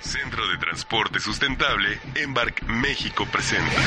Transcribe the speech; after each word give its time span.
Centro 0.00 0.48
de 0.48 0.58
Transporte 0.58 1.20
Sustentable, 1.20 1.98
Embark 2.16 2.62
México 2.66 3.26
presenta. 3.30 3.80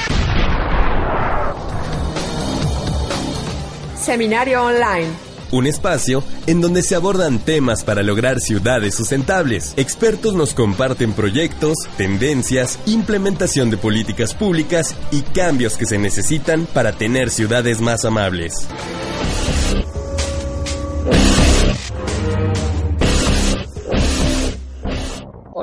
Seminario 3.97 4.63
Online. 4.63 5.09
Un 5.51 5.67
espacio 5.67 6.23
en 6.47 6.61
donde 6.61 6.81
se 6.81 6.95
abordan 6.95 7.39
temas 7.39 7.83
para 7.83 8.01
lograr 8.01 8.39
ciudades 8.39 8.95
sustentables. 8.95 9.73
Expertos 9.77 10.33
nos 10.33 10.53
comparten 10.53 11.13
proyectos, 11.13 11.77
tendencias, 11.97 12.79
implementación 12.85 13.69
de 13.69 13.77
políticas 13.77 14.33
públicas 14.33 14.95
y 15.11 15.21
cambios 15.21 15.77
que 15.77 15.85
se 15.85 15.97
necesitan 15.97 16.65
para 16.65 16.93
tener 16.93 17.29
ciudades 17.29 17.81
más 17.81 18.05
amables. 18.05 18.67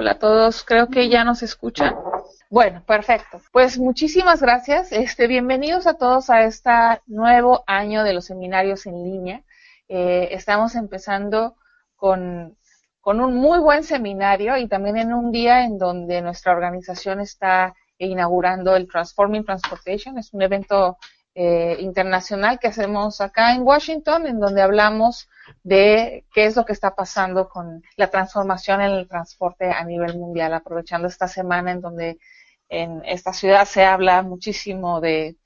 Hola 0.02 0.10
a 0.10 0.18
todos, 0.18 0.64
creo 0.64 0.88
que 0.88 1.08
ya 1.08 1.22
nos 1.22 1.44
escuchan. 1.44 1.94
Bueno, 2.50 2.82
perfecto. 2.84 3.40
Pues 3.52 3.78
muchísimas 3.78 4.42
gracias. 4.42 4.90
Este, 4.90 5.28
bienvenidos 5.28 5.86
a 5.86 5.94
todos 5.94 6.28
a 6.28 6.42
este 6.42 6.72
nuevo 7.06 7.62
año 7.68 8.02
de 8.02 8.12
los 8.12 8.24
seminarios 8.24 8.84
en 8.86 9.04
línea. 9.04 9.44
Eh, 9.88 10.30
estamos 10.32 10.74
empezando 10.74 11.54
con, 11.94 12.58
con 13.00 13.20
un 13.20 13.36
muy 13.36 13.60
buen 13.60 13.84
seminario 13.84 14.56
y 14.56 14.66
también 14.66 14.96
en 14.96 15.14
un 15.14 15.30
día 15.30 15.64
en 15.64 15.78
donde 15.78 16.20
nuestra 16.20 16.50
organización 16.50 17.20
está 17.20 17.72
inaugurando 17.96 18.74
el 18.74 18.88
Transforming 18.88 19.44
Transportation. 19.44 20.18
Es 20.18 20.34
un 20.34 20.42
evento 20.42 20.98
eh, 21.36 21.76
internacional 21.78 22.58
que 22.58 22.66
hacemos 22.66 23.20
acá 23.20 23.54
en 23.54 23.62
Washington, 23.62 24.26
en 24.26 24.40
donde 24.40 24.62
hablamos 24.62 25.28
de 25.62 26.24
qué 26.32 26.46
es 26.46 26.56
lo 26.56 26.64
que 26.64 26.72
está 26.72 26.94
pasando 26.94 27.48
con 27.48 27.82
la 27.96 28.08
transformación 28.10 28.80
en 28.80 28.92
el 28.92 29.08
transporte 29.08 29.70
a 29.70 29.84
nivel 29.84 30.16
mundial, 30.18 30.54
aprovechando 30.54 31.08
esta 31.08 31.28
semana 31.28 31.72
en 31.72 31.80
donde 31.80 32.18
en 32.68 33.02
esta 33.04 33.32
ciudad 33.32 33.64
se 33.66 33.84
habla 33.84 34.22
muchísimo 34.22 35.00
de, 35.00 35.36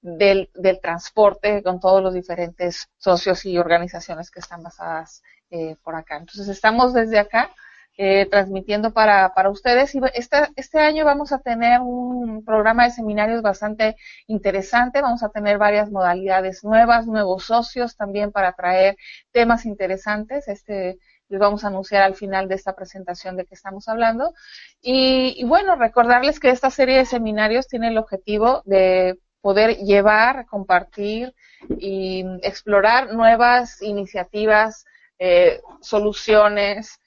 del, 0.00 0.50
del 0.54 0.80
transporte 0.80 1.62
con 1.62 1.80
todos 1.80 2.02
los 2.02 2.14
diferentes 2.14 2.88
socios 2.96 3.44
y 3.44 3.58
organizaciones 3.58 4.30
que 4.30 4.40
están 4.40 4.62
basadas 4.62 5.22
eh, 5.50 5.76
por 5.82 5.94
acá. 5.94 6.16
Entonces 6.16 6.48
estamos 6.48 6.94
desde 6.94 7.18
acá 7.18 7.50
eh, 7.96 8.26
transmitiendo 8.30 8.92
para, 8.92 9.32
para 9.34 9.50
ustedes. 9.50 9.94
Y 9.94 10.00
este, 10.14 10.36
este 10.56 10.78
año 10.80 11.04
vamos 11.04 11.32
a 11.32 11.38
tener 11.38 11.80
un 11.80 12.44
programa 12.44 12.84
de 12.84 12.90
seminarios 12.90 13.42
bastante 13.42 13.96
interesante. 14.26 15.00
Vamos 15.02 15.22
a 15.22 15.30
tener 15.30 15.58
varias 15.58 15.90
modalidades 15.90 16.64
nuevas, 16.64 17.06
nuevos 17.06 17.44
socios 17.44 17.96
también 17.96 18.32
para 18.32 18.52
traer 18.52 18.96
temas 19.32 19.66
interesantes. 19.66 20.48
Este 20.48 20.98
les 21.28 21.40
vamos 21.40 21.64
a 21.64 21.68
anunciar 21.68 22.02
al 22.02 22.14
final 22.14 22.46
de 22.48 22.54
esta 22.54 22.76
presentación 22.76 23.36
de 23.36 23.46
que 23.46 23.54
estamos 23.54 23.88
hablando. 23.88 24.32
Y, 24.80 25.34
y 25.36 25.44
bueno, 25.44 25.74
recordarles 25.74 26.38
que 26.38 26.50
esta 26.50 26.70
serie 26.70 26.98
de 26.98 27.04
seminarios 27.04 27.66
tiene 27.66 27.88
el 27.88 27.98
objetivo 27.98 28.62
de 28.64 29.18
poder 29.40 29.78
llevar, 29.78 30.46
compartir 30.46 31.34
y 31.78 32.24
explorar 32.42 33.12
nuevas 33.12 33.80
iniciativas, 33.82 34.84
eh, 35.18 35.60
soluciones, 35.80 37.00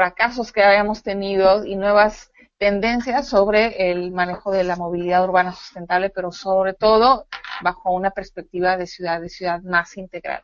fracasos 0.00 0.50
que 0.50 0.62
habíamos 0.62 1.02
tenido 1.02 1.62
y 1.62 1.76
nuevas 1.76 2.32
tendencias 2.56 3.28
sobre 3.28 3.90
el 3.90 4.12
manejo 4.12 4.50
de 4.50 4.64
la 4.64 4.74
movilidad 4.74 5.22
urbana 5.22 5.52
sustentable, 5.52 6.08
pero 6.08 6.32
sobre 6.32 6.72
todo 6.72 7.26
bajo 7.60 7.92
una 7.92 8.10
perspectiva 8.10 8.78
de 8.78 8.86
ciudad, 8.86 9.20
de 9.20 9.28
ciudad 9.28 9.60
más 9.60 9.98
integral. 9.98 10.42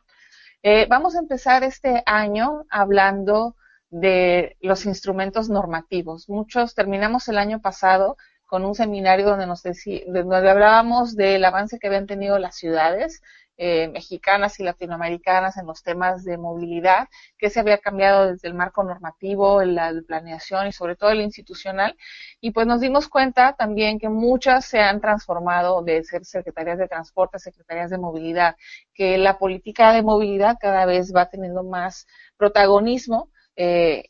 Eh, 0.61 0.85
vamos 0.87 1.15
a 1.15 1.19
empezar 1.21 1.63
este 1.63 2.03
año 2.05 2.65
hablando 2.69 3.55
de 3.89 4.57
los 4.61 4.85
instrumentos 4.85 5.49
normativos. 5.49 6.29
Muchos 6.29 6.75
terminamos 6.75 7.27
el 7.27 7.39
año 7.39 7.59
pasado 7.59 8.15
con 8.45 8.63
un 8.63 8.75
seminario 8.75 9.25
donde 9.25 9.47
nos 9.47 9.63
donde 9.63 10.49
hablábamos 10.51 11.15
del 11.15 11.43
avance 11.43 11.79
que 11.79 11.87
habían 11.87 12.05
tenido 12.05 12.37
las 12.37 12.55
ciudades 12.57 13.23
eh, 13.57 13.87
mexicanas 13.87 14.59
y 14.59 14.63
latinoamericanas 14.63 15.57
en 15.57 15.65
los 15.65 15.81
temas 15.83 16.23
de 16.23 16.37
movilidad, 16.37 17.07
que 17.37 17.49
se 17.49 17.59
había 17.59 17.79
cambiado 17.79 18.27
desde 18.31 18.47
el 18.47 18.53
marco 18.53 18.83
normativo, 18.83 19.63
la 19.63 19.93
planeación 20.07 20.67
y 20.67 20.71
sobre 20.71 20.95
todo 20.95 21.09
el 21.09 21.21
institucional. 21.21 21.97
Y 22.39 22.51
pues 22.51 22.67
nos 22.67 22.81
dimos 22.81 23.07
cuenta 23.07 23.53
también 23.53 23.99
que 23.99 24.09
muchas 24.09 24.65
se 24.65 24.79
han 24.79 25.01
transformado 25.01 25.81
de 25.81 26.03
ser 26.03 26.23
secretarías 26.25 26.77
de 26.77 26.87
transporte 26.87 27.39
secretarías 27.39 27.89
de 27.89 27.97
movilidad, 27.97 28.55
que 28.93 29.17
la 29.17 29.37
política 29.37 29.91
de 29.93 30.03
movilidad 30.03 30.57
cada 30.59 30.85
vez 30.85 31.13
va 31.15 31.29
teniendo 31.29 31.63
más 31.63 32.07
protagonismo 32.37 33.31
eh, 33.55 34.09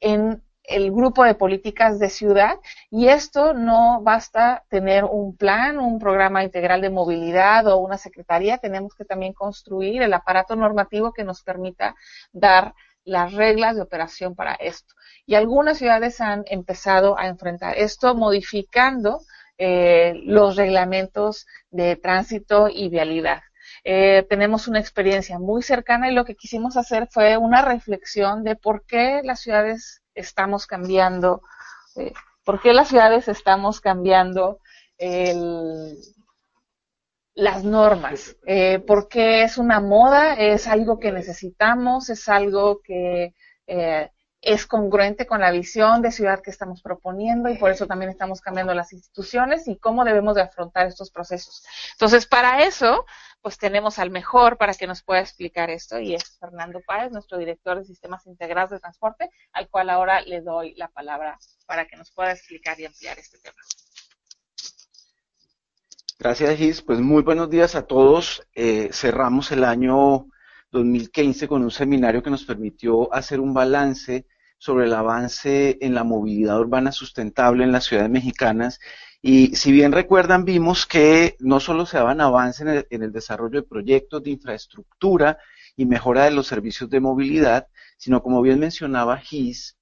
en 0.00 0.42
el 0.64 0.92
grupo 0.92 1.24
de 1.24 1.34
políticas 1.34 1.98
de 1.98 2.08
ciudad 2.08 2.58
y 2.90 3.08
esto 3.08 3.54
no 3.54 4.00
basta 4.02 4.64
tener 4.68 5.04
un 5.04 5.36
plan, 5.36 5.78
un 5.78 5.98
programa 5.98 6.44
integral 6.44 6.80
de 6.80 6.90
movilidad 6.90 7.66
o 7.66 7.78
una 7.78 7.98
secretaría, 7.98 8.58
tenemos 8.58 8.94
que 8.94 9.04
también 9.04 9.32
construir 9.32 10.02
el 10.02 10.14
aparato 10.14 10.56
normativo 10.56 11.12
que 11.12 11.24
nos 11.24 11.42
permita 11.42 11.96
dar 12.32 12.74
las 13.04 13.32
reglas 13.32 13.76
de 13.76 13.82
operación 13.82 14.34
para 14.34 14.54
esto. 14.54 14.94
Y 15.26 15.34
algunas 15.34 15.78
ciudades 15.78 16.20
han 16.20 16.44
empezado 16.46 17.18
a 17.18 17.26
enfrentar 17.26 17.76
esto 17.76 18.14
modificando 18.14 19.20
eh, 19.58 20.14
los 20.24 20.56
reglamentos 20.56 21.46
de 21.70 21.96
tránsito 21.96 22.68
y 22.68 22.88
vialidad. 22.88 23.42
Eh, 23.84 24.24
tenemos 24.28 24.68
una 24.68 24.78
experiencia 24.78 25.38
muy 25.38 25.62
cercana 25.62 26.10
y 26.10 26.14
lo 26.14 26.24
que 26.24 26.36
quisimos 26.36 26.76
hacer 26.76 27.08
fue 27.10 27.36
una 27.36 27.62
reflexión 27.62 28.44
de 28.44 28.54
por 28.54 28.84
qué 28.86 29.22
las 29.24 29.40
ciudades 29.40 30.01
estamos 30.14 30.66
cambiando, 30.66 31.42
eh, 31.96 32.12
por 32.44 32.60
qué 32.60 32.72
las 32.72 32.88
ciudades 32.88 33.28
estamos 33.28 33.80
cambiando 33.80 34.58
las 37.34 37.64
normas, 37.64 38.36
eh, 38.46 38.78
por 38.80 39.08
qué 39.08 39.42
es 39.42 39.58
una 39.58 39.80
moda, 39.80 40.34
es 40.34 40.68
algo 40.68 40.98
que 40.98 41.12
necesitamos, 41.12 42.10
es 42.10 42.28
algo 42.28 42.80
que 42.82 43.34
eh, 43.66 44.10
es 44.42 44.66
congruente 44.66 45.24
con 45.24 45.40
la 45.40 45.52
visión 45.52 46.02
de 46.02 46.10
ciudad 46.10 46.42
que 46.42 46.50
estamos 46.50 46.82
proponiendo 46.82 47.48
y 47.48 47.56
por 47.56 47.70
eso 47.70 47.86
también 47.86 48.10
estamos 48.10 48.40
cambiando 48.40 48.74
las 48.74 48.92
instituciones 48.92 49.68
y 49.68 49.76
cómo 49.76 50.04
debemos 50.04 50.34
de 50.34 50.42
afrontar 50.42 50.88
estos 50.88 51.12
procesos. 51.12 51.64
Entonces, 51.92 52.26
para 52.26 52.64
eso, 52.64 53.06
pues 53.40 53.56
tenemos 53.56 54.00
al 54.00 54.10
mejor 54.10 54.58
para 54.58 54.74
que 54.74 54.88
nos 54.88 55.04
pueda 55.04 55.20
explicar 55.20 55.70
esto 55.70 56.00
y 56.00 56.14
es 56.14 56.38
Fernando 56.40 56.80
Páez, 56.84 57.12
nuestro 57.12 57.38
director 57.38 57.78
de 57.78 57.84
Sistemas 57.84 58.26
Integrados 58.26 58.72
de 58.72 58.80
Transporte, 58.80 59.30
al 59.52 59.68
cual 59.68 59.90
ahora 59.90 60.20
le 60.22 60.40
doy 60.40 60.74
la 60.74 60.88
palabra 60.88 61.38
para 61.66 61.86
que 61.86 61.96
nos 61.96 62.10
pueda 62.10 62.32
explicar 62.32 62.80
y 62.80 62.86
ampliar 62.86 63.20
este 63.20 63.38
tema. 63.38 63.58
Gracias, 66.18 66.56
Gis. 66.56 66.82
Pues 66.82 66.98
muy 66.98 67.22
buenos 67.22 67.48
días 67.48 67.76
a 67.76 67.86
todos. 67.86 68.46
Eh, 68.54 68.88
cerramos 68.92 69.52
el 69.52 69.62
año 69.62 70.26
2015 70.72 71.46
con 71.46 71.62
un 71.62 71.70
seminario 71.70 72.22
que 72.22 72.30
nos 72.30 72.44
permitió 72.44 73.12
hacer 73.14 73.38
un 73.38 73.54
balance 73.54 74.26
sobre 74.62 74.84
el 74.84 74.94
avance 74.94 75.76
en 75.80 75.92
la 75.92 76.04
movilidad 76.04 76.60
urbana 76.60 76.92
sustentable 76.92 77.64
en 77.64 77.72
las 77.72 77.82
ciudades 77.82 78.10
mexicanas 78.10 78.78
y 79.20 79.56
si 79.56 79.72
bien 79.72 79.90
recuerdan, 79.90 80.44
vimos 80.44 80.86
que 80.86 81.34
no 81.40 81.58
solo 81.58 81.84
se 81.84 81.96
daban 81.96 82.20
avances 82.20 82.86
en 82.88 83.02
el, 83.02 83.10
desarrollo 83.10 83.60
de 83.60 83.66
proyectos 83.66 84.22
de 84.22 84.30
infraestructura 84.30 85.36
y 85.76 85.84
mejora 85.84 86.26
de 86.26 86.30
los 86.30 86.46
servicios 86.46 86.88
de 86.90 87.00
movilidad, 87.00 87.66
sino 87.96 88.22
como 88.22 88.40
bien 88.40 88.60
mencionaba 88.60 89.18
GIS, 89.18 89.76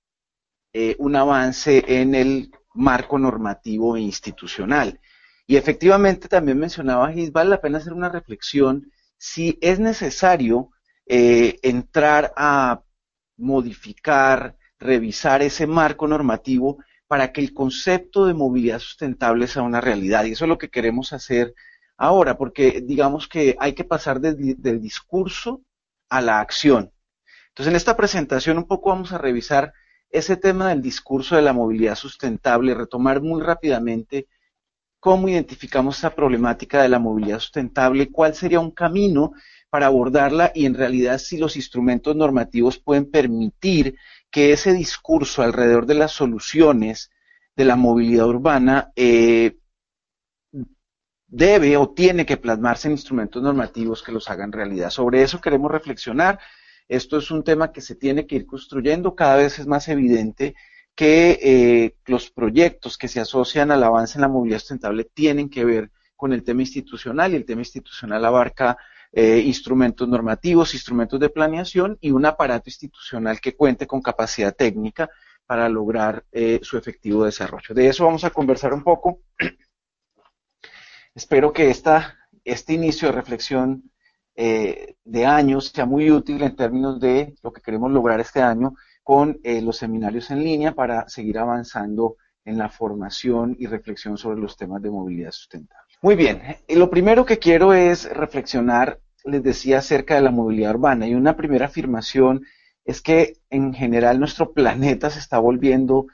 eh, 0.72 0.96
un 0.98 1.14
avance 1.14 1.84
en 2.00 2.14
el 2.14 2.50
marco 2.72 3.18
normativo 3.18 3.98
e 3.98 4.00
institucional. 4.00 4.98
Y 5.46 5.56
efectivamente 5.56 6.26
también 6.26 6.58
mencionaba 6.58 7.12
GIS, 7.12 7.32
vale 7.32 7.50
la 7.50 7.60
pena 7.60 7.78
hacer 7.78 7.92
una 7.92 8.08
reflexión 8.08 8.90
si 9.18 9.58
es 9.60 9.78
necesario 9.78 10.70
eh, 11.04 11.58
entrar 11.62 12.32
a 12.34 12.82
modificar, 13.36 14.56
revisar 14.80 15.42
ese 15.42 15.66
marco 15.66 16.08
normativo 16.08 16.78
para 17.06 17.32
que 17.32 17.40
el 17.40 17.52
concepto 17.52 18.26
de 18.26 18.34
movilidad 18.34 18.78
sustentable 18.78 19.46
sea 19.46 19.62
una 19.62 19.80
realidad. 19.80 20.24
Y 20.24 20.32
eso 20.32 20.44
es 20.44 20.48
lo 20.48 20.58
que 20.58 20.70
queremos 20.70 21.12
hacer 21.12 21.54
ahora, 21.96 22.38
porque 22.38 22.82
digamos 22.82 23.28
que 23.28 23.56
hay 23.60 23.74
que 23.74 23.84
pasar 23.84 24.20
del, 24.20 24.80
discurso 24.80 25.62
a 26.08 26.20
la 26.20 26.40
acción. 26.40 26.90
Entonces, 27.48 27.70
en 27.70 27.76
esta 27.76 27.96
presentación 27.96 28.58
un 28.58 28.66
poco 28.66 28.90
vamos 28.90 29.12
a 29.12 29.18
revisar 29.18 29.72
ese 30.08 30.36
tema 30.36 30.70
del 30.70 30.82
discurso 30.82 31.36
de 31.36 31.42
la 31.42 31.52
movilidad 31.52 31.94
sustentable, 31.94 32.74
retomar 32.74 33.20
muy 33.20 33.42
rápidamente 33.42 34.28
cómo 34.98 35.28
identificamos 35.28 35.98
esa 35.98 36.14
problemática 36.14 36.82
de 36.82 36.88
la 36.88 36.98
movilidad 36.98 37.38
sustentable, 37.38 38.10
cuál 38.10 38.34
sería 38.34 38.60
un 38.60 38.70
camino 38.70 39.32
para 39.68 39.86
abordarla 39.86 40.52
y 40.54 40.66
en 40.66 40.74
realidad 40.74 41.18
si 41.18 41.38
los 41.38 41.56
instrumentos 41.56 42.14
normativos 42.16 42.78
pueden 42.78 43.10
permitir 43.10 43.96
que 44.30 44.52
ese 44.52 44.72
discurso 44.72 45.42
alrededor 45.42 45.86
de 45.86 45.94
las 45.94 46.12
soluciones 46.12 47.10
de 47.56 47.64
la 47.64 47.76
movilidad 47.76 48.28
urbana 48.28 48.92
eh, 48.96 49.56
debe 51.26 51.76
o 51.76 51.90
tiene 51.90 52.26
que 52.26 52.36
plasmarse 52.36 52.88
en 52.88 52.92
instrumentos 52.92 53.42
normativos 53.42 54.02
que 54.02 54.12
los 54.12 54.28
hagan 54.30 54.52
realidad. 54.52 54.90
Sobre 54.90 55.22
eso 55.22 55.40
queremos 55.40 55.70
reflexionar. 55.70 56.40
Esto 56.88 57.18
es 57.18 57.30
un 57.30 57.44
tema 57.44 57.72
que 57.72 57.80
se 57.80 57.94
tiene 57.94 58.26
que 58.26 58.36
ir 58.36 58.46
construyendo. 58.46 59.14
Cada 59.14 59.36
vez 59.36 59.58
es 59.58 59.66
más 59.66 59.88
evidente 59.88 60.54
que 60.94 61.38
eh, 61.42 61.96
los 62.06 62.30
proyectos 62.30 62.98
que 62.98 63.08
se 63.08 63.20
asocian 63.20 63.70
al 63.70 63.84
avance 63.84 64.18
en 64.18 64.22
la 64.22 64.28
movilidad 64.28 64.58
sustentable 64.58 65.04
tienen 65.04 65.48
que 65.48 65.64
ver 65.64 65.90
con 66.16 66.32
el 66.32 66.42
tema 66.42 66.62
institucional 66.62 67.32
y 67.32 67.36
el 67.36 67.44
tema 67.44 67.62
institucional 67.62 68.24
abarca 68.24 68.76
eh, 69.12 69.42
instrumentos 69.44 70.08
normativos, 70.08 70.72
instrumentos 70.72 71.18
de 71.18 71.30
planeación 71.30 71.98
y 72.00 72.12
un 72.12 72.24
aparato 72.26 72.68
institucional 72.68 73.40
que 73.40 73.56
cuente 73.56 73.84
con 73.86 74.00
capacidad 74.00 74.54
técnica 74.54 75.10
para 75.46 75.68
lograr 75.68 76.24
eh, 76.30 76.60
su 76.62 76.78
efectivo 76.78 77.24
desarrollo. 77.24 77.74
De 77.74 77.88
eso 77.88 78.04
vamos 78.04 78.22
a 78.22 78.30
conversar 78.30 78.72
un 78.72 78.84
poco. 78.84 79.22
Espero 81.12 81.52
que 81.52 81.70
esta, 81.70 82.18
este 82.44 82.74
inicio 82.74 83.08
de 83.08 83.12
reflexión 83.12 83.90
eh, 84.36 84.94
de 85.04 85.26
años 85.26 85.72
sea 85.74 85.86
muy 85.86 86.08
útil 86.12 86.40
en 86.44 86.54
términos 86.54 87.00
de 87.00 87.34
lo 87.42 87.52
que 87.52 87.62
queremos 87.62 87.90
lograr 87.90 88.20
este 88.20 88.40
año 88.40 88.74
con 89.02 89.40
los 89.42 89.76
seminarios 89.76 90.30
en 90.30 90.44
línea 90.44 90.72
para 90.72 91.08
seguir 91.08 91.38
avanzando 91.38 92.16
en 92.44 92.58
la 92.58 92.68
formación 92.68 93.56
y 93.58 93.66
reflexión 93.66 94.16
sobre 94.16 94.38
los 94.38 94.56
temas 94.56 94.80
de 94.82 94.90
movilidad 94.90 95.32
sustentable. 95.32 95.89
Muy 96.02 96.14
bien, 96.16 96.40
eh, 96.66 96.76
lo 96.76 96.88
primero 96.90 97.24
que 97.26 97.38
quiero 97.38 97.74
es 97.74 98.08
reflexionar, 98.10 99.00
les 99.24 99.42
decía, 99.42 99.78
acerca 99.78 100.14
de 100.14 100.22
la 100.22 100.30
movilidad 100.30 100.74
urbana 100.74 101.06
y 101.06 101.14
una 101.14 101.36
primera 101.36 101.66
afirmación 101.66 102.42
es 102.84 103.02
que 103.02 103.34
en 103.50 103.74
general 103.74 104.18
nuestro 104.18 104.52
planeta 104.54 105.10
se 105.10 105.18
está 105.18 105.38
volviendo 105.38 106.06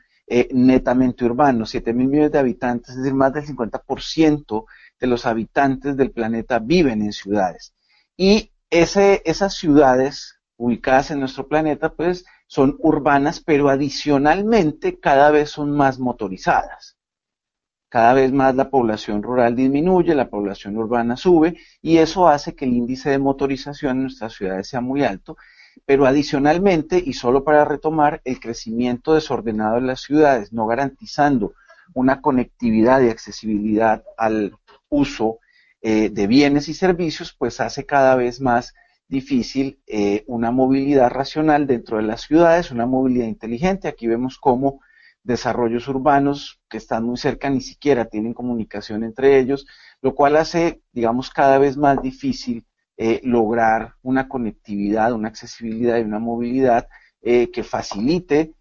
netamente 0.53 1.25
urbano, 1.25 1.67
7 1.67 1.93
mil 1.93 2.09
millones 2.09 2.33
de 2.33 2.41
habitantes, 2.41 2.91
es 2.91 2.97
decir, 2.97 3.15
más 3.15 3.33
del 3.33 3.45
50% 3.45 4.65
de 4.99 5.07
los 5.07 5.25
habitantes 5.25 5.97
del 5.97 6.11
planeta 6.11 6.59
viven 6.59 7.03
en 7.03 7.13
ciudades. 7.13 7.75
Y 8.17 8.51
ese, 8.71 9.23
esas 9.25 9.55
ciudades 9.55 10.41
ubicadas 10.57 11.13
en 11.13 11.21
nuestro 11.21 11.47
planeta, 11.47 11.95
pues 11.95 12.25
son 12.49 12.77
urbanas, 12.81 13.41
pero 13.41 13.69
adicionalmente 13.69 14.99
cada 14.99 15.31
vez 15.31 15.51
son 15.51 15.71
más 15.71 16.01
motorizadas. 16.01 16.96
Cada 17.97 18.13
vez 18.13 18.31
más 18.31 18.55
la 18.55 18.69
población 18.69 19.23
rural 19.23 19.57
disminuye, 19.57 20.15
la 20.15 20.29
población 20.29 20.77
urbana 20.77 21.17
sube 21.17 21.57
y 21.81 21.97
eso 21.97 22.29
hace 22.29 22.55
que 22.55 22.67
el 22.67 22.75
índice 22.75 23.09
de 23.09 23.19
motorización 23.19 23.93
en 23.97 24.03
nuestras 24.03 24.35
ciudades 24.35 24.69
sea 24.69 24.83
muy 24.83 25.03
alto. 25.03 25.39
Pero 25.87 26.05
adicionalmente, 26.05 27.03
y 27.03 27.15
solo 27.15 27.43
para 27.43 27.65
retomar, 27.65 28.21
el 28.27 28.39
crecimiento 28.39 29.15
desordenado 29.15 29.77
de 29.77 29.81
las 29.81 30.03
ciudades, 30.03 30.53
no 30.53 30.67
garantizando 30.67 31.55
una 31.95 32.21
conectividad 32.21 33.01
y 33.01 33.09
accesibilidad 33.09 34.05
al 34.19 34.53
uso 34.91 35.39
eh, 35.81 36.11
de 36.11 36.27
bienes 36.27 36.69
y 36.69 36.75
servicios, 36.75 37.33
pues 37.33 37.61
hace 37.61 37.87
cada 37.87 38.15
vez 38.15 38.43
más 38.43 38.75
difícil 39.09 39.81
eh, 39.87 40.23
una 40.27 40.51
movilidad 40.51 41.09
racional 41.09 41.67
dentro 41.67 41.97
de 41.97 42.03
las 42.03 42.21
ciudades, 42.21 42.71
una 42.71 42.85
movilidad 42.85 43.27
inteligente. 43.27 43.89
Aquí 43.89 44.07
vemos 44.07 44.37
cómo 44.37 44.83
desarrollos 45.27 45.89
urbanos 45.89 46.61
que 46.69 46.79
están 46.79 47.05
muy 47.05 47.17
cerca 47.17 47.51
ni 47.51 47.61
siquiera 47.61 48.07
tienen 48.07 48.35
comunicación 48.35 49.05
entre 49.05 49.39
ellos, 49.39 49.67
lo 50.01 50.15
cual 50.15 50.37
hace, 50.37 50.83
digamos, 50.93 51.31
cada 51.31 51.59
vez 51.59 51.77
más 51.77 52.01
difícil 52.01 52.65
eh, 52.97 53.21
lograr 53.25 53.95
una 54.03 54.29
conectividad, 54.29 55.13
una 55.13 55.29
accesibilidad 55.29 55.99
y 55.99 56.03
una 56.03 56.19
movilidad 56.19 56.89
que 57.23 57.65
facilite 57.65 58.55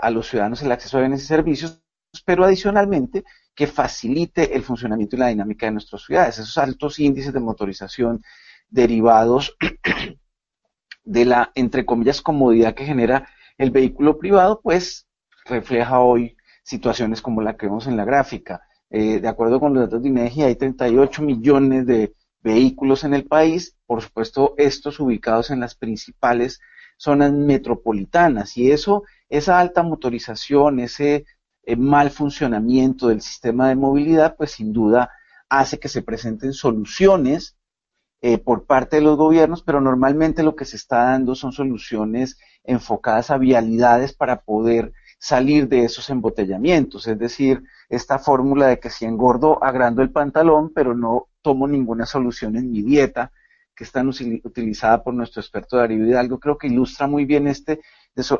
a 0.00 0.10
los 0.10 0.28
ciudadanos 0.28 0.62
el 0.62 0.70
acceso 0.70 0.98
a 0.98 1.00
bienes 1.00 1.24
y 1.24 1.26
servicios, 1.26 1.82
pero 2.24 2.44
adicionalmente 2.44 3.24
que 3.58 3.66
facilite 3.66 4.54
el 4.54 4.62
funcionamiento 4.62 5.16
y 5.16 5.18
la 5.18 5.26
dinámica 5.26 5.66
de 5.66 5.72
nuestras 5.72 6.04
ciudades. 6.04 6.38
Esos 6.38 6.56
altos 6.58 7.00
índices 7.00 7.32
de 7.32 7.40
motorización 7.40 8.22
derivados 8.68 9.56
de 11.04 11.24
la, 11.24 11.50
entre 11.56 11.84
comillas, 11.84 12.22
comodidad 12.22 12.76
que 12.76 12.84
genera 12.84 13.28
el 13.56 13.72
vehículo 13.72 14.16
privado, 14.16 14.60
pues 14.62 15.07
refleja 15.48 16.00
hoy 16.00 16.36
situaciones 16.62 17.22
como 17.22 17.42
la 17.42 17.56
que 17.56 17.66
vemos 17.66 17.86
en 17.86 17.96
la 17.96 18.04
gráfica. 18.04 18.62
Eh, 18.90 19.20
de 19.20 19.28
acuerdo 19.28 19.60
con 19.60 19.74
los 19.74 19.84
datos 19.84 20.02
de 20.02 20.08
INEGI, 20.08 20.42
hay 20.42 20.56
38 20.56 21.22
millones 21.22 21.86
de 21.86 22.14
vehículos 22.40 23.04
en 23.04 23.14
el 23.14 23.26
país, 23.26 23.76
por 23.86 24.02
supuesto, 24.02 24.54
estos 24.56 25.00
ubicados 25.00 25.50
en 25.50 25.60
las 25.60 25.74
principales 25.74 26.60
zonas 26.96 27.32
metropolitanas, 27.32 28.56
y 28.56 28.70
eso, 28.70 29.04
esa 29.28 29.60
alta 29.60 29.82
motorización, 29.82 30.80
ese 30.80 31.24
mal 31.76 32.10
funcionamiento 32.10 33.08
del 33.08 33.20
sistema 33.20 33.68
de 33.68 33.76
movilidad, 33.76 34.36
pues 34.36 34.52
sin 34.52 34.72
duda 34.72 35.10
hace 35.48 35.78
que 35.78 35.88
se 35.88 36.02
presenten 36.02 36.52
soluciones 36.52 37.56
eh, 38.20 38.38
por 38.38 38.64
parte 38.64 38.96
de 38.96 39.02
los 39.02 39.16
gobiernos, 39.16 39.62
pero 39.62 39.80
normalmente 39.80 40.42
lo 40.42 40.56
que 40.56 40.64
se 40.64 40.76
está 40.76 41.04
dando 41.04 41.34
son 41.34 41.52
soluciones 41.52 42.38
enfocadas 42.64 43.30
a 43.30 43.38
vialidades 43.38 44.12
para 44.12 44.40
poder 44.42 44.92
salir 45.18 45.68
de 45.68 45.84
esos 45.84 46.08
embotellamientos, 46.10 47.06
es 47.08 47.18
decir, 47.18 47.62
esta 47.88 48.18
fórmula 48.18 48.68
de 48.68 48.78
que 48.78 48.90
si 48.90 49.04
engordo 49.04 49.62
agrando 49.62 50.02
el 50.02 50.10
pantalón, 50.10 50.72
pero 50.72 50.94
no 50.94 51.28
tomo 51.42 51.66
ninguna 51.66 52.06
solución 52.06 52.56
en 52.56 52.70
mi 52.70 52.82
dieta, 52.82 53.32
que 53.74 53.84
está 53.84 54.02
utilizada 54.02 55.04
por 55.04 55.14
nuestro 55.14 55.40
experto 55.40 55.76
Darío 55.76 56.04
Hidalgo, 56.04 56.40
creo 56.40 56.58
que 56.58 56.66
ilustra 56.66 57.06
muy 57.06 57.24
bien 57.24 57.46
este 57.46 57.80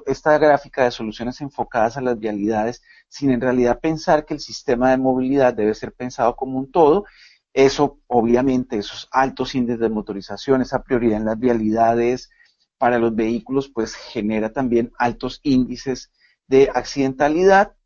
esta 0.07 0.37
gráfica 0.39 0.85
de 0.85 0.91
soluciones 0.91 1.41
enfocadas 1.41 1.97
a 1.97 2.01
las 2.01 2.19
vialidades, 2.19 2.83
sin 3.09 3.31
en 3.31 3.41
realidad 3.41 3.79
pensar 3.81 4.25
que 4.25 4.35
el 4.35 4.41
sistema 4.41 4.91
de 4.91 4.97
movilidad 4.97 5.55
debe 5.55 5.75
ser 5.75 5.93
pensado 5.93 6.35
como 6.35 6.59
un 6.59 6.73
todo. 6.73 7.05
Eso, 7.53 8.01
obviamente, 8.09 8.79
esos 8.79 9.09
altos 9.13 9.55
índices 9.55 9.81
de 9.81 9.89
motorización, 9.89 10.63
esa 10.63 10.83
prioridad 10.83 11.19
en 11.19 11.27
las 11.27 11.39
vialidades 11.39 12.31
para 12.77 12.99
los 12.99 13.15
vehículos, 13.15 13.69
pues 13.69 13.95
genera 13.95 14.53
también 14.53 14.93
altos 14.99 15.41
índices 15.45 16.11
de 16.49 16.71
accidentalidad. 16.75 17.77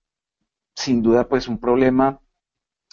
Sin 0.75 1.03
duda, 1.03 1.29
pues 1.29 1.49
un 1.49 1.59
problema 1.59 2.21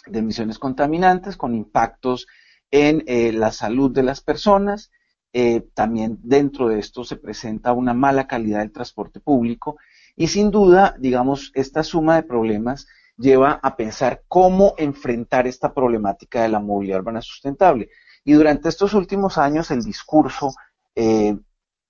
de 0.06 0.18
emisiones 0.18 0.58
contaminantes 0.58 1.36
con 1.36 1.54
impactos 1.54 2.26
en 2.70 3.02
eh, 3.06 3.32
la 3.32 3.52
salud 3.52 3.90
de 3.90 4.02
las 4.02 4.20
personas 4.20 4.90
eh, 5.32 5.64
también 5.74 6.18
dentro 6.22 6.68
de 6.68 6.80
esto 6.80 7.04
se 7.04 7.14
presenta 7.14 7.72
una 7.72 7.94
mala 7.94 8.26
calidad 8.26 8.60
del 8.60 8.72
transporte 8.72 9.20
público 9.20 9.76
y 10.16 10.26
sin 10.26 10.50
duda, 10.50 10.96
digamos, 10.98 11.52
esta 11.54 11.84
suma 11.84 12.16
de 12.16 12.24
problemas 12.24 12.88
lleva 13.16 13.60
a 13.62 13.76
pensar 13.76 14.24
cómo 14.26 14.74
enfrentar 14.76 15.46
esta 15.46 15.72
problemática 15.72 16.42
de 16.42 16.48
la 16.48 16.58
movilidad 16.58 16.98
urbana 16.98 17.22
sustentable. 17.22 17.90
Y 18.24 18.32
durante 18.32 18.68
estos 18.68 18.92
últimos 18.92 19.38
años 19.38 19.70
el 19.70 19.82
discurso 19.82 20.52
eh, 20.96 21.38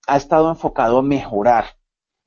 ha 0.06 0.16
estado 0.16 0.50
enfocado 0.50 0.98
a 0.98 1.02
mejorar 1.02 1.64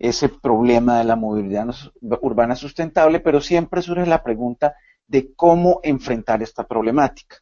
ese 0.04 0.28
problema 0.28 0.98
de 0.98 1.06
la 1.06 1.16
movilidad 1.16 1.74
urbana 2.02 2.58
sustentable, 2.58 3.22
pero 3.22 3.40
siempre 3.40 3.82
surge 3.82 4.06
la 4.06 4.22
pregunta 4.22 4.76
de 5.08 5.34
cómo 5.34 5.80
enfrentar 5.82 6.44
esta 6.44 6.68
problemática. 6.68 7.38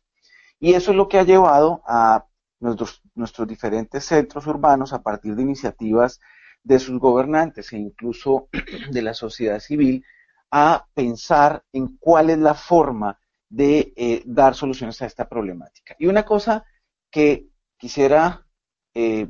Y 0.59 0.75
eso 0.75 0.91
es 0.91 0.97
lo 0.97 1.07
que 1.07 1.17
ha 1.17 1.23
llevado 1.23 1.81
a 1.87 2.23
nuestros, 2.59 3.01
diferentes 3.47 4.05
centros 4.05 4.45
urbanos 4.45 4.93
a 4.93 5.01
partir 5.01 5.35
de 5.35 5.41
iniciativas 5.41 6.19
de 6.61 6.77
sus 6.77 6.99
gobernantes 6.99 7.73
e 7.73 7.79
incluso 7.79 8.47
de 8.91 9.01
la 9.01 9.15
sociedad 9.15 9.59
civil 9.59 10.05
a 10.51 10.85
pensar 10.93 11.63
en 11.73 11.97
cuál 11.97 12.29
es 12.29 12.37
la 12.37 12.53
forma 12.53 13.19
de 13.49 13.91
eh, 13.95 14.21
dar 14.23 14.53
soluciones 14.53 15.01
a 15.01 15.07
esta 15.07 15.27
problemática. 15.27 15.95
Y 15.97 16.05
una 16.05 16.23
cosa 16.25 16.63
que 17.09 17.47
quisiera, 17.75 18.45
eh, 18.93 19.27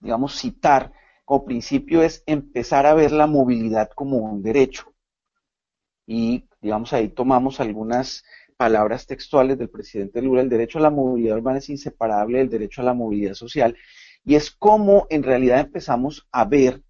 digamos, 0.00 0.38
citar 0.38 0.92
como 1.24 1.44
principio 1.44 2.02
es 2.02 2.22
empezar 2.26 2.86
a 2.86 2.94
ver 2.94 3.12
la 3.12 3.26
movilidad 3.26 3.90
como 3.94 4.18
un 4.18 4.42
derecho. 4.42 4.92
Y, 6.06 6.48
digamos, 6.60 6.92
ahí 6.92 7.08
tomamos 7.08 7.60
algunas 7.60 8.24
palabras 8.56 9.06
textuales 9.06 9.58
del 9.58 9.70
presidente 9.70 10.22
Lula, 10.22 10.42
el 10.42 10.48
derecho 10.48 10.78
a 10.78 10.82
la 10.82 10.90
movilidad 10.90 11.36
urbana 11.36 11.58
es 11.58 11.68
inseparable 11.70 12.38
del 12.38 12.50
derecho 12.50 12.82
a 12.82 12.84
la 12.84 12.94
movilidad 12.94 13.34
social, 13.34 13.76
y 14.24 14.36
es 14.36 14.50
como 14.50 15.06
en 15.10 15.22
realidad 15.22 15.60
empezamos 15.60 16.26
a 16.30 16.44
ver 16.44 16.82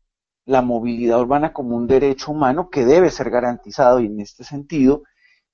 la 0.45 0.62
movilidad 0.62 1.21
urbana 1.21 1.53
como 1.53 1.76
un 1.76 1.87
derecho 1.87 2.33
humano 2.33 2.69
que 2.71 2.85
debe 2.85 3.11
ser 3.11 3.31
garantizado 3.31 4.00
y 4.00 4.07
en 4.07 4.21
este 4.21 4.45
sentido, 4.45 5.05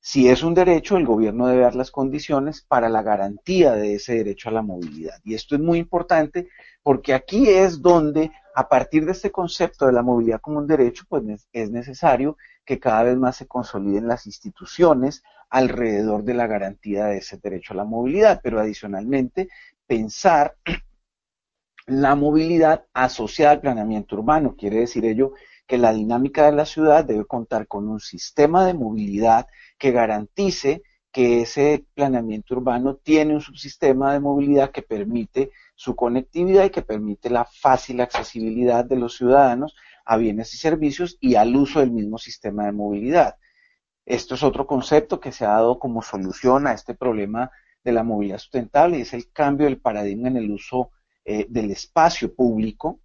si 0.01 0.29
es 0.29 0.43
un 0.43 0.55
derecho, 0.55 0.97
el 0.97 1.07
gobierno 1.07 1.47
debe 1.47 1.63
dar 1.63 1.77
las 1.77 1.91
condiciones 1.91 2.63
para 2.63 2.89
la 2.89 3.03
garantía 3.03 3.73
de 3.73 3.95
ese 3.95 4.15
derecho 4.17 4.49
a 4.49 4.53
la 4.53 4.63
movilidad. 4.63 5.21
Y 5.25 5.35
esto 5.35 5.55
es 5.55 5.61
muy 5.61 5.79
importante 5.79 6.49
porque 6.83 7.15
aquí 7.15 7.49
es 7.49 7.83
donde 7.83 8.33
A 8.55 8.69
partir 8.69 9.05
de 9.05 9.13
este 9.13 9.31
concepto 9.31 9.87
de 9.87 9.93
la 9.93 10.03
movilidad 10.03 10.41
como 10.41 10.59
un 10.59 10.67
derecho, 10.67 11.05
pues 11.09 11.23
es 11.53 11.71
necesario 11.71 12.37
que 12.65 12.79
cada 12.79 13.05
vez 13.05 13.17
más 13.17 13.37
se 13.37 13.47
consoliden 13.47 14.09
las 14.09 14.27
instituciones 14.27 15.23
alrededor 15.49 16.25
de 16.25 16.35
la 16.35 16.47
garantía 16.47 17.07
de 17.07 17.19
ese 17.19 17.39
derecho 17.39 17.73
a 17.73 17.77
la 17.77 17.85
movilidad, 17.85 18.41
pero 18.43 18.61
adicionalmente 18.61 19.49
pensar 19.87 20.57
la 21.87 22.15
movilidad 22.15 22.87
asociada 22.93 23.53
al 23.53 23.61
planeamiento 23.61 24.17
urbano. 24.17 24.57
Quiere 24.57 24.81
decir 24.81 25.05
ello 25.05 25.33
que 25.67 25.79
la 25.79 25.93
dinámica 25.93 26.47
de 26.47 26.53
la 26.53 26.67
ciudad 26.67 27.05
debe 27.05 27.25
contar 27.25 27.67
con 27.67 27.89
un 27.89 28.01
sistema 28.01 28.67
de 28.67 28.75
movilidad 28.75 29.47
que 29.79 29.93
garantice 29.93 30.83
que 31.13 31.43
ese 31.43 31.85
planeamiento 31.95 32.55
urbano 32.55 32.97
tiene 32.97 33.35
un 33.35 33.41
subsistema 33.41 34.13
de 34.13 34.21
movilidad 34.21 34.71
que 34.71 34.83
permite 34.83 35.51
su 35.81 35.97
conectividad 35.97 36.67
y 36.67 36.71
que 36.71 36.83
permite 36.83 37.31
la 37.31 37.47
fácil 37.47 38.03
accesibilidad 38.03 38.85
de 38.85 38.97
los 38.97 39.17
ciudadanos 39.17 39.75
a 40.05 40.19
bienes 40.19 40.53
y 40.53 40.59
servicios 40.59 41.17
y 41.23 41.37
al 41.37 41.57
uso 41.57 41.81
del 41.81 41.91
mismo 41.91 42.19
sistema 42.19 42.67
de 42.67 42.73
movilidad. 42.73 43.37
Esto 44.05 44.35
es 44.35 44.43
otro 44.43 44.67
concepto 44.67 45.21
que 45.21 45.33
se 45.33 45.47
ha 45.47 45.53
dado 45.53 45.79
como 45.79 46.03
solución 46.03 46.67
a 46.67 46.75
este 46.75 46.95
problema 46.95 47.51
de 47.83 47.93
la 47.93 48.03
movilidad 48.03 48.37
sustentable 48.37 48.99
y 48.99 49.01
es 49.01 49.15
el 49.15 49.33
cambio 49.33 49.65
del 49.65 49.81
paradigma 49.81 50.29
en 50.29 50.37
el 50.37 50.51
uso 50.51 50.91
eh, 51.25 51.47
del 51.49 51.71
espacio 51.71 52.35
público, 52.35 53.01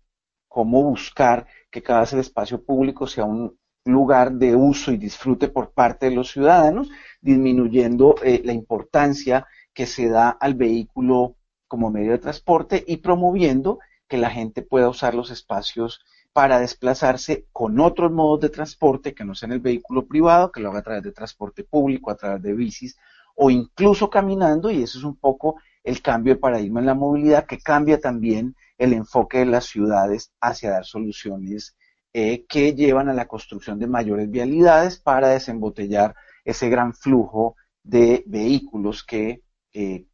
cómo 0.49 0.83
buscar 0.83 1.47
que 1.71 1.81
cada 1.81 2.01
vez 2.01 2.11
el 2.11 2.19
espacio 2.19 2.61
público 2.61 3.07
sea 3.07 3.23
un 3.23 3.57
lugar 3.85 4.33
de 4.33 4.53
uso 4.53 4.91
y 4.91 4.97
disfrute 4.97 5.47
por 5.47 5.71
parte 5.71 6.09
de 6.09 6.15
los 6.15 6.29
ciudadanos, 6.29 6.89
disminuyendo 7.21 8.15
eh, 8.21 8.41
la 8.43 8.51
importancia 8.51 9.47
que 9.73 9.85
se 9.85 10.09
da 10.09 10.31
al 10.31 10.55
vehículo 10.55 11.37
como 11.67 11.89
medio 11.89 12.11
de 12.11 12.19
transporte 12.19 12.83
y 12.85 12.97
promoviendo 12.97 13.79
que 14.07 14.17
la 14.17 14.29
gente 14.29 14.61
pueda 14.61 14.89
usar 14.89 15.15
los 15.15 15.31
espacios 15.31 16.01
para 16.33 16.59
desplazarse 16.59 17.45
con 17.51 17.79
otros 17.79 18.11
modos 18.11 18.41
de 18.41 18.49
transporte 18.49 19.13
que 19.13 19.23
no 19.23 19.35
sean 19.35 19.53
el 19.53 19.61
vehículo 19.61 20.05
privado, 20.05 20.51
que 20.51 20.59
lo 20.59 20.69
haga 20.69 20.79
a 20.79 20.83
través 20.83 21.03
de 21.03 21.11
transporte 21.11 21.63
público, 21.63 22.11
a 22.11 22.17
través 22.17 22.41
de 22.41 22.53
bicis 22.53 22.97
o 23.35 23.49
incluso 23.49 24.09
caminando, 24.09 24.71
y 24.71 24.83
eso 24.83 24.97
es 24.97 25.03
un 25.03 25.17
poco 25.17 25.55
el 25.83 26.01
cambio 26.01 26.33
de 26.33 26.39
paradigma 26.39 26.79
en 26.79 26.85
la 26.87 26.93
movilidad 26.93 27.45
que 27.45 27.59
cambia 27.59 27.99
también 27.99 28.55
el 28.77 28.93
enfoque 28.93 29.39
de 29.39 29.45
las 29.45 29.65
ciudades 29.65 30.31
hacia 30.41 30.71
dar 30.71 30.85
soluciones 30.85 31.75
eh, 32.13 32.45
que 32.47 32.73
llevan 32.73 33.09
a 33.09 33.13
la 33.13 33.27
construcción 33.27 33.77
de 33.77 33.87
mayores 33.87 34.29
vialidades 34.29 34.97
para 34.99 35.29
desembotellar 35.29 36.15
ese 36.43 36.69
gran 36.69 36.93
flujo 36.93 37.55
de 37.83 38.23
vehículos 38.25 39.03
que 39.03 39.41
eh, 39.73 40.05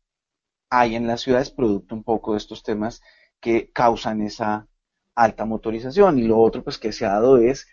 hay 0.71 0.95
en 0.95 1.05
las 1.05 1.21
ciudades, 1.21 1.51
producto 1.51 1.93
un 1.93 2.03
poco 2.03 2.31
de 2.31 2.37
estos 2.37 2.63
temas 2.63 3.01
que 3.39 3.71
causan 3.71 4.21
esa 4.21 4.67
alta 5.13 5.45
motorización. 5.45 6.17
Y 6.17 6.23
lo 6.23 6.39
otro 6.39 6.63
pues 6.63 6.77
que 6.79 6.93
se 6.93 7.05
ha 7.05 7.09
dado 7.09 7.37
es 7.37 7.67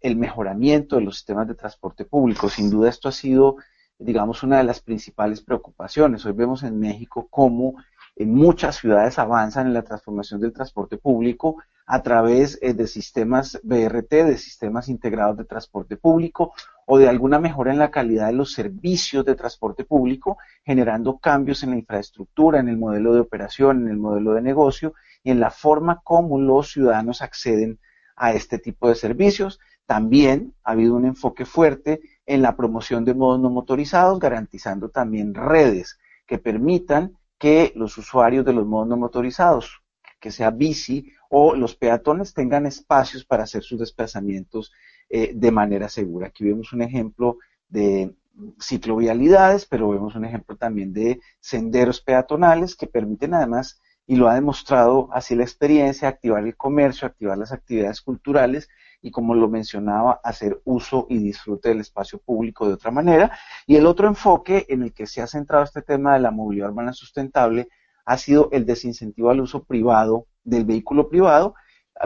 el 0.00 0.16
mejoramiento 0.16 0.96
de 0.96 1.02
los 1.02 1.16
sistemas 1.16 1.46
de 1.46 1.54
transporte 1.54 2.04
público. 2.04 2.48
Sin 2.50 2.68
duda 2.68 2.90
esto 2.90 3.08
ha 3.08 3.12
sido, 3.12 3.56
digamos, 3.98 4.42
una 4.42 4.58
de 4.58 4.64
las 4.64 4.80
principales 4.80 5.40
preocupaciones. 5.40 6.26
Hoy 6.26 6.32
vemos 6.32 6.64
en 6.64 6.78
México 6.78 7.28
cómo 7.30 7.76
en 8.16 8.34
muchas 8.34 8.76
ciudades 8.76 9.18
avanzan 9.20 9.68
en 9.68 9.74
la 9.74 9.82
transformación 9.82 10.40
del 10.40 10.52
transporte 10.52 10.98
público 10.98 11.62
a 11.86 12.02
través 12.02 12.58
eh, 12.62 12.74
de 12.74 12.88
sistemas 12.88 13.60
BRT, 13.62 14.10
de 14.10 14.38
sistemas 14.38 14.88
integrados 14.88 15.36
de 15.36 15.44
transporte 15.44 15.96
público 15.96 16.52
o 16.92 16.98
de 16.98 17.08
alguna 17.08 17.38
mejora 17.38 17.70
en 17.70 17.78
la 17.78 17.92
calidad 17.92 18.26
de 18.26 18.32
los 18.32 18.52
servicios 18.52 19.24
de 19.24 19.36
transporte 19.36 19.84
público, 19.84 20.38
generando 20.64 21.18
cambios 21.18 21.62
en 21.62 21.70
la 21.70 21.76
infraestructura, 21.76 22.58
en 22.58 22.68
el 22.68 22.78
modelo 22.78 23.14
de 23.14 23.20
operación, 23.20 23.82
en 23.82 23.90
el 23.90 23.96
modelo 23.96 24.32
de 24.32 24.42
negocio 24.42 24.94
y 25.22 25.30
en 25.30 25.38
la 25.38 25.52
forma 25.52 26.00
como 26.02 26.40
los 26.40 26.72
ciudadanos 26.72 27.22
acceden 27.22 27.78
a 28.16 28.32
este 28.32 28.58
tipo 28.58 28.88
de 28.88 28.96
servicios. 28.96 29.60
También 29.86 30.52
ha 30.64 30.72
habido 30.72 30.96
un 30.96 31.04
enfoque 31.04 31.44
fuerte 31.44 32.00
en 32.26 32.42
la 32.42 32.56
promoción 32.56 33.04
de 33.04 33.14
modos 33.14 33.38
no 33.38 33.50
motorizados, 33.50 34.18
garantizando 34.18 34.88
también 34.88 35.32
redes 35.32 35.96
que 36.26 36.38
permitan 36.38 37.12
que 37.38 37.72
los 37.76 37.96
usuarios 37.98 38.44
de 38.44 38.52
los 38.52 38.66
modos 38.66 38.88
no 38.88 38.96
motorizados, 38.96 39.80
que 40.18 40.32
sea 40.32 40.50
bici 40.50 41.12
o 41.28 41.54
los 41.54 41.76
peatones, 41.76 42.34
tengan 42.34 42.66
espacios 42.66 43.24
para 43.24 43.44
hacer 43.44 43.62
sus 43.62 43.78
desplazamientos 43.78 44.72
eh, 45.10 45.32
de 45.34 45.50
manera 45.50 45.88
segura. 45.88 46.28
Aquí 46.28 46.44
vemos 46.44 46.72
un 46.72 46.82
ejemplo 46.82 47.38
de 47.68 48.14
ciclovialidades, 48.60 49.66
pero 49.66 49.90
vemos 49.90 50.14
un 50.14 50.24
ejemplo 50.24 50.56
también 50.56 50.92
de 50.92 51.20
senderos 51.40 52.00
peatonales 52.00 52.76
que 52.76 52.86
permiten 52.86 53.34
además 53.34 53.80
y 54.06 54.16
lo 54.16 54.28
ha 54.28 54.34
demostrado 54.34 55.08
así 55.12 55.34
la 55.34 55.42
experiencia, 55.42 56.08
activar 56.08 56.44
el 56.44 56.56
comercio, 56.56 57.06
activar 57.06 57.38
las 57.38 57.52
actividades 57.52 58.00
culturales 58.00 58.68
y 59.02 59.10
como 59.10 59.34
lo 59.34 59.48
mencionaba, 59.48 60.20
hacer 60.22 60.60
uso 60.64 61.06
y 61.08 61.18
disfrute 61.18 61.70
del 61.70 61.80
espacio 61.80 62.18
público 62.18 62.66
de 62.66 62.74
otra 62.74 62.90
manera. 62.90 63.30
Y 63.66 63.76
el 63.76 63.86
otro 63.86 64.08
enfoque 64.08 64.66
en 64.68 64.82
el 64.82 64.92
que 64.92 65.06
se 65.06 65.22
ha 65.22 65.26
centrado 65.26 65.64
este 65.64 65.82
tema 65.82 66.14
de 66.14 66.20
la 66.20 66.30
movilidad 66.30 66.70
urbana 66.70 66.92
sustentable 66.92 67.68
ha 68.04 68.16
sido 68.16 68.48
el 68.52 68.66
desincentivo 68.66 69.30
al 69.30 69.40
uso 69.40 69.64
privado 69.64 70.26
del 70.44 70.64
vehículo 70.64 71.08
privado, 71.08 71.54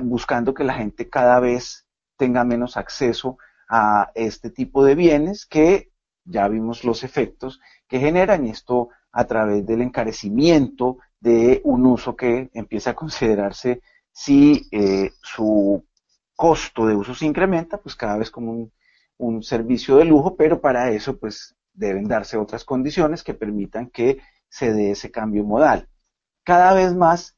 buscando 0.03 0.55
que 0.55 0.65
la 0.65 0.75
gente 0.75 1.09
cada 1.09 1.41
vez 1.41 1.84
tenga 2.17 2.45
menos 2.45 2.77
acceso 2.77 3.39
a 3.69 4.11
este 4.15 4.51
tipo 4.51 4.85
de 4.85 4.95
bienes 4.95 5.47
que 5.47 5.91
ya 6.25 6.49
vimos 6.49 6.85
los 6.85 7.05
efectos 7.05 7.61
que 7.87 8.01
generan 8.01 8.47
y 8.47 8.51
esto 8.51 8.89
a 9.13 9.25
través 9.25 9.65
del 9.67 9.83
encarecimiento 9.83 10.99
de 11.21 11.61
un 11.65 11.87
uso 11.87 12.17
que 12.17 12.51
empieza 12.53 12.91
a 12.91 12.95
considerarse 12.95 13.81
si 14.13 14.69
eh, 14.71 15.13
su 15.23 15.85
costo 16.35 16.87
de 16.87 16.95
uso 16.95 17.15
se 17.15 17.27
incrementa, 17.27 17.79
pues 17.79 17.95
cada 17.97 18.17
vez 18.17 18.31
como 18.31 18.71
un, 19.19 19.43
servicio 19.43 19.97
de 19.97 20.05
lujo, 20.05 20.37
pero 20.37 20.61
para 20.61 20.91
eso 20.91 21.19
pues 21.19 21.55
deben 21.73 22.07
darse 22.09 22.37
otras 22.37 22.65
condiciones 22.65 23.23
que 23.23 23.35
permitan 23.35 23.89
que 23.91 24.19
se 24.49 24.73
dé 24.73 24.91
ese 24.91 25.11
cambio 25.11 25.45
modal. 25.45 25.89
Cada 26.45 26.75
vez 26.75 26.95
más 26.95 27.37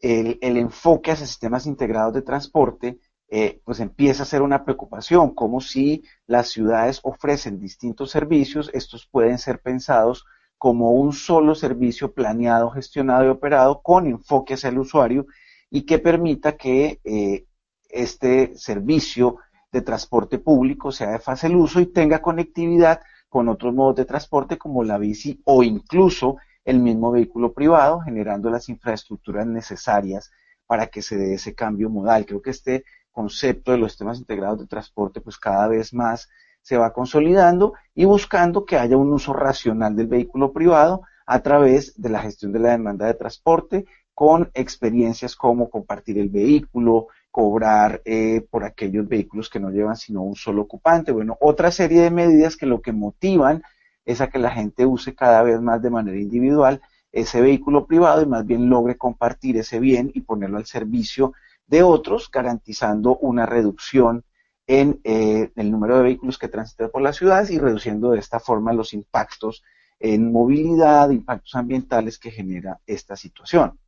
el 0.00 0.56
enfoque 0.56 1.12
hacia 1.12 1.26
sistemas 1.26 1.66
integrados 1.66 2.14
de 2.14 2.22
transporte 2.22 2.98
eh, 3.34 3.62
pues 3.64 3.80
empieza 3.80 4.24
a 4.24 4.26
ser 4.26 4.42
una 4.42 4.62
preocupación, 4.62 5.34
como 5.34 5.62
si 5.62 6.04
las 6.26 6.48
ciudades 6.48 7.00
ofrecen 7.02 7.58
distintos 7.58 8.10
servicios, 8.10 8.70
estos 8.74 9.06
pueden 9.06 9.38
ser 9.38 9.62
pensados 9.62 10.26
como 10.58 10.90
un 10.90 11.14
solo 11.14 11.54
servicio 11.54 12.12
planeado, 12.12 12.68
gestionado 12.68 13.24
y 13.24 13.28
operado 13.28 13.80
con 13.80 14.06
enfoque 14.06 14.52
hacia 14.52 14.68
el 14.68 14.78
usuario 14.78 15.24
y 15.70 15.86
que 15.86 15.98
permita 15.98 16.58
que 16.58 17.00
eh, 17.04 17.46
este 17.88 18.54
servicio 18.54 19.38
de 19.72 19.80
transporte 19.80 20.38
público 20.38 20.92
sea 20.92 21.12
de 21.12 21.18
fácil 21.18 21.56
uso 21.56 21.80
y 21.80 21.86
tenga 21.86 22.20
conectividad 22.20 23.00
con 23.30 23.48
otros 23.48 23.72
modos 23.72 23.96
de 23.96 24.04
transporte 24.04 24.58
como 24.58 24.84
la 24.84 24.98
bici 24.98 25.40
o 25.46 25.62
incluso 25.62 26.36
el 26.66 26.80
mismo 26.80 27.10
vehículo 27.10 27.54
privado, 27.54 28.00
generando 28.00 28.50
las 28.50 28.68
infraestructuras 28.68 29.46
necesarias 29.46 30.30
para 30.66 30.88
que 30.88 31.00
se 31.00 31.16
dé 31.16 31.32
ese 31.32 31.54
cambio 31.54 31.88
modal. 31.88 32.26
Creo 32.26 32.42
que 32.42 32.50
este 32.50 32.84
concepto 33.12 33.72
de 33.72 33.78
los 33.78 33.92
sistemas 33.92 34.18
integrados 34.18 34.58
de 34.58 34.66
transporte 34.66 35.20
pues 35.20 35.38
cada 35.38 35.68
vez 35.68 35.94
más 35.94 36.28
se 36.62 36.76
va 36.76 36.92
consolidando 36.92 37.74
y 37.94 38.04
buscando 38.04 38.64
que 38.64 38.78
haya 38.78 38.96
un 38.96 39.12
uso 39.12 39.32
racional 39.32 39.94
del 39.94 40.06
vehículo 40.06 40.52
privado 40.52 41.02
a 41.26 41.40
través 41.40 42.00
de 42.00 42.08
la 42.08 42.20
gestión 42.20 42.52
de 42.52 42.60
la 42.60 42.70
demanda 42.70 43.06
de 43.06 43.14
transporte 43.14 43.84
con 44.14 44.50
experiencias 44.54 45.34
como 45.36 45.70
compartir 45.70 46.18
el 46.18 46.28
vehículo, 46.28 47.08
cobrar 47.30 48.02
eh, 48.04 48.46
por 48.50 48.64
aquellos 48.64 49.08
vehículos 49.08 49.48
que 49.48 49.58
no 49.58 49.70
llevan 49.70 49.96
sino 49.96 50.22
un 50.22 50.36
solo 50.36 50.62
ocupante. 50.62 51.12
Bueno, 51.12 51.36
otra 51.40 51.70
serie 51.70 52.02
de 52.02 52.10
medidas 52.10 52.56
que 52.56 52.66
lo 52.66 52.82
que 52.82 52.92
motivan 52.92 53.62
es 54.04 54.20
a 54.20 54.28
que 54.28 54.38
la 54.38 54.50
gente 54.50 54.84
use 54.84 55.14
cada 55.14 55.42
vez 55.42 55.60
más 55.60 55.80
de 55.82 55.90
manera 55.90 56.18
individual 56.18 56.80
ese 57.10 57.40
vehículo 57.40 57.86
privado 57.86 58.22
y 58.22 58.26
más 58.26 58.46
bien 58.46 58.68
logre 58.68 58.96
compartir 58.96 59.56
ese 59.56 59.78
bien 59.78 60.10
y 60.14 60.22
ponerlo 60.22 60.56
al 60.56 60.66
servicio 60.66 61.34
de 61.72 61.82
otros, 61.82 62.30
garantizando 62.30 63.16
una 63.16 63.46
reducción 63.46 64.26
en 64.66 65.00
eh, 65.04 65.50
el 65.56 65.70
número 65.70 65.96
de 65.96 66.02
vehículos 66.02 66.36
que 66.36 66.48
transitan 66.48 66.90
por 66.90 67.00
las 67.00 67.16
ciudades 67.16 67.50
y 67.50 67.58
reduciendo 67.58 68.10
de 68.10 68.18
esta 68.18 68.38
forma 68.38 68.74
los 68.74 68.92
impactos 68.92 69.64
en 69.98 70.30
movilidad, 70.30 71.08
impactos 71.08 71.54
ambientales 71.54 72.18
que 72.18 72.30
genera 72.30 72.78
esta 72.86 73.16
situación. 73.16 73.78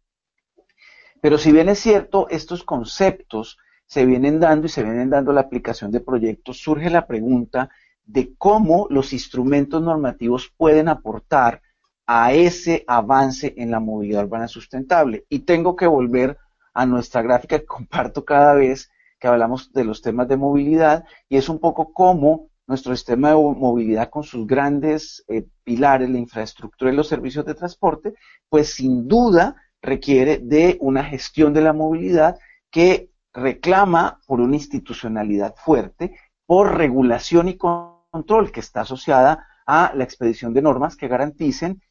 Pero 1.20 1.36
si 1.36 1.52
bien 1.52 1.68
es 1.68 1.78
cierto, 1.78 2.26
estos 2.30 2.64
conceptos 2.64 3.58
se 3.84 4.06
vienen 4.06 4.40
dando 4.40 4.64
y 4.64 4.70
se 4.70 4.82
vienen 4.82 5.10
dando 5.10 5.34
la 5.34 5.42
aplicación 5.42 5.90
de 5.90 6.00
proyectos, 6.00 6.62
surge 6.62 6.88
la 6.88 7.06
pregunta 7.06 7.68
de 8.06 8.34
cómo 8.38 8.86
los 8.88 9.12
instrumentos 9.12 9.82
normativos 9.82 10.50
pueden 10.56 10.88
aportar 10.88 11.60
a 12.06 12.32
ese 12.32 12.82
avance 12.86 13.52
en 13.58 13.70
la 13.70 13.80
movilidad 13.80 14.24
urbana 14.24 14.48
sustentable. 14.48 15.26
Y 15.28 15.40
tengo 15.40 15.76
que 15.76 15.86
volver 15.86 16.38
a 16.74 16.86
nuestra 16.86 17.22
gráfica 17.22 17.58
que 17.58 17.66
comparto 17.66 18.24
cada 18.24 18.54
vez 18.54 18.90
que 19.18 19.28
hablamos 19.28 19.72
de 19.72 19.84
los 19.84 20.02
temas 20.02 20.28
de 20.28 20.36
movilidad 20.36 21.04
y 21.28 21.36
es 21.36 21.48
un 21.48 21.58
poco 21.60 21.92
como 21.92 22.50
nuestro 22.66 22.94
sistema 22.96 23.30
de 23.30 23.36
movilidad 23.36 24.10
con 24.10 24.24
sus 24.24 24.46
grandes 24.46 25.24
eh, 25.28 25.46
pilares, 25.62 26.10
la 26.10 26.18
infraestructura 26.18 26.92
y 26.92 26.96
los 26.96 27.08
servicios 27.08 27.44
de 27.44 27.54
transporte, 27.54 28.14
pues 28.48 28.74
sin 28.74 29.06
duda 29.06 29.56
requiere 29.80 30.38
de 30.38 30.78
una 30.80 31.04
gestión 31.04 31.52
de 31.52 31.60
la 31.60 31.72
movilidad 31.72 32.38
que 32.70 33.10
reclama 33.32 34.20
por 34.26 34.40
una 34.40 34.56
institucionalidad 34.56 35.54
fuerte, 35.56 36.16
por 36.46 36.76
regulación 36.76 37.48
y 37.48 37.56
control 37.56 38.50
que 38.50 38.60
está 38.60 38.82
asociada 38.82 39.46
a 39.66 39.92
la 39.94 40.04
expedición 40.04 40.52
de 40.54 40.62
normas 40.62 40.96
que 40.96 41.08
garanticen 41.08 41.82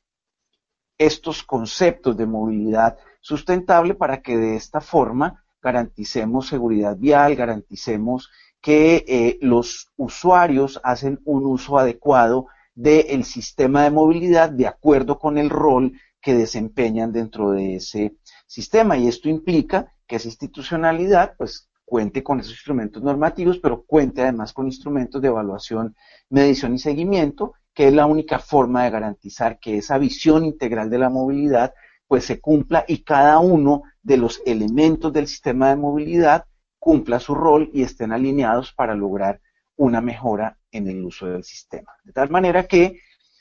estos 0.98 1.44
conceptos 1.44 2.16
de 2.18 2.26
movilidad 2.26 2.98
sustentable 3.24 3.96
para 3.96 4.22
que 4.22 4.38
de 4.38 4.58
esta 4.58 4.82
forma 4.82 5.46
garanticemos 5.62 6.48
seguridad 6.48 6.98
vial, 6.98 7.36
garanticemos 7.36 8.30
que 8.62 9.06
eh, 9.08 9.38
los 9.42 9.92
usuarios 9.96 10.80
hacen 10.84 11.22
un 11.24 11.46
uso 11.46 11.80
adecuado 11.80 12.48
del 12.76 13.24
sistema 13.24 13.84
de 13.84 13.92
movilidad 13.92 14.50
de 14.50 14.68
acuerdo 14.68 15.18
con 15.20 15.38
el 15.38 15.50
rol 15.50 15.94
que 16.22 16.34
desempeñan 16.34 17.12
dentro 17.14 17.52
de 17.52 17.76
ese 17.76 18.18
sistema. 18.46 18.98
Y 18.98 19.08
esto 19.08 19.30
implica 19.30 19.94
que 20.06 20.18
esa 20.18 20.28
institucionalidad 20.28 21.36
pues 21.38 21.70
cuente 21.86 22.24
con 22.24 22.40
esos 22.40 22.54
instrumentos 22.54 23.02
normativos, 23.04 23.60
pero 23.60 23.84
cuente 23.84 24.22
además 24.22 24.52
con 24.52 24.66
instrumentos 24.66 25.22
de 25.22 25.30
evaluación, 25.30 25.96
medición 26.30 26.74
y 26.74 26.80
seguimiento, 26.80 27.54
que 27.74 27.88
es 27.88 27.94
la 27.94 28.06
única 28.06 28.40
forma 28.40 28.84
de 28.84 28.90
garantizar 28.90 29.60
que 29.60 29.78
esa 29.78 29.98
visión 29.98 30.44
integral 30.46 30.90
de 30.90 30.98
la 31.00 31.10
movilidad 31.10 31.74
pues 32.08 32.26
se 32.26 32.40
cumpla 32.40 32.86
y 32.88 33.04
cada 33.04 33.40
uno 33.40 33.84
de 34.02 34.18
los 34.18 34.42
elementos 34.46 35.12
del 35.14 35.28
sistema 35.28 35.70
de 35.70 35.76
movilidad 35.76 36.46
cumpla 36.80 37.20
su 37.20 37.34
rol 37.34 37.70
y 37.74 37.84
estén 37.84 38.12
alineados 38.12 38.74
para 38.74 38.96
lograr 38.96 39.40
una 39.76 40.02
mejora 40.02 40.58
en 40.72 40.88
el 40.88 41.04
uso 41.04 41.28
del 41.28 41.44
sistema. 41.44 41.94
De 42.04 42.12
tal 42.12 42.30
manera 42.30 42.68
que 42.68 43.00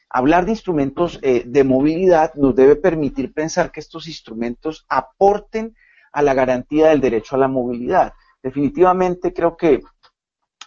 hablar 0.09 0.45
de 0.45 0.53
instrumentos 0.53 1.19
eh, 1.23 1.43
de 1.47 1.65
movilidad 1.65 2.35
nos 2.35 2.55
debe 2.55 2.77
permitir 2.77 3.33
pensar 3.33 3.73
que 3.73 3.81
estos 3.81 4.07
instrumentos 4.07 4.87
aporten 4.89 5.75
a 6.13 6.23
la 6.23 6.35
garantía 6.35 6.89
del 6.89 7.01
derecho 7.01 7.37
a 7.37 7.39
la 7.39 7.49
movilidad. 7.49 8.13
Definitivamente 8.43 9.33
creo 9.33 9.57
que 9.57 9.83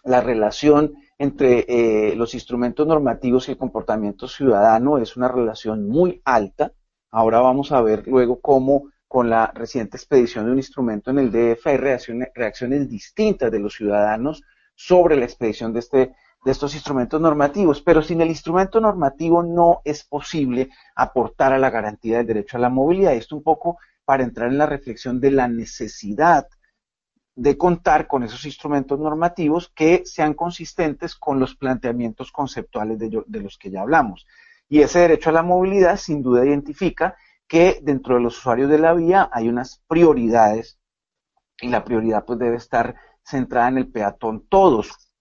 la 0.04 0.22
relación 0.22 0.94
entre 1.18 1.66
eh, 1.68 2.16
los 2.16 2.34
instrumentos 2.34 2.86
normativos 2.86 3.48
y 3.48 3.52
el 3.52 3.58
comportamiento 3.58 4.28
ciudadano 4.28 4.98
es 4.98 5.16
una 5.16 5.28
relación 5.28 5.88
muy 5.88 6.22
alta. 6.26 6.74
Ahora 7.18 7.40
vamos 7.40 7.72
a 7.72 7.82
ver 7.82 8.06
luego 8.08 8.42
cómo 8.42 8.92
con 9.08 9.30
la 9.30 9.48
reciente 9.48 9.96
expedición 9.96 10.44
de 10.44 10.52
un 10.52 10.58
instrumento 10.58 11.12
en 11.12 11.20
el 11.20 11.32
DF 11.32 11.66
hay 11.68 11.78
reacciones, 11.78 12.90
distintas 12.90 13.50
de 13.50 13.60
los 13.60 13.74
ciudadanos 13.74 14.44
sobre 14.76 15.16
la 15.16 15.24
expedición 15.24 15.72
de, 15.72 15.80
este, 15.80 15.98
de 16.44 16.52
estos 16.52 16.76
instrumentos 16.76 17.22
normativos, 17.22 17.82
pero 17.82 18.02
sin 18.02 18.20
el 18.20 18.28
instrumento 18.28 18.82
normativo 18.82 19.44
no 19.44 19.80
es 19.86 20.04
posible 20.04 20.72
aportar 20.94 21.54
a 21.54 21.58
la 21.58 21.70
garantía 21.70 22.18
del 22.18 22.28
derecho 22.28 22.58
a 22.58 22.60
la 22.60 22.70
movilidad. 22.70 23.14
Esto 23.14 23.38
un 23.38 23.44
poco 23.44 23.78
para 24.04 24.26
entrar 24.26 24.50
en 24.50 24.58
la 24.58 24.66
reflexión 24.66 25.22
de 25.22 25.32
la 25.32 25.48
necesidad 25.48 26.50
de 27.34 27.58
contar 27.58 28.08
con 28.08 28.24
esos 28.24 28.44
instrumentos 28.44 29.00
normativos 29.00 29.72
que 29.74 30.04
sean 30.06 30.34
consistentes 30.34 31.16
con 31.16 31.40
los 31.40 31.56
planteamientos 31.56 32.34
conceptuales 32.34 33.00
de, 33.00 33.42
los 33.42 33.58
que 33.58 33.72
ya 33.72 33.84
hablamos. 33.84 34.28
Y 34.68 34.82
ese 34.82 35.00
derecho 35.00 35.30
a 35.30 35.34
la 35.34 35.44
movilidad 35.44 35.98
sin 35.98 36.22
duda 36.22 36.46
identifica 36.46 37.16
que 37.48 37.80
dentro 37.82 38.16
de 38.16 38.22
los 38.22 38.38
usuarios 38.38 38.70
de 38.70 38.80
la 38.80 38.94
vía 38.94 39.30
hay 39.32 39.48
unas 39.48 39.82
prioridades 39.88 40.80
y 41.62 41.70
la 41.70 41.84
prioridad 41.84 42.26
pues 42.26 42.40
debe 42.40 42.58
estar 42.58 42.96
centrada 43.24 43.70
en 43.70 43.78
el 43.78 43.92
peatón. 43.92 44.48
Todos, 44.50 45.12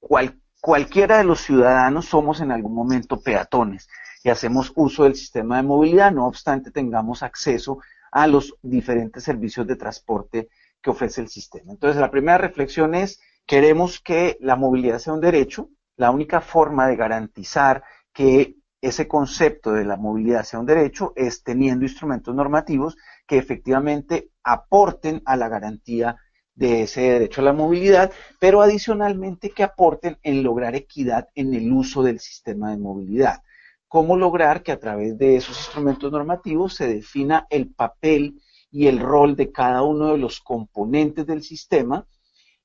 cual, 0.00 0.40
cualquiera 0.60 1.18
de 1.18 1.24
los 1.24 1.40
ciudadanos 1.40 2.06
somos 2.06 2.40
en 2.40 2.52
algún 2.52 2.74
momento 2.74 3.20
peatones 3.20 3.88
y 4.24 4.30
hacemos 4.30 4.72
uso 4.76 5.04
del 5.04 5.16
sistema 5.16 5.56
de 5.56 5.64
movilidad, 5.64 6.12
no 6.12 6.26
obstante 6.26 6.70
tengamos 6.70 7.22
acceso 7.22 7.78
a 8.10 8.26
los 8.26 8.54
diferentes 8.62 9.24
servicios 9.24 9.66
de 9.66 9.76
transporte 9.76 10.48
que 10.80 10.90
ofrece 10.90 11.20
el 11.20 11.28
sistema. 11.28 11.72
Entonces, 11.72 12.00
la 12.00 12.10
primera 12.10 12.38
reflexión 12.38 12.94
es, 12.94 13.20
queremos 13.46 14.00
que 14.00 14.36
la 14.40 14.56
movilidad 14.56 14.98
sea 14.98 15.14
un 15.14 15.20
derecho, 15.20 15.70
la 15.96 16.10
única 16.10 16.40
forma 16.40 16.86
de 16.86 16.96
garantizar 16.96 17.82
que 18.12 18.56
ese 18.82 19.06
concepto 19.06 19.72
de 19.72 19.84
la 19.84 19.96
movilidad 19.96 20.42
sea 20.42 20.58
un 20.58 20.66
derecho 20.66 21.12
es 21.14 21.44
teniendo 21.44 21.84
instrumentos 21.84 22.34
normativos 22.34 22.96
que 23.26 23.38
efectivamente 23.38 24.30
aporten 24.42 25.22
a 25.24 25.36
la 25.36 25.48
garantía 25.48 26.16
de 26.54 26.82
ese 26.82 27.00
derecho 27.02 27.40
a 27.40 27.44
la 27.44 27.52
movilidad, 27.52 28.12
pero 28.40 28.60
adicionalmente 28.60 29.50
que 29.50 29.62
aporten 29.62 30.18
en 30.22 30.42
lograr 30.42 30.74
equidad 30.74 31.28
en 31.34 31.54
el 31.54 31.72
uso 31.72 32.02
del 32.02 32.18
sistema 32.18 32.72
de 32.72 32.78
movilidad. 32.78 33.42
¿Cómo 33.86 34.16
lograr 34.16 34.62
que 34.62 34.72
a 34.72 34.80
través 34.80 35.16
de 35.16 35.36
esos 35.36 35.56
instrumentos 35.56 36.10
normativos 36.10 36.74
se 36.74 36.88
defina 36.88 37.46
el 37.50 37.72
papel 37.72 38.42
y 38.70 38.88
el 38.88 38.98
rol 38.98 39.36
de 39.36 39.52
cada 39.52 39.82
uno 39.82 40.12
de 40.12 40.18
los 40.18 40.40
componentes 40.40 41.24
del 41.26 41.42
sistema 41.42 42.06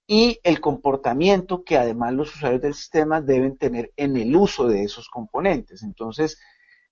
y 0.07 0.39
el 0.43 0.61
comportamiento 0.61 1.63
que 1.63 1.77
además 1.77 2.13
los 2.13 2.33
usuarios 2.33 2.61
del 2.61 2.73
sistema 2.73 3.21
deben 3.21 3.57
tener 3.57 3.91
en 3.97 4.15
el 4.15 4.33
uso 4.35 4.67
de 4.67 4.83
esos 4.83 5.09
componentes? 5.09 5.83
Entonces, 5.83 6.39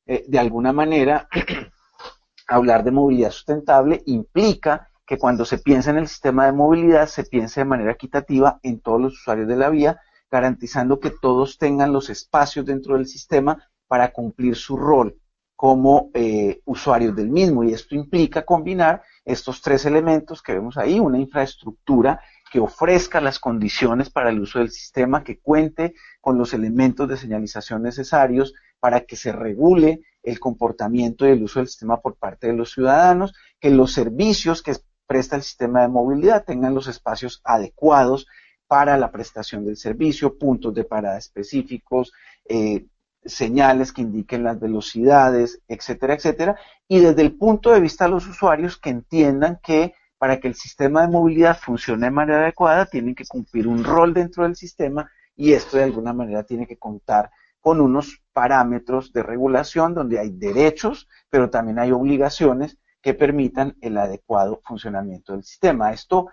eh, 0.05 0.25
de 0.27 0.37
alguna 0.37 0.73
manera, 0.73 1.29
hablar 2.47 2.83
de 2.83 2.91
movilidad 2.91 3.31
sustentable 3.31 4.03
implica 4.05 4.89
que 5.05 5.17
cuando 5.17 5.45
se 5.45 5.59
piensa 5.59 5.91
en 5.91 5.97
el 5.97 6.07
sistema 6.07 6.45
de 6.45 6.51
movilidad 6.51 7.07
se 7.07 7.23
piense 7.23 7.61
de 7.61 7.65
manera 7.65 7.91
equitativa 7.91 8.59
en 8.63 8.81
todos 8.81 8.99
los 8.99 9.13
usuarios 9.13 9.47
de 9.47 9.55
la 9.55 9.69
vía, 9.69 9.99
garantizando 10.29 10.99
que 10.99 11.11
todos 11.11 11.57
tengan 11.57 11.93
los 11.93 12.09
espacios 12.09 12.65
dentro 12.65 12.95
del 12.95 13.07
sistema 13.07 13.69
para 13.87 14.11
cumplir 14.11 14.55
su 14.55 14.75
rol 14.75 15.17
como 15.55 16.09
eh, 16.13 16.61
usuarios 16.65 17.15
del 17.15 17.29
mismo. 17.29 17.63
Y 17.63 17.71
esto 17.71 17.95
implica 17.95 18.43
combinar 18.43 19.03
estos 19.23 19.61
tres 19.61 19.85
elementos 19.85 20.41
que 20.41 20.53
vemos 20.53 20.77
ahí, 20.77 20.99
una 20.99 21.19
infraestructura 21.19 22.21
que 22.55 22.61
ofrezca 22.61 23.19
las 23.19 23.37
condiciones 23.37 24.09
para 24.09 24.29
el 24.29 24.39
uso 24.39 24.59
del 24.59 24.71
sistema, 24.71 25.25
que 25.25 25.39
cuente 25.39 25.93
con 26.21 26.37
los 26.37 26.53
elementos 26.53 27.09
de 27.09 27.17
señalización 27.17 27.83
necesarios 27.83 28.53
para 28.79 29.01
que 29.01 29.17
se 29.17 29.33
regule 29.33 30.03
el 30.23 30.39
comportamiento 30.39 31.27
y 31.27 31.31
el 31.31 31.43
uso 31.43 31.59
del 31.59 31.67
sistema 31.67 31.99
por 31.99 32.15
parte 32.15 32.47
de 32.47 32.53
los 32.53 32.71
ciudadanos, 32.71 33.33
que 33.59 33.71
los 33.71 33.91
servicios 33.91 34.63
que 34.63 34.73
presta 35.05 35.35
el 35.35 35.41
sistema 35.41 35.81
de 35.81 35.89
movilidad 35.89 36.45
tengan 36.45 36.73
los 36.73 36.87
espacios 36.87 37.41
adecuados 37.43 38.25
para 38.67 38.97
la 38.97 39.11
prestación 39.11 39.65
del 39.65 39.75
servicio, 39.75 40.37
puntos 40.37 40.73
de 40.73 40.85
parada 40.85 41.17
específicos, 41.17 42.13
eh, 42.47 42.85
señales 43.25 43.91
que 43.91 44.01
indiquen 44.01 44.45
las 44.45 44.61
velocidades, 44.61 45.61
etcétera, 45.67 46.13
etcétera. 46.13 46.57
Y 46.87 46.99
desde 47.01 47.21
el 47.21 47.35
punto 47.35 47.71
de 47.71 47.81
vista 47.81 48.05
de 48.05 48.11
los 48.11 48.25
usuarios 48.25 48.77
que 48.77 48.91
entiendan 48.91 49.59
que 49.61 49.93
para 50.25 50.39
que 50.39 50.47
el 50.47 50.55
sistema 50.55 51.03
de 51.03 51.07
movilidad 51.09 51.55
funcione 51.55 52.07
de 52.07 52.11
manera 52.11 52.41
adecuada 52.41 52.87
tienen 52.87 53.13
que 53.13 53.27
cumplir 53.27 53.67
un 53.67 53.83
rol 53.83 54.11
dentro 54.11 54.43
del 54.43 54.55
sistema 54.55 55.07
y 55.35 55.53
esto 55.53 55.77
de 55.77 55.83
alguna 55.83 56.13
manera 56.13 56.41
tiene 56.41 56.65
que 56.65 56.79
contar 56.79 57.29
con 57.61 57.79
unos 57.79 58.23
parámetros 58.33 59.13
de 59.13 59.21
regulación 59.21 59.93
donde 59.93 60.17
hay 60.17 60.31
derechos, 60.31 61.07
pero 61.29 61.51
también 61.51 61.77
hay 61.77 61.91
obligaciones 61.91 62.79
que 63.03 63.13
permitan 63.13 63.77
el 63.81 63.99
adecuado 63.99 64.61
funcionamiento 64.65 65.33
del 65.33 65.43
sistema. 65.43 65.93
Esto 65.93 66.29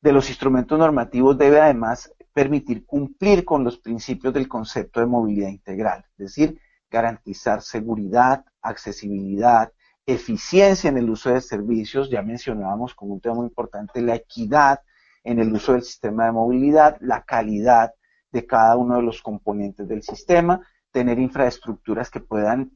de 0.00 0.12
los 0.12 0.28
instrumentos 0.28 0.78
normativos 0.78 1.36
debe 1.36 1.60
además 1.60 2.14
permitir 2.32 2.86
cumplir 2.86 3.44
con 3.44 3.64
los 3.64 3.78
principios 3.78 4.32
del 4.32 4.46
concepto 4.46 5.00
de 5.00 5.06
movilidad 5.06 5.48
integral, 5.48 6.04
es 6.12 6.16
decir, 6.16 6.60
garantizar 6.88 7.60
seguridad, 7.60 8.44
accesibilidad, 8.62 9.72
eficiencia 10.12 10.88
en 10.88 10.98
el 10.98 11.10
uso 11.10 11.30
de 11.30 11.40
servicios, 11.40 12.10
ya 12.10 12.22
mencionábamos 12.22 12.94
como 12.94 13.14
un 13.14 13.20
tema 13.20 13.36
muy 13.36 13.46
importante 13.46 14.00
la 14.02 14.16
equidad 14.16 14.80
en 15.24 15.38
el 15.38 15.52
uso 15.52 15.72
del 15.72 15.82
sistema 15.82 16.26
de 16.26 16.32
movilidad, 16.32 16.96
la 17.00 17.22
calidad 17.24 17.92
de 18.32 18.46
cada 18.46 18.76
uno 18.76 18.96
de 18.96 19.02
los 19.02 19.22
componentes 19.22 19.86
del 19.88 20.02
sistema, 20.02 20.60
tener 20.90 21.18
infraestructuras 21.18 22.10
que 22.10 22.20
puedan 22.20 22.72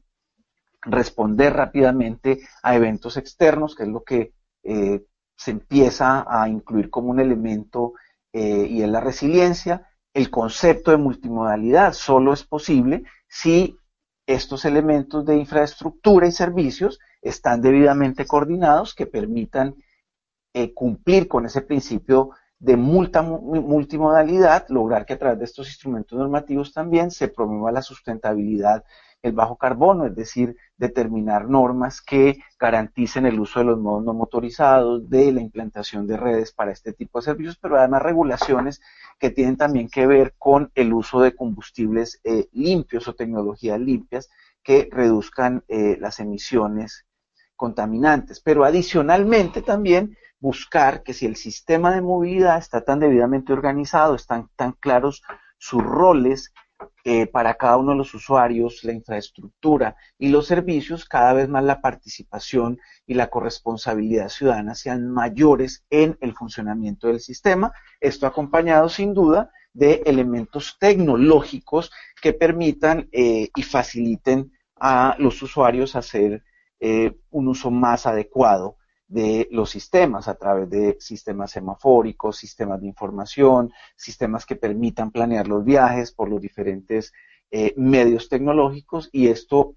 responder 0.81 1.53
rápidamente 1.53 2.39
a 2.61 2.75
eventos 2.75 3.17
externos, 3.17 3.75
que 3.75 3.83
es 3.83 3.89
lo 3.89 4.03
que 4.03 4.33
eh, 4.63 5.03
se 5.35 5.51
empieza 5.51 6.25
a 6.27 6.47
incluir 6.47 6.89
como 6.89 7.09
un 7.09 7.19
elemento 7.19 7.93
eh, 8.31 8.67
y 8.69 8.81
es 8.81 8.89
la 8.89 9.01
resiliencia. 9.01 9.87
El 10.13 10.29
concepto 10.29 10.91
de 10.91 10.97
multimodalidad 10.97 11.93
solo 11.93 12.33
es 12.33 12.43
posible 12.43 13.03
si 13.27 13.77
estos 14.27 14.65
elementos 14.65 15.25
de 15.25 15.37
infraestructura 15.37 16.27
y 16.27 16.31
servicios 16.31 16.99
están 17.25 17.61
debidamente 17.61 18.25
coordinados 18.25 18.93
que 18.93 19.07
permitan 19.07 19.75
eh, 20.53 20.73
cumplir 20.73 21.27
con 21.27 21.45
ese 21.45 21.61
principio 21.61 22.29
de 22.59 22.77
multimodalidad, 22.77 24.65
lograr 24.69 25.05
que 25.05 25.13
a 25.13 25.19
través 25.19 25.39
de 25.39 25.45
estos 25.45 25.67
instrumentos 25.67 26.17
normativos 26.17 26.71
también 26.71 27.11
se 27.11 27.27
promueva 27.27 27.71
la 27.71 27.81
sustentabilidad 27.81 28.85
el 29.25 29.33
bajo 29.33 29.57
carbono, 29.57 30.05
es 30.05 30.15
decir, 30.15 30.55
determinar 30.77 31.49
normas 31.49 31.99
que 31.99 32.37
garanticen 32.59 33.25
el 33.25 33.39
uso 33.39 33.59
de 33.59 33.65
los 33.65 33.79
modos 33.79 34.03
no 34.03 34.13
motorizados, 34.13 35.09
de 35.09 35.31
la 35.31 35.41
implantación 35.41 36.05
de 36.05 36.15
redes 36.15 36.51
para 36.51 36.71
este 36.71 36.93
tipo 36.93 37.19
de 37.19 37.25
servicios, 37.25 37.57
pero 37.59 37.77
además 37.77 38.03
regulaciones 38.03 38.81
que 39.17 39.31
tienen 39.31 39.57
también 39.57 39.89
que 39.89 40.05
ver 40.05 40.35
con 40.37 40.71
el 40.75 40.93
uso 40.93 41.21
de 41.21 41.35
combustibles 41.35 42.21
eh, 42.23 42.49
limpios 42.51 43.07
o 43.07 43.15
tecnologías 43.15 43.79
limpias 43.79 44.29
que 44.61 44.87
reduzcan 44.91 45.63
eh, 45.67 45.97
las 45.99 46.19
emisiones 46.19 47.05
contaminantes. 47.55 48.39
Pero 48.39 48.65
adicionalmente 48.65 49.61
también 49.61 50.17
buscar 50.39 51.03
que 51.03 51.13
si 51.13 51.25
el 51.25 51.35
sistema 51.35 51.93
de 51.93 52.01
movilidad 52.01 52.57
está 52.57 52.83
tan 52.83 52.99
debidamente 52.99 53.53
organizado, 53.53 54.15
están 54.15 54.49
tan 54.55 54.73
claros 54.73 55.23
sus 55.57 55.83
roles 55.83 56.53
eh, 57.05 57.27
para 57.27 57.53
cada 57.53 57.77
uno 57.77 57.91
de 57.91 57.97
los 57.97 58.13
usuarios, 58.13 58.83
la 58.83 58.91
infraestructura 58.91 59.95
y 60.17 60.29
los 60.29 60.47
servicios, 60.47 61.05
cada 61.05 61.33
vez 61.33 61.47
más 61.47 61.63
la 61.63 61.79
participación 61.79 62.79
y 63.07 63.13
la 63.13 63.27
corresponsabilidad 63.29 64.29
ciudadana 64.29 64.75
sean 64.75 65.09
mayores 65.09 65.85
en 65.89 66.17
el 66.19 66.33
funcionamiento 66.33 67.07
del 67.07 67.21
sistema. 67.21 67.71
Esto 68.01 68.27
acompañado 68.27 68.89
sin 68.89 69.13
duda 69.13 69.51
de 69.73 70.03
elementos 70.05 70.77
tecnológicos 70.79 71.91
que 72.21 72.33
permitan 72.33 73.07
eh, 73.11 73.49
y 73.55 73.63
faciliten 73.63 74.51
a 74.75 75.15
los 75.19 75.41
usuarios 75.41 75.95
hacer 75.95 76.43
eh, 76.79 77.17
un 77.31 77.47
uso 77.47 77.71
más 77.71 78.05
adecuado 78.05 78.77
de 79.07 79.47
los 79.51 79.69
sistemas 79.69 80.27
a 80.27 80.35
través 80.35 80.69
de 80.69 80.97
sistemas 80.99 81.51
semafóricos, 81.51 82.37
sistemas 82.37 82.81
de 82.81 82.87
información, 82.87 83.71
sistemas 83.95 84.45
que 84.45 84.55
permitan 84.55 85.11
planear 85.11 85.47
los 85.47 85.63
viajes 85.63 86.11
por 86.11 86.29
los 86.29 86.41
diferentes 86.41 87.13
eh, 87.51 87.73
medios 87.77 88.29
tecnológicos 88.29 89.09
y 89.11 89.27
esto 89.27 89.75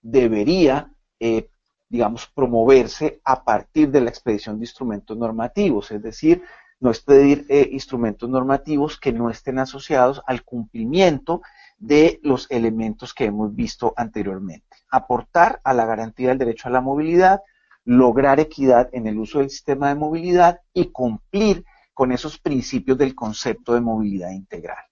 debería, 0.00 0.92
eh, 1.18 1.50
digamos, 1.88 2.26
promoverse 2.28 3.20
a 3.24 3.44
partir 3.44 3.90
de 3.90 4.00
la 4.00 4.10
expedición 4.10 4.58
de 4.58 4.64
instrumentos 4.64 5.16
normativos, 5.16 5.90
es 5.90 6.02
decir, 6.02 6.42
no 6.80 6.90
expedir 6.90 7.44
instrumentos 7.72 8.30
normativos 8.30 9.00
que 9.00 9.12
no 9.12 9.30
estén 9.30 9.58
asociados 9.58 10.22
al 10.26 10.44
cumplimiento 10.44 11.42
de 11.76 12.20
los 12.22 12.48
elementos 12.50 13.12
que 13.12 13.24
hemos 13.24 13.52
visto 13.52 13.92
anteriormente. 13.96 14.77
Aportar 14.90 15.60
a 15.64 15.74
la 15.74 15.86
garantía 15.86 16.28
del 16.28 16.38
derecho 16.38 16.68
a 16.68 16.72
la 16.72 16.80
movilidad, 16.80 17.42
lograr 17.84 18.40
equidad 18.40 18.88
en 18.92 19.06
el 19.06 19.18
uso 19.18 19.38
del 19.38 19.50
sistema 19.50 19.88
de 19.88 19.94
movilidad 19.94 20.60
y 20.72 20.90
cumplir 20.92 21.64
con 21.94 22.12
esos 22.12 22.38
principios 22.38 22.96
del 22.98 23.14
concepto 23.14 23.74
de 23.74 23.80
movilidad 23.80 24.30
integral. 24.30 24.84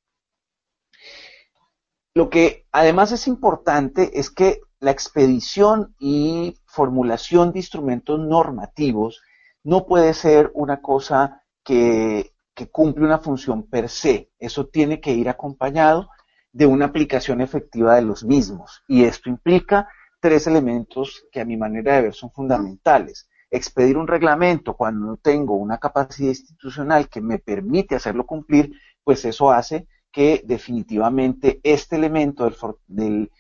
Lo 2.15 2.31
que 2.31 2.67
además 2.73 3.13
es 3.13 3.29
importante 3.29 4.19
es 4.19 4.31
que 4.31 4.61
la 4.81 4.91
expedición 4.91 5.95
y 5.99 6.57
formulación 6.65 7.53
de 7.53 7.59
instrumentos 7.59 8.19
normativos 8.19 9.21
no 9.65 9.85
puede 9.85 10.15
ser 10.15 10.51
una 10.55 10.81
cosa 10.81 11.43
que, 11.63 12.33
cumple 12.73 13.05
una 13.05 13.19
función 13.19 13.69
per 13.69 13.91
se. 13.91 14.31
Eso 14.39 14.67
tiene 14.67 14.99
que 15.01 15.13
ir 15.13 15.29
acompañado 15.29 16.09
de 16.57 16.65
una 16.65 16.87
aplicación 16.87 17.43
efectiva 17.43 17.97
de 17.97 18.03
los 18.03 18.25
mismos. 18.25 18.83
Y 18.89 19.05
esto 19.05 19.29
implica 19.29 19.91
tres 20.21 20.47
elementos 20.47 21.27
que 21.31 21.43
a 21.43 21.45
mi 21.45 21.55
manera 21.55 21.97
de 21.97 22.03
ver 22.03 22.15
son 22.15 22.31
fundamentales. 22.31 23.29
Expedir 23.51 23.99
un 23.99 24.07
reglamento 24.07 24.75
cuando 24.75 25.07
no 25.07 25.17
tengo 25.19 25.55
una 25.55 25.77
capacidad 25.77 26.31
institucional 26.31 27.11
que 27.11 27.21
me 27.21 27.39
permite 27.39 27.95
hacerlo 27.95 28.25
cumplir, 28.25 28.73
pues 29.05 29.27
eso 29.27 29.51
hace 29.51 29.87
que 30.11 30.43
definitivamente 30.47 31.61
este 31.63 31.97
elemento 31.97 32.51
del, 32.87 33.31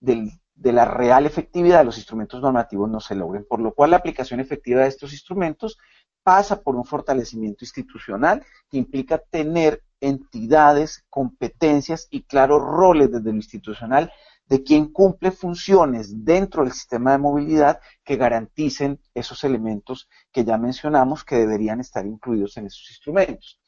de 0.00 0.72
la 0.72 0.84
real 0.84 1.24
efectividad 1.24 1.78
de 1.78 1.84
los 1.86 1.96
instrumentos 1.96 2.42
normativos 2.42 2.90
no 2.90 3.00
se 3.00 3.14
logren, 3.14 3.46
por 3.48 3.58
lo 3.58 3.72
cual 3.72 3.92
la 3.92 3.96
aplicación 3.96 4.38
efectiva 4.38 4.82
de 4.82 4.88
estos 4.88 5.14
instrumentos 5.14 5.78
pasa 6.22 6.60
por 6.60 6.76
un 6.76 6.84
fortalecimiento 6.84 7.64
institucional 7.64 8.44
que 8.68 8.76
implica 8.76 9.16
tener 9.16 9.82
entidades, 10.02 11.04
competencias 11.08 12.08
y 12.10 12.24
claros 12.24 12.60
roles 12.60 13.10
desde 13.10 13.30
lo 13.30 13.36
institucional 13.36 14.12
de 14.46 14.62
quien 14.62 14.92
cumple 14.92 15.30
funciones 15.30 16.24
dentro 16.24 16.62
del 16.62 16.72
sistema 16.72 17.12
de 17.12 17.18
movilidad 17.18 17.80
que 18.04 18.16
garanticen 18.16 19.00
esos 19.14 19.44
elementos 19.44 20.08
que 20.30 20.44
ya 20.44 20.58
mencionamos 20.58 21.24
que 21.24 21.36
deberían 21.36 21.80
estar 21.80 22.04
incluidos 22.04 22.56
en 22.56 22.66
esos 22.66 22.90
instrumentos. 22.90 23.60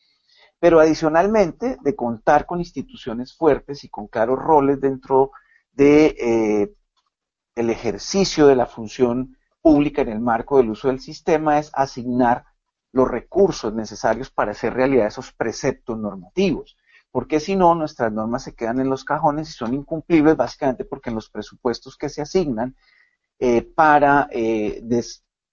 Pero 0.59 0.81
adicionalmente, 0.81 1.79
de 1.81 1.97
contar 1.97 2.47
con 2.47 2.59
instituciones 2.59 3.35
fuertes 3.35 3.85
y 3.85 3.89
con 3.89 4.09
claros 4.09 4.39
roles 4.39 4.81
dentro 4.81 5.31
de 5.73 6.17
eh, 6.19 6.75
el 7.55 7.71
ejercicio 7.71 8.47
de 8.47 8.57
la 8.57 8.67
función 8.67 9.39
pública 9.63 10.03
en 10.03 10.09
el 10.09 10.21
marco 10.21 10.59
del 10.59 10.71
uso 10.71 10.89
del 10.89 11.01
sistema 11.01 11.59
es 11.59 11.71
asignar 11.73 12.45
los 12.95 13.09
recursos 13.09 13.75
necesarios 13.75 14.31
para 14.31 14.53
hacer 14.53 14.73
realidad 14.75 15.07
esos 15.07 15.33
preceptos 15.33 15.99
normativos 15.99 16.77
porque 17.15 17.39
si 17.39 17.55
no, 17.55 17.77
nuestras 17.77 18.13
normas 18.13 18.43
se 18.43 18.57
quedan 18.57 18.81
en 18.81 18.91
los 18.91 19.05
cajones 19.05 19.49
y 19.49 19.53
son 19.53 19.73
incumplibles 19.73 20.37
básicamente 20.37 20.85
porque 20.85 21.11
en 21.11 21.15
los 21.15 21.31
presupuestos 21.31 21.97
que 21.97 22.09
se 22.09 22.21
asignan 22.21 22.75
eh, 23.39 23.63
para, 23.63 24.27
eh, 24.33 24.83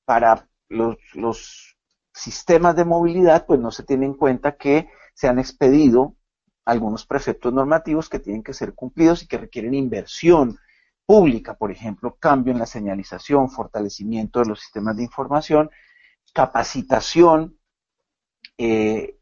para 0.03 0.47
los, 0.67 0.97
los, 1.13 1.77
sistemas 2.11 2.75
de 2.75 2.83
movilidad, 2.83 3.45
pues 3.45 3.59
no 3.59 3.69
se 3.69 3.83
tiene 3.83 4.07
en 4.07 4.15
cuenta 4.15 4.57
que 4.57 4.89
se 5.13 5.27
han 5.27 5.37
expedido 5.37 6.15
algunos 6.65 7.05
preceptos 7.05 7.53
normativos 7.53 8.09
que 8.09 8.19
tienen 8.19 8.41
que 8.41 8.55
ser 8.55 8.73
cumplidos 8.73 9.21
y 9.21 9.27
que 9.27 9.37
requieren 9.37 9.75
inversión 9.75 10.57
pública, 11.05 11.53
por 11.53 11.71
ejemplo, 11.71 12.17
cambio 12.19 12.53
en 12.53 12.59
la 12.59 12.65
señalización, 12.65 13.51
fortalecimiento 13.51 14.39
de 14.39 14.47
los 14.47 14.61
sistemas 14.61 14.97
de 14.97 15.03
información, 15.03 15.69
capacitación, 16.33 17.57
eh, 18.57 19.17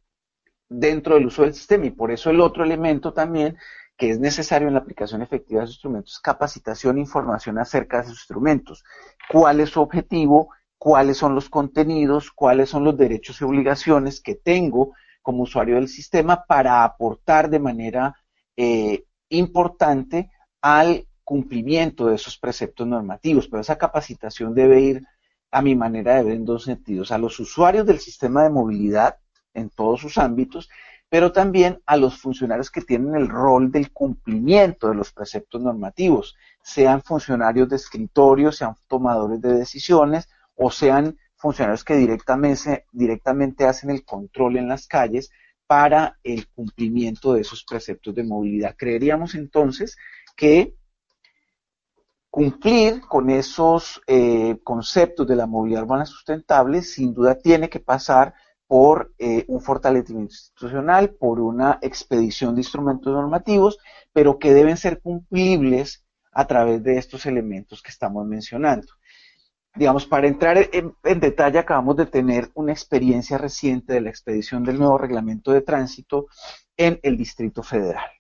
dentro 0.70 1.16
del 1.16 1.26
uso 1.26 1.42
del 1.42 1.54
sistema. 1.54 1.86
Y 1.86 1.92
por 1.92 2.12
eso 2.12 2.30
el 2.30 2.42
otro 2.42 2.64
elemento 2.64 3.14
también 3.14 3.58
que 4.00 4.12
es 4.12 4.20
necesario 4.20 4.70
en 4.70 4.76
la 4.76 4.80
aplicación 4.80 5.22
efectiva 5.22 5.60
de 5.60 5.66
esos 5.66 5.76
instrumentos 5.76 6.14
es 6.14 6.20
capacitación 6.22 6.98
e 6.98 7.02
información 7.02 7.60
acerca 7.60 7.98
de 7.98 8.04
esos 8.04 8.20
instrumentos. 8.20 8.86
¿Cuál 9.30 9.60
es 9.60 9.72
su 9.72 9.82
objetivo? 9.82 10.54
¿Cuáles 10.78 11.18
son 11.18 11.36
los 11.36 11.50
contenidos? 11.50 12.32
¿Cuáles 12.32 12.70
son 12.70 12.86
los 12.86 12.96
derechos 12.96 13.42
y 13.42 13.44
obligaciones 13.44 14.22
que 14.22 14.36
tengo 14.36 14.94
como 15.22 15.44
usuario 15.44 15.76
del 15.76 15.90
sistema 15.90 16.46
para 16.48 16.86
aportar 16.86 17.50
de 17.50 17.60
manera 17.60 18.16
eh, 18.56 19.04
importante 19.28 20.32
al 20.62 21.06
cumplimiento 21.26 22.08
de 22.08 22.16
esos 22.16 22.38
preceptos 22.38 22.88
normativos? 22.88 23.50
Pero 23.50 23.60
esa 23.60 23.78
capacitación 23.78 24.56
debe 24.56 24.80
ir, 24.80 25.04
a 25.52 25.62
mi 25.62 25.76
manera 25.76 26.16
de 26.16 26.24
ver, 26.24 26.34
en 26.34 26.46
dos 26.46 26.64
sentidos. 26.64 27.12
A 27.12 27.18
los 27.18 27.40
usuarios 27.40 27.86
del 27.86 28.00
sistema 28.00 28.44
de 28.44 28.50
movilidad, 28.50 29.18
en 29.54 29.70
todos 29.70 30.02
sus 30.02 30.18
ámbitos, 30.18 30.70
pero 31.10 31.32
también 31.32 31.82
a 31.86 31.98
los 31.98 32.20
funcionarios 32.20 32.70
que 32.70 32.82
tienen 32.82 33.16
el 33.16 33.28
rol 33.28 33.72
del 33.72 33.92
cumplimiento 33.92 34.90
de 34.90 34.96
los 34.96 35.12
preceptos 35.12 35.62
normativos, 35.62 36.36
sean 36.62 37.02
funcionarios 37.02 37.68
de 37.68 37.78
escritorio, 37.78 38.52
sean 38.52 38.76
tomadores 38.88 39.42
de 39.42 39.54
decisiones 39.56 40.30
o 40.56 40.70
sean 40.70 41.18
funcionarios 41.36 41.84
que 41.84 41.96
directamente, 41.96 42.86
directamente 42.92 43.66
hacen 43.66 43.90
el 43.90 44.06
control 44.06 44.58
en 44.58 44.68
las 44.68 44.88
calles 44.88 45.32
para 45.66 46.20
el 46.24 46.48
cumplimiento 46.50 47.34
de 47.34 47.42
esos 47.42 47.64
preceptos 47.64 48.14
de 48.14 48.24
movilidad. 48.24 48.76
Creeríamos 48.78 49.36
entonces 49.36 49.98
que 50.36 50.76
cumplir 52.30 53.02
con 53.02 53.30
esos 53.30 54.02
eh, 54.08 54.60
conceptos 54.64 55.28
de 55.28 55.36
la 55.36 55.48
movilidad 55.48 55.84
urbana 55.84 56.06
sustentable 56.06 56.82
sin 56.84 57.14
duda 57.14 57.36
tiene 57.36 57.70
que 57.70 57.80
pasar 57.80 58.34
por 58.68 59.14
eh, 59.18 59.46
un 59.48 59.62
fortalecimiento 59.62 60.34
institucional, 60.34 61.10
por 61.16 61.40
una 61.40 61.80
expedición 61.82 62.54
de 62.54 62.62
instrumentos 62.62 63.12
normativos, 63.12 63.80
pero 64.14 64.38
que 64.38 64.54
deben 64.54 64.78
ser 64.78 65.02
cumplibles 65.02 66.06
a 66.32 66.46
través 66.46 66.84
de 66.84 66.98
estos 67.00 67.26
elementos 67.26 67.82
que 67.82 67.90
estamos 67.90 68.28
mencionando. 68.28 68.88
Digamos, 69.76 70.06
para 70.06 70.28
entrar 70.28 70.58
en, 70.72 71.20
detalle, 71.20 71.58
acabamos 71.58 71.96
de 71.98 72.06
tener 72.06 72.50
una 72.54 72.72
experiencia 72.72 73.38
reciente 73.38 73.94
de 73.94 74.02
la 74.02 74.10
expedición 74.10 74.64
del 74.64 74.78
nuevo 74.78 74.98
reglamento 74.98 75.52
de 75.52 75.62
tránsito 75.62 76.28
en 76.78 77.00
el 77.02 77.18
Distrito 77.18 77.64
Federal. 77.64 78.19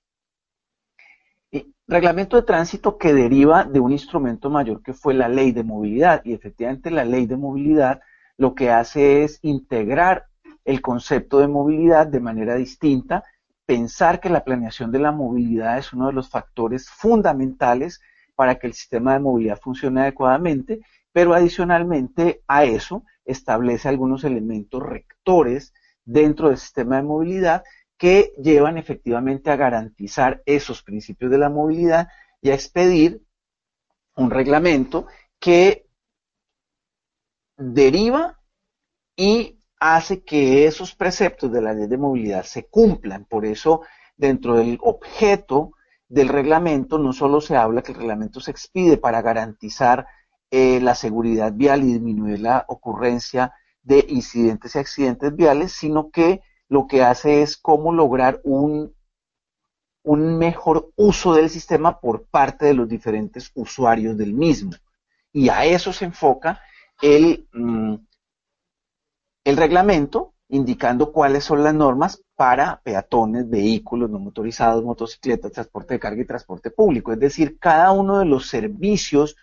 Reglamento 1.89 2.37
de 2.37 2.43
tránsito 2.43 2.99
que 2.99 3.15
deriva 3.15 3.63
de 3.63 3.79
un 3.79 3.91
instrumento 3.91 4.51
mayor 4.51 4.83
que 4.83 4.93
fue 4.93 5.15
la 5.15 5.27
ley 5.27 5.51
de 5.51 5.63
movilidad. 5.63 6.21
Y 6.23 6.33
efectivamente 6.33 6.91
la 6.91 7.03
ley 7.03 7.25
de 7.25 7.35
movilidad 7.35 7.99
lo 8.37 8.53
que 8.53 8.69
hace 8.69 9.23
es 9.23 9.39
integrar 9.41 10.27
el 10.65 10.81
concepto 10.81 11.39
de 11.39 11.47
movilidad 11.47 12.05
de 12.05 12.19
manera 12.19 12.53
distinta, 12.53 13.23
pensar 13.65 14.19
que 14.19 14.29
la 14.29 14.43
planeación 14.43 14.91
de 14.91 14.99
la 14.99 15.11
movilidad 15.11 15.79
es 15.79 15.91
uno 15.91 16.05
de 16.05 16.13
los 16.13 16.29
factores 16.29 16.87
fundamentales 16.91 17.99
para 18.35 18.59
que 18.59 18.67
el 18.67 18.73
sistema 18.73 19.13
de 19.13 19.21
movilidad 19.21 19.59
funcione 19.59 20.01
adecuadamente, 20.01 20.81
pero 21.11 21.33
adicionalmente 21.33 22.43
a 22.47 22.65
eso 22.65 23.03
establece 23.25 23.89
algunos 23.89 24.23
elementos 24.23 24.83
rectores 24.83 25.73
dentro 26.05 26.49
del 26.49 26.57
sistema 26.59 26.97
de 26.97 27.03
movilidad 27.03 27.63
que 27.99 28.33
llevan 28.41 28.77
efectivamente 28.77 29.51
a 29.51 29.57
garantizar 29.57 30.41
esos 30.45 30.81
principios 30.81 31.29
de 31.29 31.37
la 31.37 31.49
movilidad 31.49 32.07
y 32.41 32.49
a 32.49 32.53
expedir 32.53 33.21
un 34.15 34.31
reglamento 34.31 35.05
que 35.37 35.85
deriva 37.57 38.39
y 39.17 39.59
hace 39.81 40.23
que 40.23 40.65
esos 40.65 40.95
preceptos 40.95 41.51
de 41.51 41.61
la 41.61 41.73
ley 41.73 41.87
de 41.87 41.97
movilidad 41.97 42.43
se 42.43 42.67
cumplan. 42.67 43.25
Por 43.25 43.45
eso, 43.45 43.81
dentro 44.15 44.55
del 44.55 44.79
objeto 44.81 45.73
del 46.07 46.29
reglamento, 46.29 46.99
no 46.99 47.11
solo 47.11 47.41
se 47.41 47.57
habla 47.57 47.81
que 47.81 47.91
el 47.91 47.97
reglamento 47.97 48.39
se 48.39 48.51
expide 48.51 48.95
para 48.95 49.21
garantizar 49.21 50.07
eh, 50.51 50.79
la 50.79 50.95
seguridad 50.95 51.51
vial 51.51 51.83
y 51.83 51.93
disminuir 51.93 52.39
la 52.39 52.63
ocurrencia 52.69 53.53
de 53.81 54.05
incidentes 54.07 54.75
y 54.75 54.79
accidentes 54.79 55.35
viales, 55.35 55.73
sino 55.73 56.11
que 56.11 56.41
lo 56.69 56.87
que 56.87 57.03
hace 57.03 57.41
es 57.41 57.57
cómo 57.57 57.91
lograr 57.91 58.39
un, 58.43 58.95
un 60.03 60.37
mejor 60.37 60.91
uso 60.95 61.33
del 61.33 61.49
sistema 61.49 61.99
por 61.99 62.25
parte 62.25 62.67
de 62.67 62.75
los 62.75 62.87
diferentes 62.87 63.51
usuarios 63.55 64.17
del 64.17 64.33
mismo. 64.33 64.71
Y 65.33 65.49
a 65.49 65.65
eso 65.65 65.91
se 65.91 66.05
enfoca 66.05 66.61
el, 67.01 67.47
mm, 67.53 67.95
el 69.45 69.57
reglamento, 69.57 70.33
indicando 70.47 71.11
cuáles 71.11 71.43
son 71.43 71.63
las 71.63 71.73
normas 71.73 72.23
para 72.35 72.81
peatones, 72.81 73.49
vehículos 73.49 74.09
no 74.09 74.19
motorizados, 74.19 74.83
motocicletas, 74.83 75.51
transporte 75.51 75.95
de 75.95 75.99
carga 75.99 76.21
y 76.21 76.25
transporte 76.25 76.71
público. 76.71 77.11
Es 77.11 77.19
decir, 77.19 77.57
cada 77.59 77.91
uno 77.91 78.19
de 78.19 78.25
los 78.25 78.47
servicios 78.47 79.35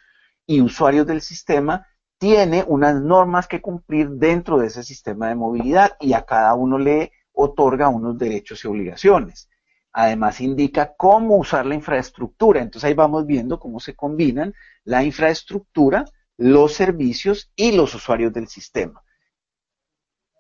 y 0.47 0.61
usuarios 0.61 1.07
del 1.07 1.21
sistema 1.21 1.87
tiene 2.19 2.65
unas 2.67 3.01
normas 3.01 3.47
que 3.47 3.61
cumplir 3.61 4.11
dentro 4.11 4.59
de 4.59 4.69
ese 4.69 4.83
sistema 4.83 5.29
de 5.29 5.35
movilidad 5.35 5.97
y 6.01 6.15
a 6.15 6.25
cada 6.25 6.55
uno 6.55 6.79
le 6.79 7.13
otorga 7.37 7.89
unos 7.89 8.19
derechos 8.19 8.65
y 8.65 8.69
obligaciones. 8.69 9.49
Además 9.93 10.41
indica 10.41 10.95
cómo 10.97 11.37
usar 11.37 11.67
la 11.67 11.75
infraestructura. 11.75 12.61
Entonces 12.61 12.89
ahí 12.89 12.95
vamos 12.95 13.27
viendo 13.27 13.61
cómo 13.61 13.79
se 13.79 13.95
combinan 13.95 14.55
la 14.85 15.05
infraestructura, 15.05 16.05
los 16.39 16.73
servicios 16.73 17.53
y 17.55 17.73
los 17.73 17.95
usuarios 17.95 18.33
del 18.33 18.49
sistema, 18.49 19.03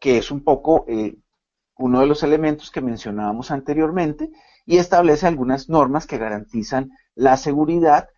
que 0.00 0.18
es 0.18 0.30
un 0.30 0.42
poco 0.42 0.84
eh, 0.88 1.16
uno 1.78 2.00
de 2.00 2.06
los 2.06 2.22
elementos 2.22 2.70
que 2.70 2.80
mencionábamos 2.80 3.50
anteriormente 3.50 4.30
y 4.64 4.78
establece 4.78 5.26
algunas 5.26 5.68
normas 5.68 6.06
que 6.06 6.18
garantizan 6.18 6.90
la 7.14 7.36
seguridad 7.36 8.08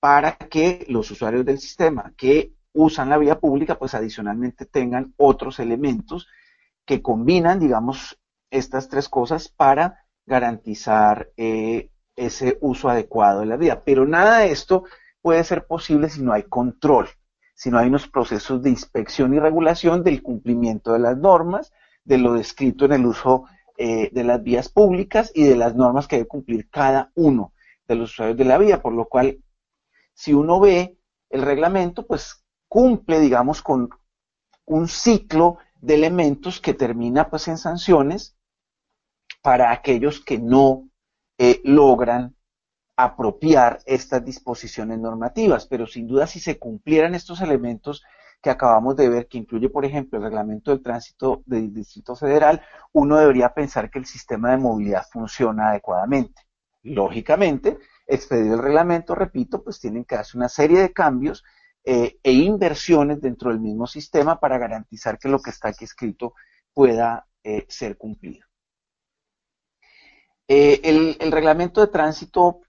para 0.00 0.36
que 0.36 0.84
los 0.88 1.10
usuarios 1.10 1.44
del 1.44 1.58
sistema 1.58 2.12
que 2.16 2.52
usan 2.72 3.08
la 3.08 3.18
vía 3.18 3.38
pública, 3.38 3.78
pues 3.78 3.94
adicionalmente 3.94 4.66
tengan 4.66 5.14
otros 5.16 5.58
elementos 5.58 6.28
que 6.84 7.02
combinan, 7.02 7.58
digamos, 7.58 8.18
estas 8.50 8.88
tres 8.88 9.08
cosas 9.08 9.48
para 9.48 10.04
garantizar 10.26 11.30
eh, 11.36 11.90
ese 12.16 12.58
uso 12.60 12.88
adecuado 12.88 13.40
de 13.40 13.46
la 13.46 13.56
vía. 13.56 13.82
Pero 13.84 14.06
nada 14.06 14.38
de 14.38 14.52
esto 14.52 14.84
puede 15.20 15.42
ser 15.44 15.66
posible 15.66 16.08
si 16.08 16.22
no 16.22 16.32
hay 16.32 16.44
control, 16.44 17.08
si 17.54 17.70
no 17.70 17.78
hay 17.78 17.88
unos 17.88 18.08
procesos 18.08 18.62
de 18.62 18.70
inspección 18.70 19.34
y 19.34 19.38
regulación 19.38 20.02
del 20.02 20.22
cumplimiento 20.22 20.92
de 20.92 20.98
las 20.98 21.16
normas, 21.16 21.72
de 22.04 22.18
lo 22.18 22.34
descrito 22.34 22.84
en 22.84 22.92
el 22.92 23.06
uso 23.06 23.44
eh, 23.78 24.10
de 24.12 24.24
las 24.24 24.42
vías 24.42 24.68
públicas 24.68 25.30
y 25.34 25.44
de 25.44 25.56
las 25.56 25.74
normas 25.74 26.06
que 26.06 26.16
debe 26.16 26.28
cumplir 26.28 26.68
cada 26.68 27.10
uno 27.14 27.52
de 27.86 27.94
los 27.94 28.12
usuarios 28.12 28.36
de 28.36 28.44
la 28.44 28.58
vía, 28.58 28.82
por 28.82 28.92
lo 28.92 29.06
cual, 29.06 29.38
si 30.12 30.34
uno 30.34 30.60
ve 30.60 30.98
el 31.30 31.42
reglamento, 31.42 32.06
pues 32.06 32.44
cumple, 32.68 33.20
digamos, 33.20 33.62
con 33.62 33.88
un 34.66 34.88
ciclo 34.88 35.58
de 35.82 35.94
elementos 35.94 36.60
que 36.60 36.74
termina 36.74 37.28
pues 37.28 37.48
en 37.48 37.58
sanciones 37.58 38.36
para 39.42 39.72
aquellos 39.72 40.24
que 40.24 40.38
no 40.38 40.88
eh, 41.38 41.60
logran 41.64 42.36
apropiar 42.96 43.80
estas 43.84 44.24
disposiciones 44.24 44.98
normativas, 45.00 45.66
pero 45.66 45.86
sin 45.86 46.06
duda 46.06 46.26
si 46.26 46.38
se 46.38 46.58
cumplieran 46.58 47.14
estos 47.14 47.40
elementos 47.40 48.04
que 48.40 48.50
acabamos 48.50 48.96
de 48.96 49.08
ver, 49.08 49.26
que 49.26 49.38
incluye, 49.38 49.68
por 49.68 49.84
ejemplo, 49.84 50.18
el 50.18 50.24
reglamento 50.24 50.70
del 50.70 50.82
tránsito 50.82 51.42
del 51.46 51.72
Distrito 51.72 52.14
Federal, 52.14 52.62
uno 52.92 53.16
debería 53.16 53.52
pensar 53.52 53.90
que 53.90 53.98
el 53.98 54.06
sistema 54.06 54.50
de 54.50 54.58
movilidad 54.58 55.04
funciona 55.10 55.70
adecuadamente. 55.70 56.42
Lógicamente, 56.82 57.78
expedido 58.06 58.54
el 58.54 58.62
reglamento, 58.62 59.14
repito, 59.14 59.62
pues 59.62 59.80
tienen 59.80 60.04
que 60.04 60.16
hacer 60.16 60.36
una 60.36 60.48
serie 60.48 60.80
de 60.80 60.92
cambios 60.92 61.44
eh, 61.84 62.20
e 62.22 62.32
inversiones 62.32 63.20
dentro 63.20 63.50
del 63.50 63.58
mismo 63.58 63.88
sistema 63.88 64.38
para 64.38 64.56
garantizar 64.56 65.18
que 65.18 65.28
lo 65.28 65.40
que 65.40 65.50
está 65.50 65.68
aquí 65.68 65.84
escrito 65.84 66.34
pueda 66.72 67.26
eh, 67.42 67.66
ser 67.68 67.96
cumplido. 67.96 68.46
Eh, 70.46 70.80
el, 70.84 71.32
reglamento 71.32 71.80
de 71.80 71.88
tránsito 71.88 72.60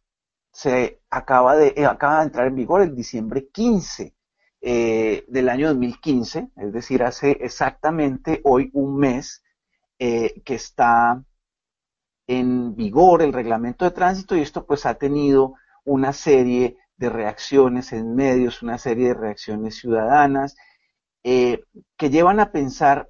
se 0.51 1.01
acaba 1.11 1.55
de, 1.55 1.85
acaba 1.85 2.19
de 2.19 2.23
entrar 2.25 2.47
en 2.47 2.55
vigor 2.55 2.81
el 2.81 2.95
diciembre 2.95 3.49
15 3.49 4.15
del 4.61 5.49
año 5.49 5.67
2015, 5.67 6.51
es 6.55 6.71
decir, 6.71 7.03
hace 7.03 7.31
exactamente 7.41 8.39
hoy 8.45 8.69
un 8.71 8.95
mes 8.95 9.43
que 9.97 10.31
está 10.45 11.21
en 12.27 12.73
vigor 12.73 13.21
el 13.21 13.33
reglamento 13.33 13.83
de 13.83 13.91
tránsito 13.91 14.37
y 14.37 14.41
esto 14.41 14.65
pues 14.65 14.85
ha 14.85 14.93
tenido 14.95 15.55
una 15.83 16.13
serie 16.13 16.77
de 17.03 17.09
reacciones 17.09 17.91
en 17.93 18.15
medios, 18.15 18.61
una 18.61 18.77
serie 18.77 19.09
de 19.09 19.13
reacciones 19.13 19.75
ciudadanas, 19.75 20.55
eh, 21.23 21.63
que 21.97 22.09
llevan 22.09 22.39
a 22.39 22.51
pensar 22.51 23.09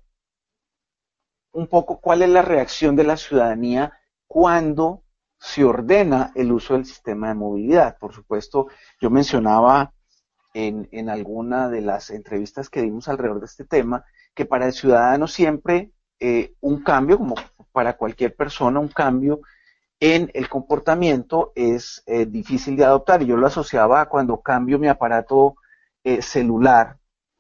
un 1.52 1.68
poco 1.68 2.00
cuál 2.02 2.24
es 2.24 2.30
la 2.30 2.42
reacción 2.42 2.96
de 2.96 3.04
la 3.04 3.18
ciudadanía 3.18 3.94
cuando 4.28 5.04
se 5.40 5.64
ordena 5.64 6.32
el 6.36 6.52
uso 6.52 6.74
del 6.74 6.86
sistema 6.86 7.28
de 7.28 7.36
movilidad. 7.36 7.98
Por 8.00 8.14
supuesto, 8.14 8.68
yo 9.00 9.10
mencionaba 9.10 9.94
en, 10.54 10.88
en 10.92 11.10
alguna 11.10 11.70
de 11.70 11.82
las 11.82 12.10
entrevistas 12.10 12.70
que 12.70 12.82
dimos 12.82 13.08
alrededor 13.08 13.40
de 13.40 13.46
este 13.46 13.66
tema 13.66 14.04
que 14.34 14.46
para 14.46 14.66
el 14.66 14.74
ciudadano 14.74 15.28
siempre 15.28 15.92
eh, 16.20 16.56
un 16.62 16.82
cambio, 16.82 17.18
como 17.18 17.36
para 17.72 17.98
cualquier 17.98 18.36
persona, 18.36 18.80
un 18.80 18.88
cambio 18.88 19.42
en 20.06 20.30
el 20.34 20.50
comportamiento 20.50 21.54
es 21.56 22.04
eh, 22.08 22.26
difícil 22.26 22.76
de 22.76 22.84
adoptar 22.84 23.22
y 23.22 23.26
yo 23.26 23.38
lo 23.38 23.48
asociaba 23.48 24.10
cuando 24.10 24.42
cambio 24.42 24.78
mi 24.78 24.90
aparato 24.90 25.56
eh, 26.04 26.22
celular 26.22 26.98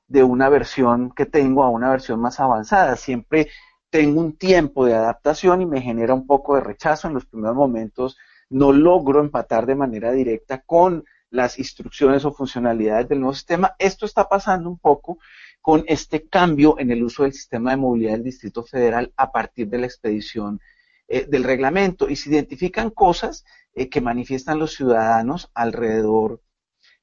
de 0.07 0.23
una 0.23 0.47
versión 0.47 1.11
que 1.11 1.25
tengo 1.25 1.65
a 1.65 1.69
una 1.69 1.89
versión 1.89 2.21
más 2.21 2.39
avanzada. 2.39 2.95
Siempre 2.95 3.49
tengo 3.89 4.21
un 4.21 4.37
tiempo 4.37 4.85
de 4.85 4.93
adaptación 4.93 5.61
y 5.61 5.65
me 5.65 5.81
genera 5.81 6.13
un 6.13 6.25
poco 6.25 6.55
de 6.55 6.61
rechazo 6.61 7.09
en 7.09 7.15
los 7.15 7.25
primeros 7.25 7.57
momentos. 7.57 8.15
No 8.49 8.71
logro 8.71 9.19
empatar 9.19 9.65
de 9.65 9.75
manera 9.75 10.13
directa 10.13 10.61
con 10.61 11.03
las 11.31 11.59
instrucciones 11.59 12.23
o 12.23 12.31
funcionalidades 12.31 13.09
del 13.09 13.19
nuevo 13.19 13.33
sistema. 13.33 13.75
Esto 13.77 14.05
está 14.05 14.29
pasando 14.29 14.69
un 14.69 14.79
poco 14.79 15.17
con 15.59 15.83
este 15.85 16.29
cambio 16.29 16.79
en 16.79 16.91
el 16.91 17.03
uso 17.03 17.23
del 17.23 17.33
sistema 17.33 17.71
de 17.71 17.77
movilidad 17.77 18.13
del 18.13 18.23
Distrito 18.23 18.63
Federal 18.63 19.11
a 19.17 19.33
partir 19.33 19.67
de 19.67 19.79
la 19.79 19.85
expedición 19.85 20.61
eh, 21.07 21.25
del 21.27 21.43
reglamento 21.43 22.09
y 22.09 22.15
se 22.15 22.29
identifican 22.29 22.89
cosas 22.89 23.43
eh, 23.73 23.89
que 23.89 24.01
manifiestan 24.01 24.57
los 24.59 24.73
ciudadanos 24.73 25.51
alrededor 25.53 26.41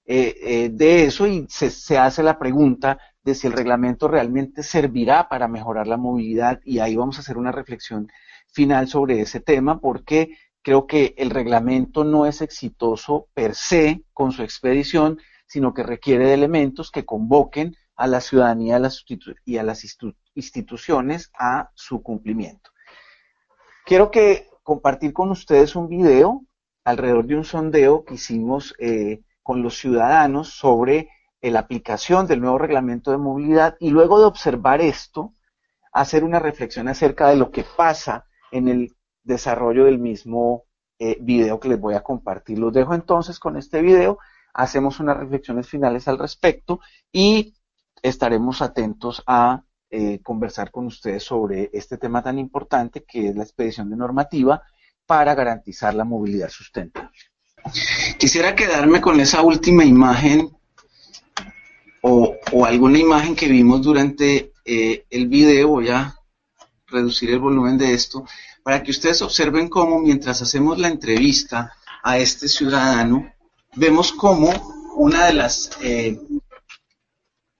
eh, 0.06 0.70
de 0.72 1.04
eso 1.04 1.26
y 1.26 1.46
se, 1.48 1.98
hace 1.98 2.22
la 2.22 2.38
pregunta 2.38 2.98
de 3.22 3.34
si 3.34 3.46
el 3.46 3.52
reglamento 3.52 4.08
realmente 4.08 4.62
servirá 4.62 5.28
para 5.28 5.46
mejorar 5.48 5.86
la 5.86 5.98
movilidad 5.98 6.60
y 6.64 6.78
ahí 6.78 6.96
vamos 6.96 7.18
a 7.18 7.20
hacer 7.20 7.36
una 7.36 7.52
reflexión 7.52 8.08
final 8.48 8.88
sobre 8.88 9.20
ese 9.20 9.40
tema 9.40 9.80
porque 9.80 10.36
creo 10.62 10.86
que 10.86 11.14
el 11.18 11.30
reglamento 11.30 12.02
no 12.02 12.26
es 12.26 12.40
exitoso 12.40 13.28
per 13.34 13.54
se 13.54 14.04
con 14.12 14.32
su 14.32 14.42
expedición, 14.42 15.18
sino 15.46 15.74
que 15.74 15.82
requiere 15.82 16.26
de 16.26 16.34
elementos 16.34 16.90
que 16.90 17.04
convoquen 17.04 17.76
a 17.96 18.06
la 18.06 18.20
ciudadanía 18.20 18.80
y 19.44 19.58
a 19.58 19.62
las 19.62 19.84
instituciones 20.34 21.30
a 21.38 21.70
su 21.74 22.02
cumplimiento. 22.02 22.69
Quiero 23.90 24.12
compartir 24.62 25.12
con 25.12 25.32
ustedes 25.32 25.74
un 25.74 25.88
video 25.88 26.44
alrededor 26.84 27.26
de 27.26 27.34
un 27.34 27.42
sondeo 27.42 28.04
que 28.04 28.14
hicimos 28.14 28.72
eh, 28.78 29.24
con 29.42 29.64
los 29.64 29.78
ciudadanos 29.78 30.50
sobre 30.50 31.08
la 31.42 31.58
aplicación 31.58 32.28
del 32.28 32.40
nuevo 32.40 32.56
reglamento 32.56 33.10
de 33.10 33.18
movilidad 33.18 33.74
y 33.80 33.90
luego 33.90 34.20
de 34.20 34.26
observar 34.26 34.80
esto, 34.80 35.34
hacer 35.92 36.22
una 36.22 36.38
reflexión 36.38 36.86
acerca 36.86 37.30
de 37.30 37.34
lo 37.34 37.50
que 37.50 37.64
pasa 37.64 38.26
en 38.52 38.68
el 38.68 38.94
desarrollo 39.24 39.86
del 39.86 39.98
mismo 39.98 40.66
eh, 41.00 41.16
video 41.20 41.58
que 41.58 41.70
les 41.70 41.80
voy 41.80 41.94
a 41.94 42.04
compartir. 42.04 42.60
Los 42.60 42.72
dejo 42.72 42.94
entonces 42.94 43.40
con 43.40 43.56
este 43.56 43.82
video, 43.82 44.18
hacemos 44.54 45.00
unas 45.00 45.16
reflexiones 45.16 45.68
finales 45.68 46.06
al 46.06 46.20
respecto 46.20 46.78
y 47.10 47.56
estaremos 48.02 48.62
atentos 48.62 49.24
a 49.26 49.64
eh, 49.90 50.20
conversar 50.22 50.70
con 50.70 50.86
ustedes 50.86 51.24
sobre 51.24 51.70
este 51.72 51.98
tema 51.98 52.22
tan 52.22 52.38
importante 52.38 53.04
que 53.04 53.28
es 53.28 53.36
la 53.36 53.42
expedición 53.42 53.90
de 53.90 53.96
normativa 53.96 54.62
para 55.04 55.34
garantizar 55.34 55.94
la 55.94 56.04
movilidad 56.04 56.48
sustentable. 56.48 57.10
Quisiera 58.18 58.54
quedarme 58.54 59.00
con 59.00 59.20
esa 59.20 59.42
última 59.42 59.84
imagen 59.84 60.50
o, 62.02 62.36
alguna 62.64 62.98
imagen 62.98 63.34
que 63.34 63.48
vimos 63.48 63.82
durante 63.82 64.52
eh, 64.64 65.04
el 65.10 65.26
video. 65.28 65.68
Voy 65.68 65.88
a 65.88 66.14
reducir 66.86 67.30
el 67.30 67.40
volumen 67.40 67.76
de 67.76 67.92
esto 67.92 68.24
para 68.62 68.82
que 68.82 68.90
ustedes 68.90 69.22
observen 69.22 69.68
cómo 69.68 69.98
mientras 69.98 70.42
hacemos 70.42 70.78
la 70.78 70.88
entrevista 70.88 71.72
a 72.02 72.18
este 72.18 72.48
ciudadano, 72.48 73.32
vemos 73.74 74.12
cómo 74.12 74.50
una 74.96 75.26
de 75.26 75.32
las 75.32 75.70
eh, 75.82 76.20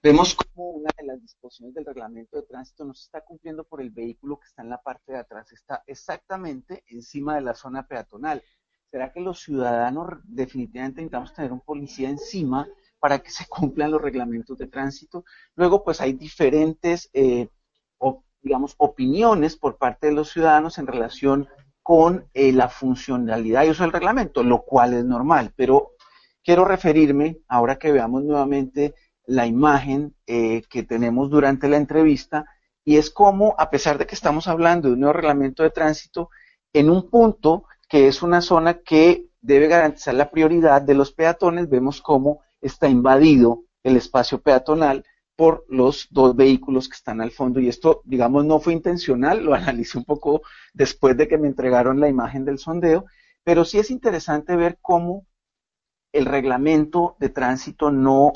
Vemos 0.03 0.35
como 0.35 0.69
una 0.71 0.89
de 0.97 1.05
las 1.05 1.21
disposiciones 1.21 1.75
del 1.75 1.85
reglamento 1.85 2.37
de 2.37 2.47
tránsito 2.47 2.83
no 2.83 2.93
se 2.93 3.03
está 3.03 3.21
cumpliendo 3.21 3.63
por 3.63 3.81
el 3.81 3.91
vehículo 3.91 4.39
que 4.39 4.47
está 4.47 4.63
en 4.63 4.69
la 4.69 4.81
parte 4.81 5.11
de 5.11 5.19
atrás, 5.19 5.51
está 5.51 5.83
exactamente 5.85 6.83
encima 6.87 7.35
de 7.35 7.41
la 7.41 7.53
zona 7.53 7.87
peatonal. 7.87 8.43
¿Será 8.89 9.13
que 9.13 9.21
los 9.21 9.39
ciudadanos 9.39 10.19
definitivamente 10.23 11.01
necesitamos 11.01 11.33
tener 11.33 11.51
un 11.51 11.61
policía 11.61 12.09
encima 12.09 12.67
para 13.01 13.19
que 13.19 13.31
se 13.31 13.47
cumplan 13.47 13.91
los 13.91 14.01
reglamentos 14.01 14.57
de 14.57 14.67
tránsito. 14.67 15.25
Luego, 15.55 15.83
pues 15.83 15.99
hay 15.99 16.13
diferentes, 16.13 17.09
eh, 17.13 17.49
digamos, 18.43 18.75
opiniones 18.77 19.55
por 19.55 19.77
parte 19.77 20.07
de 20.07 20.13
los 20.13 20.31
ciudadanos 20.31 20.77
en 20.77 20.87
relación 20.87 21.47
con 21.83 22.27
eh, 22.33 22.51
la 22.51 22.69
funcionalidad 22.69 23.65
y 23.65 23.71
uso 23.71 23.83
del 23.83 23.91
reglamento, 23.91 24.43
lo 24.43 24.63
cual 24.63 24.93
es 24.93 25.03
normal, 25.03 25.51
pero 25.55 25.91
quiero 26.43 26.65
referirme, 26.65 27.39
ahora 27.47 27.77
que 27.77 27.91
veamos 27.91 28.23
nuevamente 28.23 28.95
la 29.25 29.45
imagen 29.45 30.15
eh, 30.27 30.63
que 30.69 30.83
tenemos 30.83 31.29
durante 31.29 31.67
la 31.67 31.77
entrevista, 31.77 32.45
y 32.83 32.97
es 32.97 33.09
como, 33.09 33.55
a 33.57 33.69
pesar 33.69 33.97
de 33.97 34.07
que 34.07 34.15
estamos 34.15 34.47
hablando 34.47 34.87
de 34.87 34.95
un 34.95 35.01
nuevo 35.01 35.13
reglamento 35.13 35.63
de 35.63 35.69
tránsito, 35.69 36.29
en 36.73 36.89
un 36.89 37.09
punto 37.09 37.65
que 37.87 38.07
es 38.07 38.21
una 38.21 38.41
zona 38.41 38.79
que 38.79 39.27
debe 39.41 39.67
garantizar 39.67 40.13
la 40.13 40.31
prioridad 40.31 40.81
de 40.81 40.93
los 40.93 41.11
peatones, 41.11 41.69
vemos 41.69 42.01
cómo 42.01 42.41
está 42.61 42.87
invadido 42.87 43.63
el 43.83 43.97
espacio 43.97 44.41
peatonal 44.41 45.03
por 45.35 45.65
los 45.69 46.07
dos 46.11 46.35
vehículos 46.35 46.87
que 46.87 46.95
están 46.95 47.19
al 47.19 47.31
fondo. 47.31 47.59
Y 47.59 47.67
esto, 47.67 48.01
digamos, 48.05 48.45
no 48.45 48.59
fue 48.59 48.73
intencional, 48.73 49.43
lo 49.43 49.53
analicé 49.55 49.97
un 49.97 50.05
poco 50.05 50.41
después 50.73 51.17
de 51.17 51.27
que 51.27 51.37
me 51.37 51.47
entregaron 51.47 51.99
la 51.99 52.09
imagen 52.09 52.45
del 52.45 52.59
sondeo, 52.59 53.05
pero 53.43 53.65
sí 53.65 53.79
es 53.79 53.89
interesante 53.91 54.55
ver 54.55 54.77
cómo 54.81 55.25
el 56.13 56.25
reglamento 56.25 57.15
de 57.19 57.29
tránsito 57.29 57.89
no, 57.89 58.33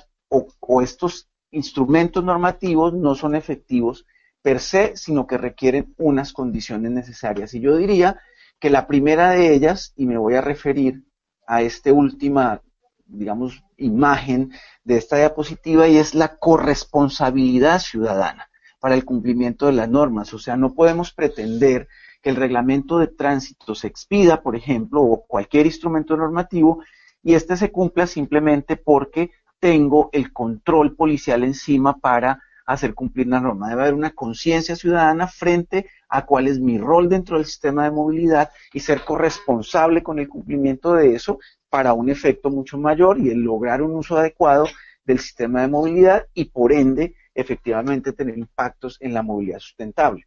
o, 0.59 0.81
estos 0.81 1.29
instrumentos 1.51 2.23
normativos 2.23 2.93
no 2.93 3.15
son 3.15 3.35
efectivos 3.35 4.05
per 4.41 4.59
se, 4.59 4.95
sino 4.95 5.25
que 5.25 5.37
requieren 5.37 5.93
unas 5.97 6.33
condiciones 6.33 6.91
necesarias. 6.91 7.53
Y 7.53 7.61
yo 7.61 7.77
diría 7.77 8.19
que 8.59 8.69
la 8.69 8.87
primera 8.87 9.31
de 9.31 9.53
ellas, 9.53 9.93
y 9.95 10.05
me 10.05 10.17
voy 10.17 10.35
a 10.35 10.41
referir 10.41 11.03
a 11.47 11.61
esta 11.61 11.91
última, 11.91 12.61
digamos, 13.05 13.63
imagen 13.77 14.51
de 14.83 14.97
esta 14.97 15.17
diapositiva, 15.17 15.87
y 15.87 15.97
es 15.97 16.13
la 16.13 16.37
corresponsabilidad 16.37 17.79
ciudadana 17.79 18.49
para 18.79 18.95
el 18.95 19.05
cumplimiento 19.05 19.65
de 19.65 19.73
las 19.73 19.89
normas. 19.89 20.33
O 20.33 20.39
sea, 20.39 20.57
no 20.57 20.73
podemos 20.73 21.11
pretender 21.11 21.87
que 22.21 22.29
el 22.29 22.35
reglamento 22.35 22.99
de 22.99 23.07
tránsito 23.07 23.73
se 23.75 23.87
expida, 23.87 24.41
por 24.41 24.55
ejemplo, 24.55 25.01
o 25.01 25.25
cualquier 25.25 25.65
instrumento 25.65 26.15
normativo, 26.15 26.83
y 27.23 27.33
este 27.33 27.57
se 27.57 27.71
cumpla 27.71 28.05
simplemente 28.05 28.77
porque 28.77 29.31
tengo 29.59 30.09
el 30.13 30.31
control 30.31 30.95
policial 30.95 31.43
encima 31.43 31.97
para 31.97 32.41
hacer 32.65 32.93
cumplir 32.93 33.27
la 33.27 33.39
norma. 33.39 33.69
Debe 33.69 33.83
haber 33.83 33.93
una 33.93 34.11
conciencia 34.11 34.75
ciudadana 34.75 35.27
frente 35.27 35.87
a 36.09 36.25
cuál 36.25 36.47
es 36.47 36.59
mi 36.59 36.77
rol 36.77 37.09
dentro 37.09 37.37
del 37.37 37.45
sistema 37.45 37.83
de 37.83 37.91
movilidad 37.91 38.49
y 38.73 38.79
ser 38.79 39.03
corresponsable 39.03 40.01
con 40.03 40.19
el 40.19 40.27
cumplimiento 40.27 40.93
de 40.93 41.15
eso 41.15 41.39
para 41.69 41.93
un 41.93 42.09
efecto 42.09 42.49
mucho 42.49 42.77
mayor 42.77 43.19
y 43.19 43.29
el 43.29 43.39
lograr 43.39 43.81
un 43.81 43.95
uso 43.95 44.17
adecuado 44.17 44.67
del 45.03 45.19
sistema 45.19 45.61
de 45.61 45.67
movilidad 45.67 46.25
y 46.33 46.45
por 46.45 46.73
ende 46.73 47.15
efectivamente 47.33 48.13
tener 48.13 48.37
impactos 48.37 48.97
en 48.99 49.13
la 49.13 49.21
movilidad 49.21 49.59
sustentable. 49.59 50.25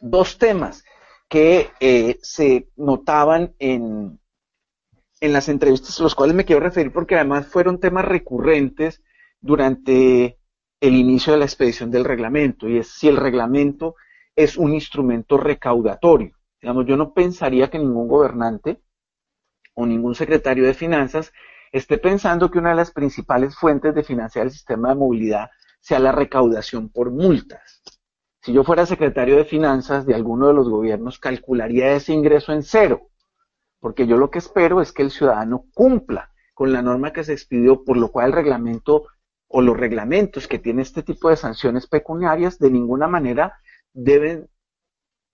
Dos 0.00 0.38
temas 0.38 0.84
que 1.28 1.70
eh, 1.80 2.18
se 2.22 2.68
notaban 2.76 3.54
en, 3.58 4.20
en 5.24 5.32
las 5.32 5.48
entrevistas 5.48 5.98
a 5.98 6.02
los 6.02 6.14
cuales 6.14 6.36
me 6.36 6.44
quiero 6.44 6.60
referir 6.60 6.92
porque 6.92 7.14
además 7.14 7.46
fueron 7.46 7.80
temas 7.80 8.04
recurrentes 8.04 9.02
durante 9.40 10.38
el 10.80 10.94
inicio 10.96 11.32
de 11.32 11.38
la 11.38 11.46
expedición 11.46 11.90
del 11.90 12.04
reglamento 12.04 12.68
y 12.68 12.76
es 12.76 12.88
si 12.88 13.08
el 13.08 13.16
reglamento 13.16 13.94
es 14.36 14.58
un 14.58 14.74
instrumento 14.74 15.38
recaudatorio. 15.38 16.36
Digamos, 16.60 16.84
yo 16.84 16.98
no 16.98 17.14
pensaría 17.14 17.70
que 17.70 17.78
ningún 17.78 18.06
gobernante 18.06 18.82
o 19.72 19.86
ningún 19.86 20.14
secretario 20.14 20.66
de 20.66 20.74
finanzas 20.74 21.32
esté 21.72 21.96
pensando 21.96 22.50
que 22.50 22.58
una 22.58 22.70
de 22.70 22.76
las 22.76 22.90
principales 22.90 23.56
fuentes 23.56 23.94
de 23.94 24.02
financiar 24.02 24.44
el 24.44 24.52
sistema 24.52 24.90
de 24.90 24.96
movilidad 24.96 25.48
sea 25.80 26.00
la 26.00 26.12
recaudación 26.12 26.90
por 26.90 27.10
multas. 27.10 27.82
Si 28.42 28.52
yo 28.52 28.62
fuera 28.62 28.84
secretario 28.84 29.36
de 29.36 29.46
finanzas 29.46 30.04
de 30.04 30.14
alguno 30.14 30.48
de 30.48 30.54
los 30.54 30.68
gobiernos, 30.68 31.18
calcularía 31.18 31.92
ese 31.94 32.12
ingreso 32.12 32.52
en 32.52 32.62
cero 32.62 33.08
porque 33.84 34.06
yo 34.06 34.16
lo 34.16 34.30
que 34.30 34.38
espero 34.38 34.80
es 34.80 34.92
que 34.92 35.02
el 35.02 35.10
ciudadano 35.10 35.66
cumpla 35.74 36.30
con 36.54 36.72
la 36.72 36.80
norma 36.80 37.12
que 37.12 37.22
se 37.22 37.34
expidió, 37.34 37.84
por 37.84 37.98
lo 37.98 38.10
cual 38.10 38.28
el 38.28 38.32
reglamento 38.32 39.04
o 39.46 39.60
los 39.60 39.76
reglamentos 39.76 40.48
que 40.48 40.58
tiene 40.58 40.80
este 40.80 41.02
tipo 41.02 41.28
de 41.28 41.36
sanciones 41.36 41.86
pecuniarias 41.86 42.58
de 42.58 42.70
ninguna 42.70 43.08
manera 43.08 43.58
deben 43.92 44.48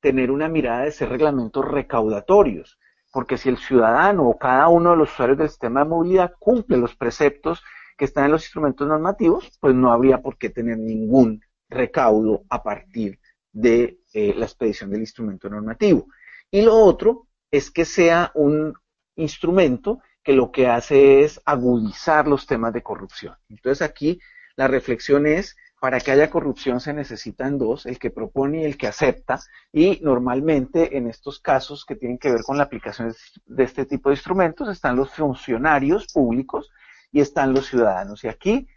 tener 0.01 0.33
una 0.33 0.49
mirada 0.49 0.83
de 0.83 0.91
ser 0.91 1.11
reglamentos 1.11 1.65
recaudatorios, 1.65 2.81
porque 3.13 3.39
si 3.39 3.51
el 3.51 3.57
ciudadano 3.57 4.29
o 4.29 4.37
cada 4.37 4.67
uno 4.67 4.91
de 4.91 4.97
los 4.97 5.13
usuarios 5.13 5.39
del 5.39 5.49
sistema 5.49 5.85
de 5.85 5.91
movilidad 5.91 6.35
cumple 6.41 6.77
los 6.77 6.97
preceptos 6.97 7.63
que 7.97 8.07
están 8.07 8.25
en 8.25 8.33
los 8.33 8.43
instrumentos 8.43 8.89
normativos, 8.89 9.49
pues 9.61 9.77
no 9.77 9.93
habría 9.93 10.23
por 10.23 10.39
qué 10.39 10.51
tener 10.51 10.77
ningún 10.77 11.41
recaudo 11.69 12.43
a 12.51 12.65
partir 12.65 13.21
de 13.53 14.01
eh, 14.13 14.35
la 14.35 14.47
expedición 14.47 14.91
del 14.91 15.03
instrumento 15.03 15.49
normativo. 15.49 16.09
Y 16.51 16.63
lo 16.63 16.75
otro 16.75 17.29
es 17.51 17.71
que 17.71 17.85
sea 17.85 18.31
un 18.35 18.75
instrumento 19.17 20.01
que 20.23 20.33
lo 20.33 20.51
que 20.51 20.69
hace 20.69 21.23
es 21.23 21.41
agudizar 21.45 22.27
los 22.27 22.47
temas 22.47 22.73
de 22.73 22.83
corrupción. 22.83 23.37
Entonces 23.49 23.83
aquí 23.83 24.21
la 24.57 24.69
reflexión 24.69 25.27
es, 25.27 25.57
para 25.81 25.99
que 26.01 26.11
haya 26.11 26.31
corrupción 26.31 26.81
se 26.81 26.93
necesitan 26.93 27.57
dos, 27.57 27.87
el 27.87 27.99
que 27.99 28.11
propone 28.11 28.61
y 28.61 28.65
el 28.65 28.77
que 28.77 28.87
acepta, 28.87 29.41
y 29.73 29.99
normalmente 30.03 30.99
en 30.99 31.09
estos 31.09 31.41
casos 31.41 31.87
que 31.87 31.97
tienen 31.97 32.19
que 32.19 32.31
ver 32.31 32.43
con 32.43 32.59
la 32.59 32.65
aplicación 32.65 33.15
de 33.47 33.65
este 33.65 33.87
tipo 33.87 34.11
de 34.11 34.17
instrumentos 34.17 34.69
están 34.69 34.97
los 34.97 35.11
funcionarios 35.11 36.07
públicos 36.13 36.71
y 37.11 37.21
están 37.21 37.55
los 37.55 37.67
ciudadanos. 37.67 38.23
Y 38.25 38.29
aquí 38.29 38.69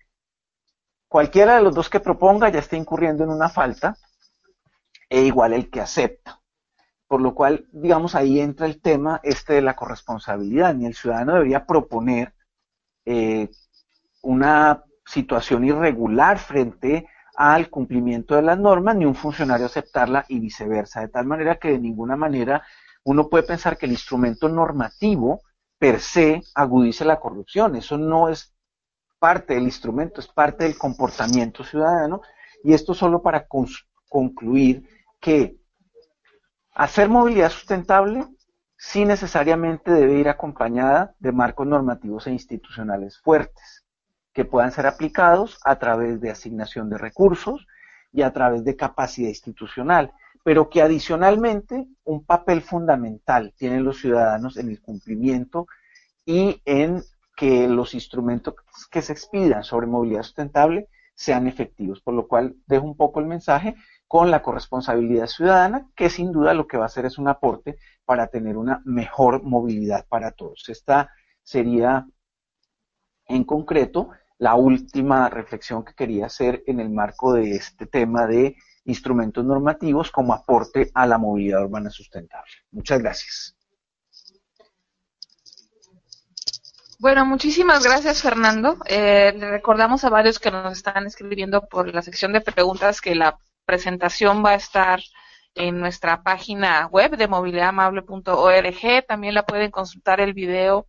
cualquiera 1.09 1.57
de 1.57 1.63
los 1.63 1.75
dos 1.75 1.89
que 1.89 1.99
proponga 1.99 2.49
ya 2.49 2.59
está 2.59 2.77
incurriendo 2.77 3.25
en 3.25 3.31
una 3.31 3.49
falta, 3.49 3.97
e 5.09 5.21
igual 5.21 5.53
el 5.53 5.69
que 5.69 5.81
acepta. 5.81 6.39
Por 7.13 7.21
lo 7.21 7.35
cual, 7.35 7.67
digamos, 7.71 8.15
ahí 8.15 8.39
entra 8.39 8.65
el 8.65 8.81
tema 8.81 9.19
este 9.21 9.53
de 9.53 9.61
la 9.61 9.75
corresponsabilidad. 9.75 10.73
Ni 10.73 10.87
el 10.87 10.95
ciudadano 10.95 11.35
debería 11.35 11.63
proponer 11.63 12.33
eh, 13.05 13.51
una 14.23 14.83
situación 15.05 15.63
irregular 15.63 16.39
frente 16.39 17.07
al 17.35 17.69
cumplimiento 17.69 18.33
de 18.33 18.41
las 18.41 18.57
normas, 18.57 18.95
ni 18.95 19.05
un 19.05 19.13
funcionario 19.13 19.67
aceptarla 19.67 20.25
y 20.27 20.39
viceversa. 20.39 21.01
De 21.01 21.09
tal 21.09 21.27
manera 21.27 21.59
que 21.59 21.67
de 21.73 21.77
ninguna 21.77 22.15
manera 22.15 22.63
uno 23.03 23.29
puede 23.29 23.43
pensar 23.43 23.77
que 23.77 23.85
el 23.85 23.91
instrumento 23.91 24.49
normativo 24.49 25.41
per 25.77 25.99
se 25.99 26.41
agudice 26.55 27.05
la 27.05 27.19
corrupción. 27.19 27.75
Eso 27.75 27.95
no 27.95 28.27
es 28.27 28.55
parte 29.19 29.53
del 29.53 29.65
instrumento, 29.65 30.19
es 30.19 30.27
parte 30.29 30.63
del 30.63 30.79
comportamiento 30.79 31.63
ciudadano. 31.63 32.23
Y 32.63 32.73
esto 32.73 32.95
solo 32.95 33.21
para 33.21 33.45
concluir 34.09 34.89
que 35.19 35.62
Hacer 36.75 37.07
movilidad 37.07 37.51
sustentable 37.51 38.25
sí 38.75 39.05
necesariamente 39.05 39.91
debe 39.91 40.15
ir 40.15 40.27
acompañada 40.27 41.13
de 41.19 41.31
marcos 41.31 41.67
normativos 41.67 42.25
e 42.25 42.31
institucionales 42.31 43.19
fuertes, 43.19 43.85
que 44.33 44.43
puedan 44.43 44.71
ser 44.71 44.87
aplicados 44.87 45.59
a 45.63 45.77
través 45.77 46.19
de 46.19 46.31
asignación 46.31 46.89
de 46.89 46.97
recursos 46.97 47.67
y 48.11 48.23
a 48.23 48.33
través 48.33 48.63
de 48.63 48.75
capacidad 48.75 49.29
institucional, 49.29 50.11
pero 50.43 50.69
que 50.69 50.81
adicionalmente 50.81 51.87
un 52.05 52.25
papel 52.25 52.61
fundamental 52.61 53.53
tienen 53.55 53.83
los 53.83 53.99
ciudadanos 53.99 54.57
en 54.57 54.69
el 54.69 54.81
cumplimiento 54.81 55.67
y 56.25 56.59
en 56.65 57.03
que 57.35 57.67
los 57.67 57.93
instrumentos 57.93 58.55
que 58.89 59.03
se 59.03 59.13
expidan 59.13 59.63
sobre 59.63 59.85
movilidad 59.85 60.23
sustentable 60.23 60.87
sean 61.13 61.47
efectivos, 61.47 62.01
por 62.01 62.15
lo 62.15 62.27
cual 62.27 62.55
dejo 62.65 62.85
un 62.85 62.97
poco 62.97 63.19
el 63.19 63.27
mensaje 63.27 63.75
con 64.13 64.29
la 64.29 64.43
corresponsabilidad 64.43 65.25
ciudadana, 65.25 65.89
que 65.95 66.07
sin 66.07 66.31
duda 66.31 66.53
lo 66.53 66.67
que 66.67 66.77
va 66.77 66.83
a 66.83 66.85
hacer 66.85 67.07
es 67.07 67.17
un 67.17 67.27
aporte 67.27 67.79
para 68.05 68.27
tener 68.27 68.57
una 68.57 68.79
mejor 68.85 69.41
movilidad 69.41 70.05
para 70.07 70.29
todos. 70.29 70.65
Esta 70.69 71.09
sería, 71.41 72.05
en 73.25 73.43
concreto, 73.43 74.11
la 74.37 74.53
última 74.53 75.29
reflexión 75.29 75.83
que 75.83 75.95
quería 75.95 76.27
hacer 76.27 76.61
en 76.67 76.79
el 76.79 76.91
marco 76.91 77.33
de 77.33 77.55
este 77.55 77.87
tema 77.87 78.27
de 78.27 78.55
instrumentos 78.85 79.43
normativos 79.43 80.11
como 80.11 80.35
aporte 80.35 80.91
a 80.93 81.07
la 81.07 81.17
movilidad 81.17 81.63
urbana 81.63 81.89
sustentable. 81.89 82.51
Muchas 82.69 83.01
gracias. 83.01 83.57
Bueno, 86.99 87.25
muchísimas 87.25 87.83
gracias, 87.83 88.21
Fernando. 88.21 88.77
Eh, 88.85 89.33
le 89.35 89.49
recordamos 89.49 90.03
a 90.03 90.11
varios 90.11 90.37
que 90.37 90.51
nos 90.51 90.71
están 90.73 91.07
escribiendo 91.07 91.67
por 91.67 91.91
la 91.91 92.03
sección 92.03 92.31
de 92.31 92.41
preguntas 92.41 93.01
que 93.01 93.15
la 93.15 93.39
presentación 93.65 94.43
va 94.43 94.51
a 94.51 94.55
estar 94.55 95.01
en 95.55 95.79
nuestra 95.79 96.23
página 96.23 96.87
web 96.87 97.17
de 97.17 97.27
movilidadamable.org. 97.27 99.05
También 99.07 99.33
la 99.33 99.45
pueden 99.45 99.71
consultar 99.71 100.19
el 100.19 100.33
video 100.33 100.87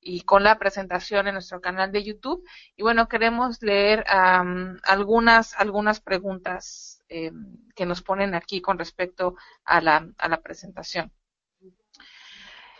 y 0.00 0.22
con 0.22 0.44
la 0.44 0.58
presentación 0.58 1.28
en 1.28 1.34
nuestro 1.34 1.60
canal 1.60 1.92
de 1.92 2.04
YouTube. 2.04 2.44
Y 2.76 2.82
bueno, 2.82 3.08
queremos 3.08 3.62
leer 3.62 4.04
algunas, 4.08 5.54
algunas 5.58 6.00
preguntas 6.00 7.02
eh, 7.08 7.32
que 7.74 7.86
nos 7.86 8.02
ponen 8.02 8.34
aquí 8.34 8.60
con 8.60 8.78
respecto 8.78 9.36
a 9.64 9.80
la, 9.80 10.08
a 10.18 10.28
la 10.28 10.40
presentación. 10.40 11.12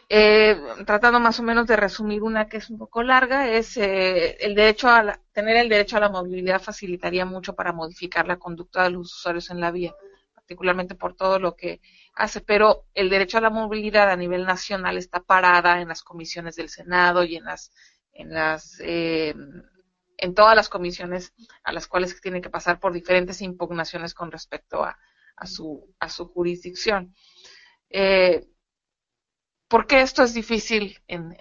Eh, 0.08 0.58
tratando 0.86 1.20
más 1.20 1.38
o 1.38 1.42
menos 1.42 1.66
de 1.66 1.76
resumir 1.76 2.22
una 2.22 2.48
que 2.48 2.58
es 2.58 2.70
un 2.70 2.78
poco 2.78 3.02
larga, 3.02 3.50
es 3.50 3.76
eh, 3.76 4.36
el 4.40 4.54
derecho 4.54 4.88
a 4.88 5.20
tener 5.32 5.56
el 5.56 5.68
derecho 5.68 5.96
a 5.96 6.00
la 6.00 6.08
movilidad 6.08 6.62
facilitaría 6.62 7.26
mucho 7.26 7.54
para 7.54 7.72
modificar 7.72 8.26
la 8.26 8.38
conducta 8.38 8.84
de 8.84 8.90
los 8.90 9.14
usuarios 9.14 9.50
en 9.50 9.60
la 9.60 9.70
vía, 9.70 9.94
particularmente 10.34 10.94
por 10.94 11.14
todo 11.14 11.38
lo 11.38 11.56
que 11.56 11.80
hace, 12.14 12.40
pero 12.40 12.86
el 12.94 13.10
derecho 13.10 13.38
a 13.38 13.42
la 13.42 13.50
movilidad 13.50 14.10
a 14.10 14.16
nivel 14.16 14.46
nacional 14.46 14.96
está 14.96 15.20
parada 15.20 15.80
en 15.82 15.88
las 15.88 16.02
comisiones 16.02 16.56
del 16.56 16.70
Senado 16.70 17.22
y 17.24 17.36
en 17.36 17.44
las 17.44 17.72
en 18.12 18.30
las 18.30 18.80
eh, 18.80 19.34
en 20.16 20.34
todas 20.34 20.56
las 20.56 20.68
comisiones 20.68 21.32
a 21.62 21.72
las 21.72 21.86
cuales 21.86 22.20
tiene 22.20 22.40
que 22.40 22.50
pasar 22.50 22.80
por 22.80 22.92
diferentes 22.92 23.40
impugnaciones 23.42 24.14
con 24.14 24.32
respecto 24.32 24.82
a, 24.82 24.98
a 25.36 25.46
su 25.46 25.94
a 26.00 26.08
su 26.08 26.26
jurisdicción. 26.28 27.14
Eh, 27.90 28.48
¿Por 29.68 29.86
qué 29.86 30.00
esto 30.00 30.22
es 30.22 30.32
difícil 30.32 30.98
en, 31.06 31.36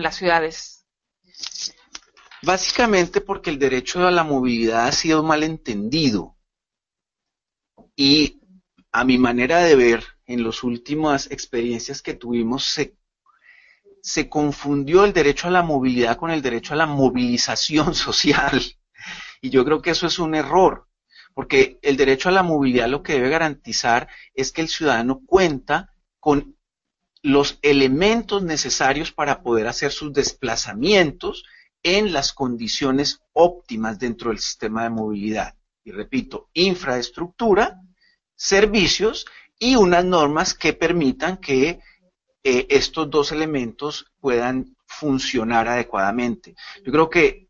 las 0.00 0.16
ciudades? 0.16 0.86
Básicamente 2.42 3.20
porque 3.20 3.50
el 3.50 3.58
derecho 3.58 4.06
a 4.06 4.12
la 4.12 4.22
movilidad 4.22 4.86
ha 4.86 4.92
sido 4.92 5.24
mal 5.24 5.42
entendido. 5.42 6.36
Y 7.96 8.40
a 8.92 9.04
mi 9.04 9.18
manera 9.18 9.58
de 9.58 9.74
ver, 9.74 10.04
en 10.26 10.44
las 10.44 10.62
últimas 10.62 11.28
experiencias 11.32 12.00
que 12.00 12.14
tuvimos, 12.14 12.64
se, 12.64 12.96
se 14.00 14.28
confundió 14.28 15.04
el 15.04 15.12
derecho 15.12 15.48
a 15.48 15.50
la 15.50 15.62
movilidad 15.62 16.16
con 16.16 16.30
el 16.30 16.42
derecho 16.42 16.74
a 16.74 16.76
la 16.76 16.86
movilización 16.86 17.94
social. 17.94 18.62
Y 19.40 19.50
yo 19.50 19.64
creo 19.64 19.82
que 19.82 19.90
eso 19.90 20.06
es 20.06 20.20
un 20.20 20.36
error, 20.36 20.86
porque 21.34 21.80
el 21.82 21.96
derecho 21.96 22.28
a 22.28 22.32
la 22.32 22.44
movilidad 22.44 22.88
lo 22.88 23.02
que 23.02 23.14
debe 23.14 23.30
garantizar 23.30 24.08
es 24.32 24.52
que 24.52 24.60
el 24.60 24.68
ciudadano 24.68 25.22
cuenta 25.26 25.92
con 26.20 26.56
los 27.24 27.58
elementos 27.62 28.42
necesarios 28.42 29.10
para 29.10 29.42
poder 29.42 29.66
hacer 29.66 29.92
sus 29.92 30.12
desplazamientos 30.12 31.44
en 31.82 32.12
las 32.12 32.34
condiciones 32.34 33.22
óptimas 33.32 33.98
dentro 33.98 34.28
del 34.28 34.38
sistema 34.38 34.82
de 34.82 34.90
movilidad. 34.90 35.54
Y 35.84 35.92
repito, 35.92 36.50
infraestructura, 36.52 37.80
servicios 38.36 39.24
y 39.58 39.74
unas 39.74 40.04
normas 40.04 40.52
que 40.52 40.74
permitan 40.74 41.38
que 41.38 41.80
eh, 42.42 42.66
estos 42.68 43.08
dos 43.08 43.32
elementos 43.32 44.04
puedan 44.20 44.76
funcionar 44.86 45.66
adecuadamente. 45.66 46.54
Yo 46.84 46.92
creo 46.92 47.08
que 47.08 47.48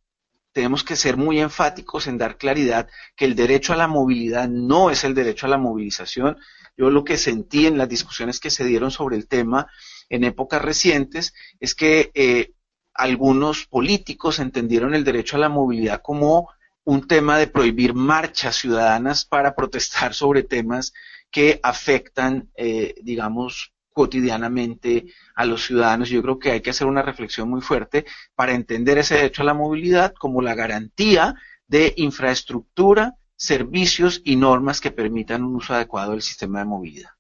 tenemos 0.53 0.85
que 0.85 0.95
ser 0.95 1.17
muy 1.17 1.41
enfáticos 1.41 2.07
en 2.07 2.17
dar 2.17 2.39
claridad 2.39 2.89
que 3.17 3.25
el 3.25 3.35
derecho 3.35 3.73
a 3.73 3.77
la 3.77 3.89
movilidad 3.89 4.49
no 4.49 4.91
es 4.91 5.03
el 5.03 5.17
derecho 5.17 5.47
a 5.47 5.51
la 5.51 5.59
movilización, 5.59 6.39
yo 6.77 6.91
lo 6.91 7.05
que 7.05 7.17
sentí 7.17 7.67
en 7.67 7.79
las 7.79 7.89
discusiones 7.89 8.41
que 8.41 8.51
se 8.51 8.65
dieron 8.65 8.91
sobre 8.91 9.17
el 9.17 9.29
tema 9.29 9.69
en 10.09 10.25
épocas 10.25 10.63
recientes 10.63 11.33
es 11.61 11.75
que 11.75 12.11
eh, 12.15 12.53
algunos 12.93 13.67
políticos 13.67 14.39
entendieron 14.39 14.95
el 14.95 15.05
derecho 15.05 15.37
a 15.37 15.41
la 15.41 15.49
movilidad 15.49 16.03
como 16.03 16.49
un 16.85 17.07
tema 17.07 17.39
de 17.39 17.47
prohibir 17.47 17.95
marchas 17.95 18.57
ciudadanas 18.57 19.25
para 19.25 19.55
protestar 19.57 20.15
sobre 20.15 20.43
temas 20.43 20.93
que 21.31 21.59
afectan, 21.63 22.51
eh, 22.57 22.95
digamos, 23.03 23.73
cotidianamente 23.93 25.07
a 25.35 25.45
los 25.45 25.65
ciudadanos. 25.65 26.09
Yo 26.09 26.23
creo 26.23 26.39
que 26.39 26.51
hay 26.51 26.61
que 26.61 26.71
hacer 26.71 26.87
una 26.87 27.03
reflexión 27.03 27.49
muy 27.49 27.61
fuerte 27.61 28.05
para 28.35 28.53
entender 28.53 28.99
ese 28.99 29.15
derecho 29.15 29.43
a 29.43 29.47
la 29.47 29.55
movilidad 29.55 30.15
como 30.15 30.43
la 30.43 30.55
garantía 30.55 31.35
de 31.67 31.95
infraestructura 31.97 33.17
servicios 33.37 34.21
y 34.25 34.37
normas 34.37 34.81
que 34.81 34.91
permitan 34.91 35.45
un 35.45 35.57
uso 35.57 35.75
adecuado 35.75 36.13
del 36.13 36.23
sistema 36.23 36.61
de 36.61 36.65
movilidad. 36.67 37.11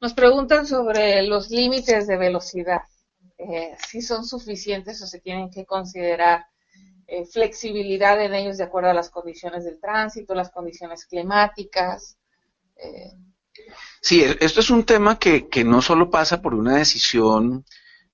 Nos 0.00 0.14
preguntan 0.14 0.66
sobre 0.66 1.22
los 1.22 1.50
límites 1.50 2.06
de 2.06 2.16
velocidad, 2.16 2.82
eh, 3.38 3.76
si 3.88 4.02
son 4.02 4.24
suficientes 4.24 5.00
o 5.02 5.06
se 5.06 5.20
tienen 5.20 5.50
que 5.50 5.64
considerar 5.64 6.46
eh, 7.06 7.24
flexibilidad 7.24 8.20
en 8.20 8.34
ellos 8.34 8.58
de 8.58 8.64
acuerdo 8.64 8.90
a 8.90 8.94
las 8.94 9.10
condiciones 9.10 9.64
del 9.64 9.80
tránsito, 9.80 10.34
las 10.34 10.50
condiciones 10.50 11.06
climáticas. 11.06 12.16
Eh. 12.76 13.12
Sí, 14.00 14.24
esto 14.40 14.60
es 14.60 14.70
un 14.70 14.84
tema 14.84 15.18
que, 15.18 15.48
que 15.48 15.64
no 15.64 15.82
solo 15.82 16.10
pasa 16.10 16.40
por 16.42 16.54
una 16.54 16.76
decisión 16.76 17.64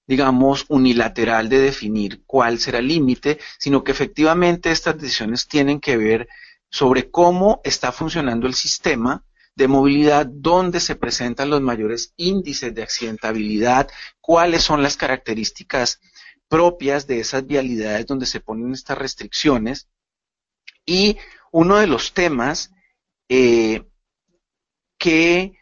digamos, 0.09 0.65
unilateral 0.71 1.51
de 1.51 1.61
definir 1.61 2.23
cuál 2.25 2.59
será 2.59 2.79
el 2.79 2.89
límite, 2.89 3.39
sino 3.59 3.85
que 3.85 3.93
efectivamente 3.93 4.71
estas 4.71 4.99
decisiones 4.99 5.47
tienen 5.47 5.81
que 5.81 5.99
ver 5.99 6.29
sobre 6.71 7.11
cómo 7.11 7.61
está 7.65 7.93
funcionando 7.93 8.47
el 8.47 8.55
sistema 8.55 9.25
de 9.55 9.69
movilidad, 9.69 10.27
dónde 10.27 10.79
se 10.79 10.95
presentan 10.95 11.51
los 11.51 11.61
mayores 11.61 12.15
índices 12.17 12.73
de 12.75 12.83
accidentabilidad, 12.85 13.91
cuáles 14.21 14.63
son 14.63 14.83
las 14.83 14.97
características 14.97 16.01
propias 16.49 17.07
de 17.07 17.21
esas 17.21 17.47
vialidades 17.47 18.07
donde 18.07 18.27
se 18.27 18.41
ponen 18.41 18.73
estas 18.73 18.99
restricciones. 18.99 19.89
Y 20.87 21.19
uno 21.51 21.77
de 21.79 21.87
los 21.89 22.15
temas 22.15 22.71
eh, 23.29 23.85
que, 24.97 25.55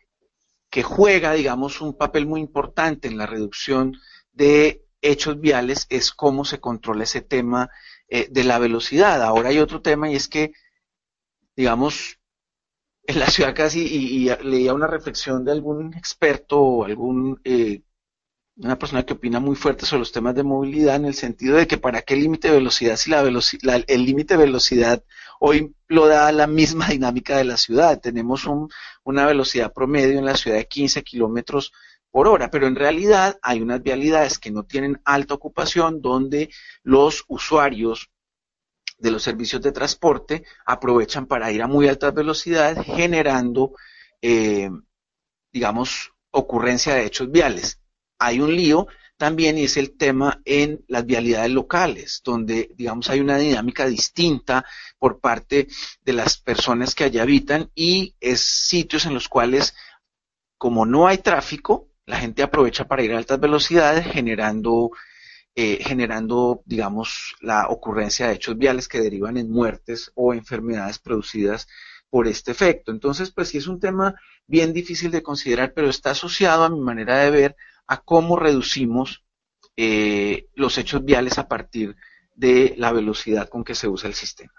que, 0.71 0.83
juega, 0.83 1.33
digamos, 1.33 1.81
un 1.81 1.97
papel 1.97 2.27
muy 2.27 2.41
importante 2.41 3.09
en 3.09 3.17
la 3.17 3.27
reducción 3.27 3.97
de 4.33 4.85
hechos 5.01 5.41
viales 5.41 5.87
es 5.89 6.13
cómo 6.13 6.45
se 6.45 6.61
controla 6.61 7.05
ese 7.05 7.23
tema 7.23 7.71
eh, 8.09 8.29
de 8.31 8.45
la 8.45 8.59
velocidad. 8.59 9.23
Ahora 9.23 9.49
hay 9.49 9.59
otro 9.59 9.81
tema 9.81 10.11
y 10.11 10.17
es 10.17 10.29
que 10.29 10.53
digamos, 11.57 12.19
en 13.05 13.19
la 13.19 13.29
ciudad 13.29 13.55
casi, 13.55 13.81
y, 13.81 14.29
leía 14.45 14.75
una 14.75 14.87
reflexión 14.87 15.45
de 15.45 15.53
algún 15.53 15.95
experto 15.95 16.61
o 16.61 16.85
algún, 16.85 17.41
eh, 17.45 17.83
una 18.57 18.79
persona 18.79 19.05
que 19.05 19.15
opina 19.15 19.41
muy 19.41 19.57
fuerte 19.57 19.87
sobre 19.87 20.01
los 20.01 20.13
temas 20.13 20.35
de 20.35 20.43
movilidad, 20.43 20.97
en 20.97 21.07
el 21.07 21.15
sentido 21.15 21.57
de 21.57 21.67
que 21.67 21.79
para 21.79 22.03
qué 22.03 22.17
límite 22.17 22.49
de 22.49 22.55
velocidad 22.55 22.97
si 22.97 23.11
la 23.11 23.23
velocidad, 23.23 23.83
el 23.87 24.05
límite 24.05 24.37
de 24.37 24.45
velocidad 24.45 25.05
hoy 25.41 25.75
lo 25.89 26.07
da 26.07 26.33
la 26.33 26.47
misma 26.47 26.89
dinámica 26.89 27.37
de 27.37 27.45
la 27.45 27.57
ciudad. 27.57 28.01
Tenemos 28.01 28.47
un, 28.47 28.69
una 29.05 29.27
velocidad 29.27 29.73
promedio 29.73 30.19
en 30.19 30.25
la 30.25 30.37
ciudad 30.37 30.57
de 30.57 30.67
15 30.67 31.03
kilómetros 31.03 31.73
por 32.11 32.29
hora, 32.29 32.51
pero 32.51 32.67
en 32.67 32.77
realidad 32.77 33.39
hay 33.43 33.61
unas 33.61 33.83
vialidades 33.83 34.39
que 34.39 34.51
no 34.51 34.65
tienen 34.65 35.01
alta 35.05 35.35
ocupación 35.35 36.01
donde 36.01 36.49
los 36.83 37.25
usuarios 37.29 38.11
de 38.99 39.11
los 39.11 39.23
servicios 39.23 39.63
de 39.63 39.73
transporte 39.73 40.45
aprovechan 40.65 41.27
para 41.27 41.53
ir 41.53 41.63
a 41.63 41.67
muy 41.67 41.89
altas 41.89 42.15
velocidades, 42.15 42.85
generando, 42.85 43.73
eh, 44.23 44.71
digamos, 45.53 46.13
ocurrencia 46.31 46.95
de 46.95 47.07
hechos 47.07 47.31
viales. 47.31 47.81
Hay 48.19 48.41
un 48.41 48.55
lío 48.55 48.87
también 49.17 49.57
y 49.59 49.65
es 49.65 49.77
el 49.77 49.97
tema 49.97 50.41
en 50.45 50.85
las 50.89 51.07
vialidades 51.07 51.51
locales, 51.51 52.21
donde, 52.25 52.71
digamos, 52.75 53.09
hay 53.09 53.21
una 53.21 53.39
dinámica 53.39 53.87
distinta 53.87 54.65
por 54.99 55.21
parte 55.21 55.69
de 56.03 56.13
las 56.13 56.39
personas 56.39 56.95
que 56.95 57.05
allá 57.05 57.23
habitan 57.23 57.71
y 57.75 58.15
es 58.21 58.41
sitios 58.41 59.07
en 59.07 59.15
los 59.15 59.29
cuales, 59.29 59.75
como 60.59 60.85
no 60.85 61.07
hay 61.07 61.19
tráfico, 61.19 61.89
la 62.05 62.19
gente 62.19 62.43
aprovecha 62.43 62.87
para 62.87 63.03
ir 63.03 63.13
a 63.13 63.19
altas 63.19 63.41
velocidades, 63.41 64.07
generando 64.07 64.91
eh, 65.59 65.83
generando, 65.83 66.63
digamos, 66.67 67.35
la 67.41 67.69
ocurrencia 67.69 68.29
de 68.29 68.35
hechos 68.35 68.59
viales 68.59 68.89
que 68.89 69.01
derivan 69.01 69.39
en 69.39 69.51
muertes 69.51 70.13
o 70.15 70.35
enfermedades 70.35 70.99
producidas 70.99 71.67
por 72.11 72.29
este 72.29 72.51
efecto. 72.53 72.93
Entonces, 72.93 73.31
pues 73.31 73.49
sí 73.49 73.59
es 73.59 73.67
un 73.67 73.81
tema 73.81 74.15
bien 74.47 74.75
difícil 74.75 75.11
de 75.11 75.23
considerar, 75.23 75.73
pero 75.73 75.89
está 75.89 76.11
asociado 76.11 76.65
a 76.65 76.69
mi 76.69 76.81
manera 76.81 77.19
de 77.21 77.31
ver 77.31 77.57
a 77.87 78.03
cómo 78.03 78.37
reducimos 78.37 79.25
eh, 79.77 80.49
los 80.55 80.77
hechos 80.79 81.05
viales 81.05 81.39
a 81.39 81.49
partir 81.49 81.97
de 82.35 82.75
la 82.77 82.93
velocidad 82.93 83.49
con 83.49 83.65
que 83.65 83.75
se 83.75 83.89
usa 83.89 84.09
el 84.09 84.15
sistema. 84.15 84.53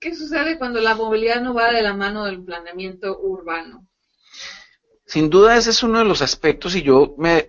¿Qué 0.00 0.14
sucede 0.14 0.58
cuando 0.58 0.80
la 0.80 0.94
movilidad 0.94 1.42
no 1.42 1.54
va 1.54 1.72
de 1.72 1.82
la 1.82 1.92
mano 1.92 2.24
del 2.24 2.42
planeamiento 2.42 3.18
urbano? 3.20 3.87
Sin 5.08 5.30
duda 5.30 5.56
ese 5.56 5.70
es 5.70 5.82
uno 5.82 6.00
de 6.00 6.04
los 6.04 6.20
aspectos 6.20 6.76
y 6.76 6.82
yo 6.82 7.14
me, 7.16 7.46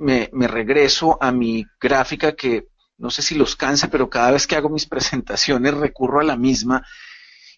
regreso 0.48 1.18
a 1.22 1.34
mi 1.34 1.66
gráfica 1.78 2.32
que 2.32 2.70
no 2.98 3.12
sé 3.12 3.22
si 3.22 3.36
los 3.36 3.58
canse, 3.58 3.90
pero 3.90 4.10
cada 4.10 4.32
vez 4.32 4.48
que 4.48 4.56
hago 4.56 4.70
mis 4.70 4.86
presentaciones 4.88 5.74
recurro 5.74 6.22
a 6.22 6.24
la 6.24 6.38
misma. 6.38 6.86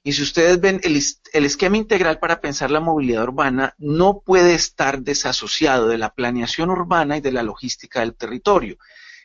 Y 0.01 0.13
si 0.13 0.23
ustedes 0.23 0.59
ven, 0.59 0.81
el, 0.83 0.99
el, 1.33 1.45
esquema 1.45 1.77
integral 1.77 2.17
para 2.17 2.41
pensar 2.41 2.71
la 2.71 2.79
movilidad 2.79 3.25
urbana 3.25 3.75
no 3.77 4.23
puede 4.25 4.55
estar 4.55 5.03
desasociado 5.03 5.87
de 5.87 5.99
la 5.99 6.15
planeación 6.15 6.71
urbana 6.71 7.17
y 7.17 7.21
de 7.21 7.31
la 7.31 7.43
logística 7.43 7.99
del 7.99 8.15
territorio. 8.15 8.77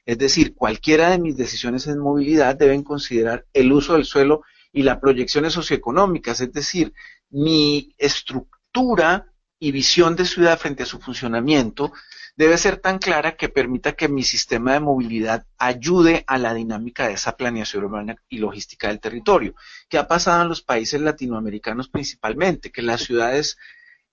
Es 0.05 0.19
decir, 0.19 0.55
cualquiera 0.55 1.09
de 1.09 1.19
mis 1.19 1.39
decisiones 1.39 1.87
en 1.87 2.01
movilidad 2.01 2.55
deben 2.55 2.83
considerar 2.83 3.47
el 3.55 3.73
uso 3.73 3.95
del 3.95 4.05
suelo 4.05 4.43
y 4.75 4.83
las 4.83 4.99
proyecciones 4.99 5.55
socioeconómicas, 5.55 6.43
es 6.43 6.53
decir, 6.53 6.93
mi 7.31 7.95
estructura 7.97 9.33
y 9.59 9.73
visión 9.73 10.17
de 10.17 10.25
ciudad 10.25 10.59
frente 10.59 10.83
a 10.83 10.87
su 10.87 11.01
funcionamiento 11.01 11.93
debe 12.37 12.59
ser 12.59 12.77
tan 12.77 12.99
clara 12.99 13.37
que 13.37 13.49
permita 13.49 13.93
que 13.93 14.09
mi 14.09 14.23
sistema 14.23 14.75
de 14.75 14.81
movilidad 14.81 15.47
ayude 15.57 16.23
a 16.27 16.37
la 16.37 16.53
dinámica 16.53 17.09
de 17.09 17.15
esa 17.15 17.37
planeación 17.37 17.85
urbana 17.85 18.17
y 18.29 18.39
logística 18.39 18.89
del 18.89 19.01
territorio. 19.01 19.55
¿Qué 19.89 19.97
ha 19.97 20.07
pasado 20.07 20.43
en 20.43 20.51
los 20.51 20.61
países 20.61 21.01
latinoamericanos 21.01 21.89
principalmente? 21.89 22.71
Que 22.71 22.83
las 22.83 23.03
ciudades 23.03 23.57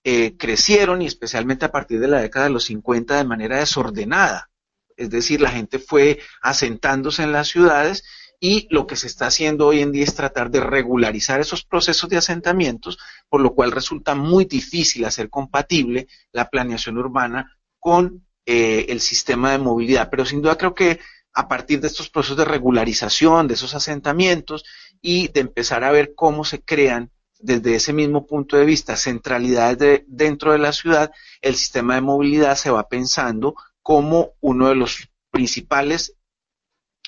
eh, 0.04 0.36
crecieron 0.38 1.02
y 1.02 1.06
especialmente 1.06 1.66
a 1.66 1.72
partir 1.72 2.00
de 2.00 2.08
la 2.08 2.20
década 2.20 2.46
de 2.46 2.52
los 2.52 2.64
50 2.64 3.16
de 3.16 3.24
manera 3.24 3.58
desordenada. 3.58 4.50
Es 4.96 5.10
decir, 5.10 5.40
la 5.40 5.50
gente 5.50 5.78
fue 5.78 6.20
asentándose 6.40 7.22
en 7.24 7.32
las 7.32 7.48
ciudades 7.48 8.04
y 8.46 8.66
lo 8.68 8.86
que 8.86 8.94
se 8.94 9.06
está 9.06 9.28
haciendo 9.28 9.66
hoy 9.66 9.80
en 9.80 9.90
día 9.90 10.04
es 10.04 10.14
tratar 10.14 10.50
de 10.50 10.60
regularizar 10.60 11.40
esos 11.40 11.64
procesos 11.64 12.10
de 12.10 12.18
asentamientos, 12.18 12.98
por 13.30 13.40
lo 13.40 13.54
cual 13.54 13.72
resulta 13.72 14.14
muy 14.14 14.44
difícil 14.44 15.06
hacer 15.06 15.30
compatible 15.30 16.08
la 16.30 16.50
planeación 16.50 16.98
urbana 16.98 17.56
con 17.80 18.26
eh, 18.44 18.84
el 18.90 19.00
sistema 19.00 19.52
de 19.52 19.60
movilidad. 19.60 20.10
Pero 20.10 20.26
sin 20.26 20.42
duda 20.42 20.58
creo 20.58 20.74
que 20.74 21.00
a 21.32 21.48
partir 21.48 21.80
de 21.80 21.86
estos 21.86 22.10
procesos 22.10 22.36
de 22.36 22.44
regularización, 22.44 23.48
de 23.48 23.54
esos 23.54 23.74
asentamientos 23.74 24.62
y 25.00 25.28
de 25.28 25.40
empezar 25.40 25.82
a 25.82 25.90
ver 25.90 26.12
cómo 26.14 26.44
se 26.44 26.62
crean 26.62 27.10
desde 27.38 27.76
ese 27.76 27.94
mismo 27.94 28.26
punto 28.26 28.58
de 28.58 28.66
vista 28.66 28.94
centralidades 28.98 29.78
de, 29.78 30.04
dentro 30.06 30.52
de 30.52 30.58
la 30.58 30.74
ciudad, 30.74 31.10
el 31.40 31.54
sistema 31.54 31.94
de 31.94 32.02
movilidad 32.02 32.56
se 32.56 32.70
va 32.70 32.90
pensando 32.90 33.54
como 33.80 34.32
uno 34.42 34.68
de 34.68 34.74
los 34.74 35.08
principales 35.30 36.14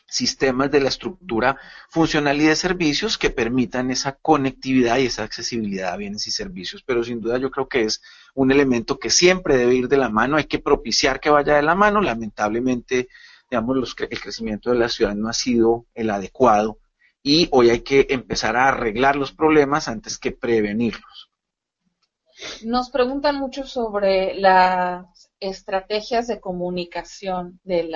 sistemas 0.09 0.71
de 0.71 0.81
la 0.81 0.89
estructura 0.89 1.59
funcional 1.91 2.41
y 2.41 2.45
de 2.47 2.57
servicios 2.57 3.19
que 3.19 3.31
permitan 3.31 3.91
esa 3.91 4.13
conectividad 4.17 4.99
y 4.99 5.07
esa 5.07 5.25
accesibilidad 5.25 5.93
a 5.93 5.97
bienes 5.97 6.27
y 6.27 6.31
servicios. 6.31 6.83
Pero 6.85 7.03
sin 7.05 7.21
duda 7.21 7.39
yo 7.39 7.51
creo 7.51 7.69
que 7.69 7.83
es 7.83 8.03
un 8.35 8.51
elemento 8.53 8.99
que 8.99 9.11
siempre 9.11 9.57
debe 9.57 9.75
ir 9.75 9.89
de 9.89 9.97
la 9.97 10.09
mano, 10.09 10.37
hay 10.37 10.45
que 10.45 10.59
propiciar 10.59 11.21
que 11.21 11.31
vaya 11.31 11.57
de 11.57 11.63
la 11.63 11.75
mano. 11.75 12.01
Lamentablemente, 12.01 13.09
digamos, 13.51 13.97
el 13.99 14.21
crecimiento 14.21 14.71
de 14.71 14.79
la 14.79 14.89
ciudad 14.89 15.15
no 15.15 15.29
ha 15.29 15.33
sido 15.33 15.87
el 15.95 16.11
adecuado 16.11 16.79
y 17.23 17.49
hoy 17.51 17.71
hay 17.71 17.81
que 17.81 18.07
empezar 18.11 18.57
a 18.57 18.69
arreglar 18.69 19.17
los 19.17 19.33
problemas 19.33 19.89
antes 19.89 20.19
que 20.19 20.31
prevenirlos. 20.31 21.31
Nos 22.65 22.91
preguntan 22.91 23.37
mucho 23.37 23.67
sobre 23.67 24.35
las 24.35 25.31
estrategias 25.41 26.27
de 26.27 26.39
comunicación 26.39 27.61
del 27.65 27.95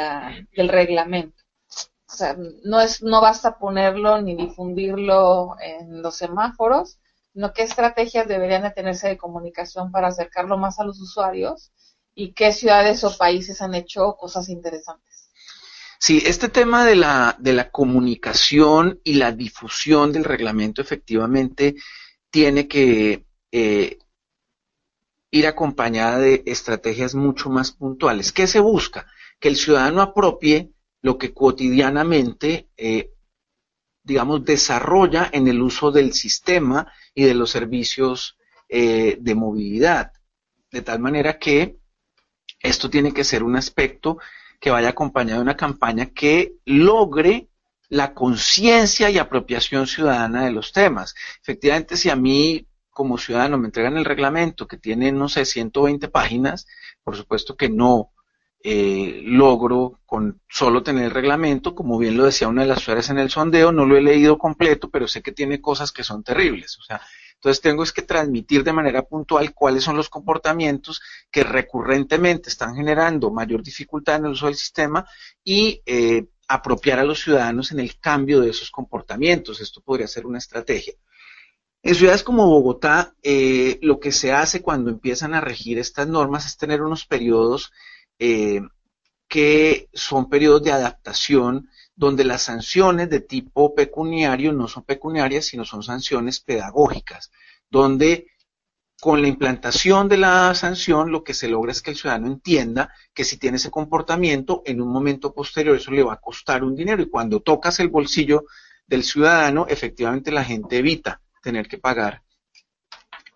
reglamento. 0.68 1.39
O 2.12 2.16
sea, 2.16 2.36
no, 2.64 2.80
es, 2.80 3.02
no 3.02 3.20
basta 3.20 3.58
ponerlo 3.58 4.20
ni 4.20 4.34
difundirlo 4.34 5.56
en 5.60 6.02
los 6.02 6.16
semáforos, 6.16 6.98
sino 7.32 7.52
qué 7.52 7.62
estrategias 7.62 8.26
deberían 8.26 8.62
de 8.62 8.72
tenerse 8.72 9.08
de 9.08 9.16
comunicación 9.16 9.92
para 9.92 10.08
acercarlo 10.08 10.58
más 10.58 10.80
a 10.80 10.84
los 10.84 11.00
usuarios 11.00 11.72
y 12.14 12.32
qué 12.32 12.52
ciudades 12.52 13.04
o 13.04 13.16
países 13.16 13.62
han 13.62 13.74
hecho 13.74 14.16
cosas 14.16 14.48
interesantes. 14.48 15.30
Sí, 15.98 16.22
este 16.24 16.48
tema 16.48 16.84
de 16.84 16.96
la, 16.96 17.36
de 17.38 17.52
la 17.52 17.70
comunicación 17.70 19.00
y 19.04 19.14
la 19.14 19.32
difusión 19.32 20.12
del 20.12 20.24
reglamento 20.24 20.80
efectivamente 20.82 21.76
tiene 22.30 22.66
que 22.66 23.26
eh, 23.52 23.98
ir 25.30 25.46
acompañada 25.46 26.18
de 26.18 26.42
estrategias 26.46 27.14
mucho 27.14 27.50
más 27.50 27.72
puntuales. 27.72 28.32
¿Qué 28.32 28.46
se 28.46 28.60
busca? 28.60 29.06
Que 29.38 29.48
el 29.48 29.56
ciudadano 29.56 30.00
apropie 30.00 30.72
lo 31.02 31.18
que 31.18 31.32
cotidianamente, 31.32 32.68
eh, 32.76 33.12
digamos, 34.02 34.44
desarrolla 34.44 35.30
en 35.32 35.48
el 35.48 35.62
uso 35.62 35.90
del 35.90 36.12
sistema 36.12 36.92
y 37.14 37.24
de 37.24 37.34
los 37.34 37.50
servicios 37.50 38.36
eh, 38.68 39.16
de 39.20 39.34
movilidad. 39.34 40.12
De 40.70 40.82
tal 40.82 41.00
manera 41.00 41.38
que 41.38 41.78
esto 42.60 42.90
tiene 42.90 43.12
que 43.12 43.24
ser 43.24 43.42
un 43.42 43.56
aspecto 43.56 44.18
que 44.60 44.70
vaya 44.70 44.90
acompañado 44.90 45.38
de 45.38 45.44
una 45.44 45.56
campaña 45.56 46.06
que 46.06 46.56
logre 46.66 47.48
la 47.88 48.14
conciencia 48.14 49.10
y 49.10 49.18
apropiación 49.18 49.86
ciudadana 49.86 50.44
de 50.44 50.52
los 50.52 50.72
temas. 50.72 51.14
Efectivamente, 51.42 51.96
si 51.96 52.10
a 52.10 52.16
mí 52.16 52.66
como 52.90 53.18
ciudadano 53.18 53.56
me 53.58 53.66
entregan 53.66 53.96
el 53.96 54.04
reglamento 54.04 54.66
que 54.68 54.76
tiene, 54.76 55.10
no 55.10 55.28
sé, 55.28 55.44
120 55.44 56.08
páginas, 56.08 56.66
por 57.02 57.16
supuesto 57.16 57.56
que 57.56 57.68
no 57.68 58.12
eh, 58.62 59.22
logro 59.24 60.00
con 60.04 60.40
solo 60.48 60.82
tener 60.82 61.04
el 61.04 61.10
reglamento, 61.10 61.74
como 61.74 61.98
bien 61.98 62.16
lo 62.16 62.24
decía 62.24 62.48
una 62.48 62.62
de 62.62 62.68
las 62.68 62.78
usuarias 62.78 63.08
en 63.10 63.18
el 63.18 63.30
sondeo, 63.30 63.72
no 63.72 63.86
lo 63.86 63.96
he 63.96 64.02
leído 64.02 64.36
completo, 64.38 64.90
pero 64.90 65.08
sé 65.08 65.22
que 65.22 65.32
tiene 65.32 65.60
cosas 65.60 65.92
que 65.92 66.04
son 66.04 66.22
terribles. 66.22 66.78
O 66.78 66.82
sea, 66.82 67.00
entonces 67.34 67.62
tengo 67.62 67.82
es 67.82 67.92
que 67.92 68.02
transmitir 68.02 68.62
de 68.62 68.74
manera 68.74 69.02
puntual 69.02 69.54
cuáles 69.54 69.82
son 69.82 69.96
los 69.96 70.10
comportamientos 70.10 71.00
que 71.30 71.42
recurrentemente 71.42 72.50
están 72.50 72.74
generando 72.74 73.30
mayor 73.30 73.62
dificultad 73.62 74.16
en 74.16 74.26
el 74.26 74.32
uso 74.32 74.44
del 74.44 74.56
sistema 74.56 75.06
y 75.42 75.80
eh, 75.86 76.26
apropiar 76.48 76.98
a 76.98 77.04
los 77.04 77.22
ciudadanos 77.22 77.72
en 77.72 77.80
el 77.80 77.98
cambio 77.98 78.42
de 78.42 78.50
esos 78.50 78.70
comportamientos. 78.70 79.62
Esto 79.62 79.80
podría 79.80 80.06
ser 80.06 80.26
una 80.26 80.36
estrategia. 80.36 80.92
En 81.82 81.94
ciudades 81.94 82.22
como 82.22 82.46
Bogotá, 82.46 83.14
eh, 83.22 83.78
lo 83.80 84.00
que 84.00 84.12
se 84.12 84.32
hace 84.32 84.60
cuando 84.60 84.90
empiezan 84.90 85.32
a 85.32 85.40
regir 85.40 85.78
estas 85.78 86.06
normas 86.08 86.44
es 86.44 86.58
tener 86.58 86.82
unos 86.82 87.06
periodos 87.06 87.72
eh, 88.20 88.60
que 89.28 89.88
son 89.92 90.28
periodos 90.28 90.62
de 90.62 90.72
adaptación 90.72 91.68
donde 91.96 92.24
las 92.24 92.42
sanciones 92.42 93.08
de 93.10 93.20
tipo 93.20 93.74
pecuniario 93.74 94.52
no 94.52 94.68
son 94.68 94.84
pecuniarias, 94.84 95.46
sino 95.46 95.64
son 95.64 95.82
sanciones 95.82 96.40
pedagógicas, 96.40 97.30
donde 97.70 98.26
con 99.00 99.22
la 99.22 99.28
implantación 99.28 100.08
de 100.08 100.18
la 100.18 100.54
sanción 100.54 101.10
lo 101.10 101.24
que 101.24 101.32
se 101.32 101.48
logra 101.48 101.72
es 101.72 101.80
que 101.80 101.92
el 101.92 101.96
ciudadano 101.96 102.26
entienda 102.26 102.92
que 103.14 103.24
si 103.24 103.38
tiene 103.38 103.56
ese 103.56 103.70
comportamiento, 103.70 104.62
en 104.66 104.82
un 104.82 104.92
momento 104.92 105.32
posterior 105.32 105.76
eso 105.76 105.90
le 105.90 106.02
va 106.02 106.14
a 106.14 106.20
costar 106.20 106.62
un 106.62 106.76
dinero 106.76 107.02
y 107.02 107.08
cuando 107.08 107.40
tocas 107.40 107.80
el 107.80 107.88
bolsillo 107.88 108.44
del 108.86 109.02
ciudadano, 109.02 109.66
efectivamente 109.68 110.30
la 110.30 110.44
gente 110.44 110.76
evita 110.76 111.22
tener 111.42 111.68
que 111.68 111.78
pagar 111.78 112.22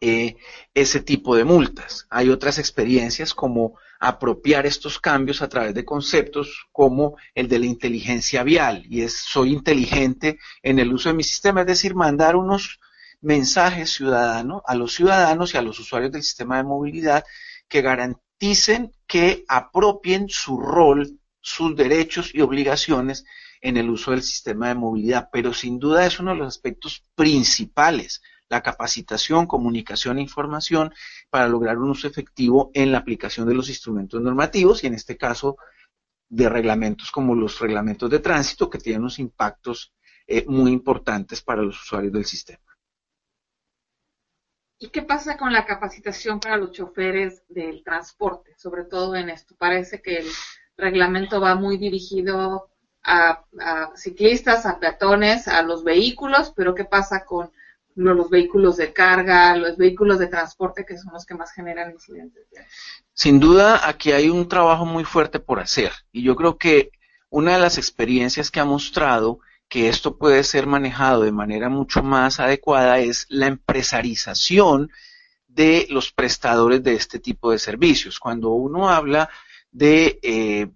eh, 0.00 0.36
ese 0.74 1.00
tipo 1.00 1.34
de 1.34 1.44
multas. 1.44 2.06
Hay 2.10 2.28
otras 2.28 2.58
experiencias 2.58 3.32
como 3.32 3.78
apropiar 4.04 4.66
estos 4.66 4.98
cambios 5.00 5.40
a 5.40 5.48
través 5.48 5.74
de 5.74 5.84
conceptos 5.84 6.66
como 6.72 7.16
el 7.34 7.48
de 7.48 7.58
la 7.58 7.66
inteligencia 7.66 8.42
vial 8.42 8.84
y 8.88 9.00
es 9.02 9.16
soy 9.16 9.52
inteligente 9.52 10.38
en 10.62 10.78
el 10.78 10.92
uso 10.92 11.08
de 11.08 11.14
mi 11.14 11.24
sistema, 11.24 11.62
es 11.62 11.66
decir, 11.66 11.94
mandar 11.94 12.36
unos 12.36 12.80
mensajes 13.22 13.94
ciudadanos 13.94 14.62
a 14.66 14.74
los 14.74 14.92
ciudadanos 14.92 15.54
y 15.54 15.56
a 15.56 15.62
los 15.62 15.78
usuarios 15.80 16.12
del 16.12 16.22
sistema 16.22 16.58
de 16.58 16.64
movilidad 16.64 17.24
que 17.66 17.80
garanticen 17.80 18.92
que 19.06 19.44
apropien 19.48 20.28
su 20.28 20.60
rol, 20.60 21.18
sus 21.40 21.74
derechos 21.74 22.34
y 22.34 22.42
obligaciones 22.42 23.24
en 23.62 23.78
el 23.78 23.88
uso 23.88 24.10
del 24.10 24.22
sistema 24.22 24.68
de 24.68 24.74
movilidad, 24.74 25.30
pero 25.32 25.54
sin 25.54 25.78
duda 25.78 26.04
es 26.04 26.20
uno 26.20 26.32
de 26.32 26.36
los 26.36 26.48
aspectos 26.48 27.02
principales 27.14 28.20
la 28.48 28.62
capacitación, 28.62 29.46
comunicación 29.46 30.18
e 30.18 30.22
información 30.22 30.92
para 31.30 31.48
lograr 31.48 31.78
un 31.78 31.90
uso 31.90 32.06
efectivo 32.06 32.70
en 32.74 32.92
la 32.92 32.98
aplicación 32.98 33.48
de 33.48 33.54
los 33.54 33.68
instrumentos 33.68 34.20
normativos 34.20 34.84
y 34.84 34.86
en 34.86 34.94
este 34.94 35.16
caso 35.16 35.56
de 36.28 36.48
reglamentos 36.48 37.10
como 37.10 37.34
los 37.34 37.58
reglamentos 37.60 38.10
de 38.10 38.18
tránsito 38.18 38.68
que 38.68 38.78
tienen 38.78 39.02
unos 39.02 39.18
impactos 39.18 39.94
eh, 40.26 40.44
muy 40.46 40.72
importantes 40.72 41.42
para 41.42 41.62
los 41.62 41.80
usuarios 41.80 42.12
del 42.12 42.24
sistema. 42.24 42.60
¿Y 44.78 44.88
qué 44.88 45.02
pasa 45.02 45.36
con 45.36 45.52
la 45.52 45.64
capacitación 45.64 46.40
para 46.40 46.56
los 46.56 46.72
choferes 46.72 47.42
del 47.48 47.82
transporte, 47.84 48.54
sobre 48.58 48.84
todo 48.84 49.14
en 49.14 49.30
esto? 49.30 49.54
Parece 49.56 50.02
que 50.02 50.16
el 50.16 50.26
reglamento 50.76 51.40
va 51.40 51.54
muy 51.54 51.78
dirigido 51.78 52.70
a, 53.02 53.44
a 53.60 53.92
ciclistas, 53.96 54.66
a 54.66 54.80
peatones, 54.80 55.46
a 55.46 55.62
los 55.62 55.84
vehículos, 55.84 56.52
pero 56.54 56.74
¿qué 56.74 56.84
pasa 56.84 57.24
con 57.24 57.52
los 57.94 58.30
vehículos 58.30 58.76
de 58.76 58.92
carga, 58.92 59.56
los 59.56 59.76
vehículos 59.76 60.18
de 60.18 60.26
transporte 60.26 60.84
que 60.84 60.98
son 60.98 61.12
los 61.12 61.24
que 61.24 61.34
más 61.34 61.52
generan 61.52 61.92
incidentes. 61.92 62.46
Sin 63.12 63.38
duda, 63.38 63.88
aquí 63.88 64.12
hay 64.12 64.28
un 64.28 64.48
trabajo 64.48 64.84
muy 64.84 65.04
fuerte 65.04 65.38
por 65.38 65.60
hacer 65.60 65.92
y 66.12 66.22
yo 66.22 66.34
creo 66.34 66.58
que 66.58 66.90
una 67.30 67.54
de 67.54 67.60
las 67.60 67.78
experiencias 67.78 68.50
que 68.50 68.60
ha 68.60 68.64
mostrado 68.64 69.40
que 69.68 69.88
esto 69.88 70.18
puede 70.18 70.44
ser 70.44 70.66
manejado 70.66 71.22
de 71.22 71.32
manera 71.32 71.68
mucho 71.68 72.02
más 72.02 72.38
adecuada 72.38 72.98
es 72.98 73.26
la 73.28 73.46
empresarización 73.46 74.90
de 75.48 75.86
los 75.90 76.12
prestadores 76.12 76.82
de 76.82 76.94
este 76.94 77.18
tipo 77.18 77.50
de 77.50 77.58
servicios. 77.58 78.18
Cuando 78.18 78.50
uno 78.50 78.88
habla 78.88 79.30
de, 79.70 80.18
eh, 80.22 80.68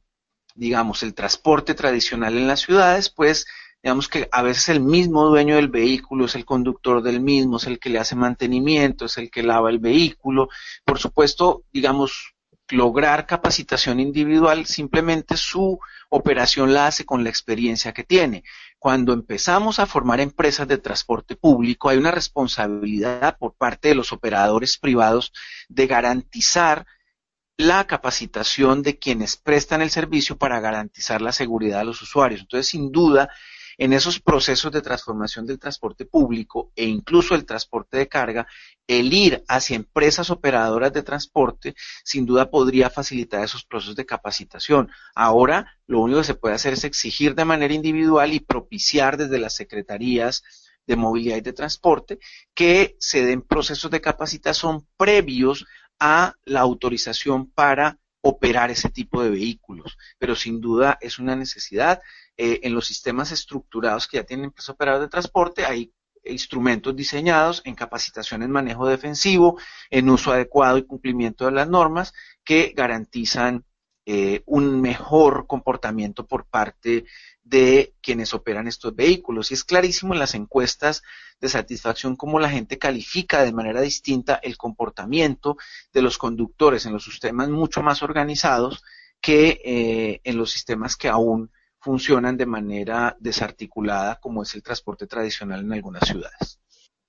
digamos, 0.54 1.02
el 1.02 1.14
transporte 1.14 1.74
tradicional 1.74 2.36
en 2.36 2.46
las 2.46 2.60
ciudades, 2.60 3.10
pues 3.10 3.46
digamos 3.82 4.08
que 4.08 4.28
a 4.32 4.42
veces 4.42 4.68
el 4.70 4.80
mismo 4.80 5.24
dueño 5.26 5.56
del 5.56 5.68
vehículo 5.68 6.24
es 6.24 6.34
el 6.34 6.44
conductor 6.44 7.02
del 7.02 7.20
mismo, 7.20 7.58
es 7.58 7.66
el 7.66 7.78
que 7.78 7.90
le 7.90 7.98
hace 7.98 8.16
mantenimiento, 8.16 9.04
es 9.04 9.18
el 9.18 9.30
que 9.30 9.42
lava 9.42 9.70
el 9.70 9.78
vehículo. 9.78 10.48
Por 10.84 10.98
supuesto, 10.98 11.62
digamos, 11.72 12.34
lograr 12.70 13.26
capacitación 13.26 14.00
individual, 14.00 14.66
simplemente 14.66 15.36
su 15.36 15.78
operación 16.10 16.74
la 16.74 16.86
hace 16.86 17.04
con 17.04 17.22
la 17.22 17.30
experiencia 17.30 17.92
que 17.92 18.04
tiene. 18.04 18.44
Cuando 18.78 19.12
empezamos 19.12 19.78
a 19.78 19.86
formar 19.86 20.20
empresas 20.20 20.68
de 20.68 20.78
transporte 20.78 21.36
público, 21.36 21.88
hay 21.88 21.98
una 21.98 22.10
responsabilidad 22.10 23.38
por 23.38 23.54
parte 23.54 23.88
de 23.88 23.94
los 23.94 24.12
operadores 24.12 24.76
privados 24.78 25.32
de 25.68 25.86
garantizar 25.86 26.86
la 27.56 27.86
capacitación 27.86 28.82
de 28.82 28.98
quienes 28.98 29.36
prestan 29.36 29.82
el 29.82 29.90
servicio 29.90 30.36
para 30.36 30.60
garantizar 30.60 31.20
la 31.20 31.32
seguridad 31.32 31.80
de 31.80 31.86
los 31.86 32.02
usuarios. 32.02 32.42
Entonces, 32.42 32.68
sin 32.68 32.92
duda, 32.92 33.30
en 33.78 33.92
esos 33.92 34.20
procesos 34.20 34.72
de 34.72 34.82
transformación 34.82 35.46
del 35.46 35.58
transporte 35.58 36.04
público 36.04 36.72
e 36.74 36.84
incluso 36.84 37.34
el 37.34 37.46
transporte 37.46 37.96
de 37.96 38.08
carga, 38.08 38.46
el 38.88 39.12
ir 39.12 39.44
hacia 39.48 39.76
empresas 39.76 40.30
operadoras 40.30 40.92
de 40.92 41.02
transporte 41.02 41.74
sin 42.02 42.26
duda 42.26 42.50
podría 42.50 42.90
facilitar 42.90 43.44
esos 43.44 43.64
procesos 43.64 43.94
de 43.94 44.04
capacitación. 44.04 44.90
Ahora 45.14 45.78
lo 45.86 46.00
único 46.00 46.18
que 46.18 46.26
se 46.26 46.34
puede 46.34 46.56
hacer 46.56 46.72
es 46.72 46.84
exigir 46.84 47.34
de 47.34 47.44
manera 47.44 47.72
individual 47.72 48.32
y 48.32 48.40
propiciar 48.40 49.16
desde 49.16 49.38
las 49.38 49.54
secretarías 49.54 50.42
de 50.86 50.96
movilidad 50.96 51.36
y 51.36 51.42
de 51.42 51.52
transporte 51.52 52.18
que 52.54 52.96
se 52.98 53.24
den 53.24 53.42
procesos 53.42 53.90
de 53.90 54.00
capacitación 54.00 54.86
previos 54.96 55.66
a 56.00 56.34
la 56.44 56.60
autorización 56.60 57.50
para 57.50 57.98
operar 58.20 58.70
ese 58.70 58.88
tipo 58.88 59.22
de 59.22 59.30
vehículos. 59.30 59.96
Pero 60.18 60.34
sin 60.34 60.60
duda 60.60 60.98
es 61.00 61.18
una 61.18 61.36
necesidad. 61.36 62.00
Eh, 62.40 62.60
en 62.62 62.72
los 62.72 62.86
sistemas 62.86 63.32
estructurados 63.32 64.06
que 64.06 64.18
ya 64.18 64.22
tienen 64.22 64.44
empresas 64.44 64.70
operadoras 64.70 65.08
de 65.08 65.10
transporte 65.10 65.64
hay 65.64 65.92
instrumentos 66.24 66.94
diseñados 66.94 67.62
en 67.64 67.74
capacitación 67.74 68.44
en 68.44 68.52
manejo 68.52 68.86
defensivo, 68.86 69.58
en 69.90 70.08
uso 70.08 70.30
adecuado 70.30 70.78
y 70.78 70.86
cumplimiento 70.86 71.46
de 71.46 71.50
las 71.50 71.68
normas 71.68 72.12
que 72.44 72.72
garantizan 72.76 73.64
eh, 74.06 74.42
un 74.46 74.80
mejor 74.80 75.46
comportamiento 75.48 76.26
por 76.26 76.46
parte 76.46 77.06
de 77.42 77.94
quienes 78.00 78.32
operan 78.32 78.68
estos 78.68 78.94
vehículos. 78.94 79.50
Y 79.50 79.54
es 79.54 79.64
clarísimo 79.64 80.14
en 80.14 80.20
las 80.20 80.34
encuestas 80.34 81.02
de 81.40 81.48
satisfacción 81.48 82.14
cómo 82.14 82.38
la 82.38 82.50
gente 82.50 82.78
califica 82.78 83.42
de 83.42 83.52
manera 83.52 83.80
distinta 83.80 84.38
el 84.42 84.56
comportamiento 84.56 85.56
de 85.92 86.02
los 86.02 86.18
conductores 86.18 86.86
en 86.86 86.92
los 86.92 87.04
sistemas 87.04 87.48
mucho 87.48 87.82
más 87.82 88.02
organizados 88.02 88.84
que 89.20 89.60
eh, 89.64 90.20
en 90.22 90.38
los 90.38 90.52
sistemas 90.52 90.96
que 90.96 91.08
aún 91.08 91.50
funcionan 91.80 92.36
de 92.36 92.46
manera 92.46 93.16
desarticulada 93.20 94.16
como 94.20 94.42
es 94.42 94.54
el 94.54 94.62
transporte 94.62 95.06
tradicional 95.06 95.60
en 95.60 95.72
algunas 95.72 96.06
ciudades. 96.06 96.60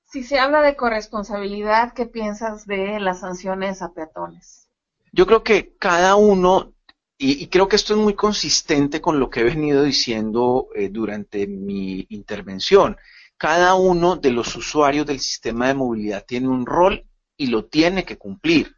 Si 0.05 0.23
se 0.23 0.39
habla 0.39 0.61
de 0.61 0.75
corresponsabilidad, 0.75 1.93
¿qué 1.93 2.05
piensas 2.05 2.65
de 2.65 2.99
las 2.99 3.19
sanciones 3.19 3.81
a 3.81 3.93
peatones? 3.93 4.67
Yo 5.11 5.25
creo 5.25 5.43
que 5.43 5.75
cada 5.77 6.15
uno 6.15 6.73
y, 7.21 7.47
creo 7.47 7.67
que 7.67 7.75
esto 7.75 7.93
es 7.93 7.99
muy 7.99 8.13
consistente 8.13 9.01
con 9.01 9.19
lo 9.19 9.29
que 9.29 9.41
he 9.41 9.43
venido 9.43 9.83
diciendo 9.83 10.69
eh, 10.73 10.87
durante 10.87 11.47
mi 11.47 12.05
intervención. 12.09 12.95
Cada 13.37 13.73
uno 13.75 14.15
de 14.15 14.31
los 14.31 14.55
usuarios 14.55 15.05
del 15.05 15.19
sistema 15.19 15.67
de 15.67 15.73
movilidad 15.73 16.25
tiene 16.25 16.47
un 16.47 16.65
rol 16.65 17.05
y 17.35 17.47
lo 17.47 17.65
tiene 17.65 18.05
que 18.05 18.17
cumplir. 18.17 18.73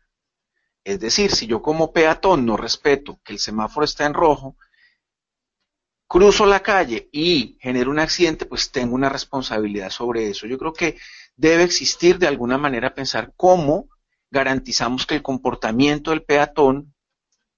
Es 0.84 1.00
decir, 1.00 1.30
si 1.30 1.46
yo 1.46 1.62
como 1.62 1.94
peatón 1.94 2.48
no 2.48 2.58
respeto 2.58 3.20
que 3.24 3.34
el 3.34 3.40
semáforo 3.40 3.86
está 3.86 4.08
en 4.08 4.16
rojo, 4.16 4.56
cruzo 6.12 6.46
la 6.46 6.60
calle 6.60 7.08
y 7.14 7.58
genero 7.62 7.90
un 7.90 7.98
accidente, 7.98 8.46
pues 8.46 8.70
tengo 8.70 8.96
una 8.96 9.08
responsabilidad 9.08 9.90
sobre 9.90 10.28
eso. 10.28 10.46
Yo 10.46 10.58
creo 10.58 10.74
que 10.74 10.98
debe 11.38 11.64
existir 11.64 12.20
de 12.20 12.28
alguna 12.28 12.58
manera 12.58 12.94
pensar 12.94 13.32
cómo 13.38 13.88
garantizamos 14.30 15.06
que 15.06 15.16
el 15.16 15.22
comportamiento 15.22 16.12
del 16.12 16.24
peatón 16.24 16.94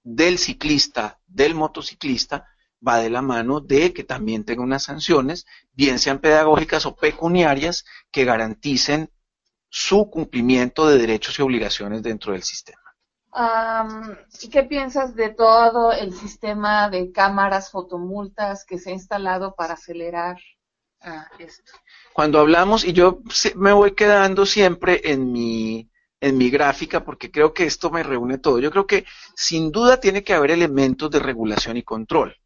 del 0.03 0.37
ciclista, 0.37 1.19
del 1.25 1.55
motociclista, 1.55 2.45
va 2.87 2.99
de 2.99 3.09
la 3.09 3.23
mano 3.23 3.59
de 3.59 3.91
que 3.91 4.03
también 4.03 4.43
tenga 4.43 4.61
unas 4.61 4.83
sanciones, 4.83 5.47
bien 5.71 5.97
sean 5.97 6.19
pedagógicas 6.19 6.85
o 6.85 6.95
pecuniarias, 6.95 7.85
que 8.11 8.23
garanticen 8.23 9.09
su 9.67 10.11
cumplimiento 10.11 10.87
de 10.87 10.99
derechos 10.99 11.39
y 11.39 11.41
obligaciones 11.41 12.03
dentro 12.03 12.33
del 12.33 12.43
sistema. 12.43 12.82
¿Y 14.41 14.49
qué 14.49 14.63
piensas 14.63 15.15
de 15.15 15.29
todo 15.29 15.91
el 15.91 16.13
sistema 16.13 16.89
de 16.89 17.11
cámaras 17.11 17.71
fotomultas 17.71 18.65
que 18.65 18.77
se 18.77 18.91
ha 18.91 18.93
instalado 18.93 19.55
para 19.55 19.73
acelerar 19.73 20.37
esto? 21.39 21.71
Cuando 22.13 22.39
hablamos, 22.39 22.85
y 22.85 22.93
yo 22.93 23.21
me 23.55 23.73
voy 23.73 23.95
quedando 23.95 24.45
siempre 24.45 25.01
en 25.11 25.31
mi 25.31 25.89
en 26.23 26.37
mi 26.37 26.49
gráfica 26.49 27.03
porque 27.03 27.29
creo 27.29 27.53
que 27.53 27.65
esto 27.65 27.91
me 27.91 28.01
reúne 28.01 28.37
todo. 28.37 28.57
Yo 28.59 28.71
creo 28.71 28.87
que 28.87 29.05
sin 29.35 29.73
duda 29.73 29.99
tiene 29.99 30.23
que 30.23 30.33
haber 30.33 30.51
elementos 30.51 31.11
de 31.11 31.19
regulación 31.19 31.75
y 31.75 31.83
control. 31.83 32.37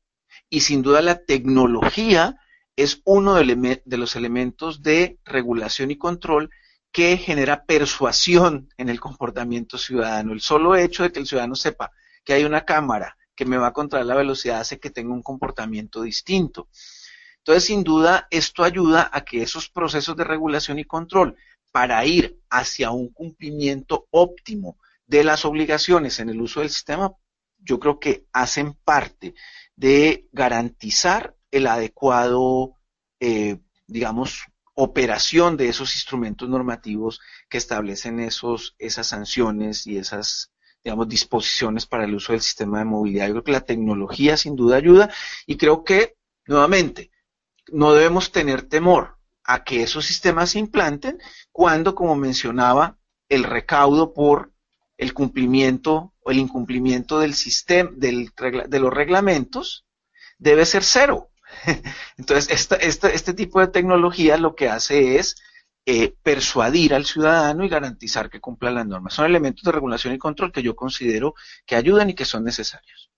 Y 0.50 0.62
sin 0.62 0.82
duda 0.82 1.02
la 1.04 1.24
tecnología 1.24 2.38
es 2.76 3.02
uno 3.06 3.36
de, 3.36 3.82
los 3.98 4.16
elementos 4.16 4.82
de 4.82 5.20
regulación 5.26 5.92
y 5.92 5.98
control 5.98 6.50
que 6.98 7.16
genera 7.18 7.64
persuasión 7.64 8.74
en 8.76 8.90
el 8.90 9.00
comportamiento 9.00 9.78
ciudadano. 9.78 10.34
El 10.34 10.42
solo 10.42 10.76
hecho 10.76 11.04
de 11.04 11.12
que 11.12 11.20
el 11.20 11.28
ciudadano 11.28 11.54
sepa 11.54 11.92
que 12.26 12.34
hay 12.34 12.44
una 12.44 12.66
cámara 12.66 13.16
que 13.36 13.46
me 13.46 13.56
va 13.56 13.68
a 13.68 13.72
controlar 13.72 14.08
la 14.08 14.16
velocidad 14.16 14.62
hace 14.62 14.80
que 14.80 14.90
tenga 14.90 15.14
un 15.14 15.22
comportamiento 15.22 16.02
distinto. 16.02 16.70
Entonces, 17.38 17.66
sin 17.66 17.84
duda, 17.84 18.28
esto 18.32 18.64
ayuda 18.64 19.12
a 19.14 19.22
que 19.22 19.44
esos 19.44 19.70
procesos 19.70 20.18
de 20.18 20.24
regulación 20.24 20.80
y 20.80 20.86
control 20.86 21.36
para 21.72 22.04
ir 22.04 22.40
hacia 22.50 22.90
un 22.90 23.10
cumplimiento 23.10 24.08
óptimo 24.10 24.80
de 25.06 25.24
las 25.24 25.46
obligaciones 25.46 26.20
en 26.20 26.30
el 26.30 26.42
uso 26.42 26.62
del 26.62 26.72
sistema, 26.72 27.14
yo 27.60 27.80
creo 27.80 28.00
que 28.00 28.26
hacen 28.34 28.74
parte 28.74 29.36
de 29.76 30.28
garantizar 30.32 31.36
el 31.52 31.68
adecuado, 31.68 32.74
eh, 33.20 33.60
digamos, 33.86 34.48
operación 34.80 35.58
de 35.58 35.70
esos 35.70 35.96
instrumentos 35.96 36.48
normativos 36.48 37.20
que 37.50 37.58
establecen 37.58 38.20
esos, 38.20 38.76
esas 38.78 39.08
sanciones 39.08 39.88
y 39.88 39.98
esas, 39.98 40.52
digamos, 40.84 41.10
disposiciones 41.10 41.88
para 41.88 42.06
el 42.06 42.14
uso 42.14 42.34
del 42.34 42.44
sistema 42.44 42.78
de 42.78 42.86
movilidad. 42.86 43.26
Yo 43.26 43.34
creo 43.34 43.44
que 43.44 43.52
la 43.54 43.66
tecnología 43.66 44.38
sin 44.38 44.56
duda 44.56 44.78
ayuda 44.78 45.10
y 45.48 45.58
creo 45.58 45.84
que, 45.84 46.16
nuevamente, 46.46 47.10
no 47.70 47.94
debemos 47.94 48.32
tener 48.32 48.62
temor 48.70 49.18
a 49.44 49.64
que 49.64 49.82
esos 49.82 50.06
sistemas 50.06 50.52
se 50.52 50.60
implanten 50.60 51.18
cuando, 51.52 51.96
como 51.96 52.16
mencionaba, 52.16 53.00
el 53.30 53.46
recaudo 53.46 54.14
por 54.14 54.54
el 54.96 55.16
cumplimiento 55.16 56.14
o 56.20 56.30
el 56.30 56.38
incumplimiento 56.38 57.18
del 57.18 57.34
sistema, 57.34 57.90
del, 57.96 58.32
de 58.68 58.80
los 58.80 58.94
reglamentos, 58.94 59.88
debe 60.38 60.68
ser 60.68 60.84
cero. 60.84 61.32
Entonces, 62.18 62.70
este 62.82 63.34
tipo 63.34 63.60
de 63.60 63.68
tecnología 63.68 64.38
lo 64.38 64.56
que 64.56 64.70
hace 64.70 65.18
es 65.18 65.36
eh, 65.90 66.14
persuadir 66.22 66.94
al 66.94 67.06
ciudadano 67.06 67.64
y 67.64 67.70
garantizar 67.70 68.30
que 68.30 68.42
cumpla 68.42 68.72
las 68.72 68.86
normas. 68.86 69.14
Son 69.14 69.26
elementos 69.26 69.64
de 69.64 69.72
regulación 69.72 70.14
y 70.14 70.18
control 70.18 70.52
que 70.52 70.62
yo 70.62 70.76
considero 70.76 71.34
que 71.66 71.78
ayudan 71.78 72.10
y 72.10 72.14
que 72.14 72.26
son 72.26 72.44
necesarios. 72.44 73.10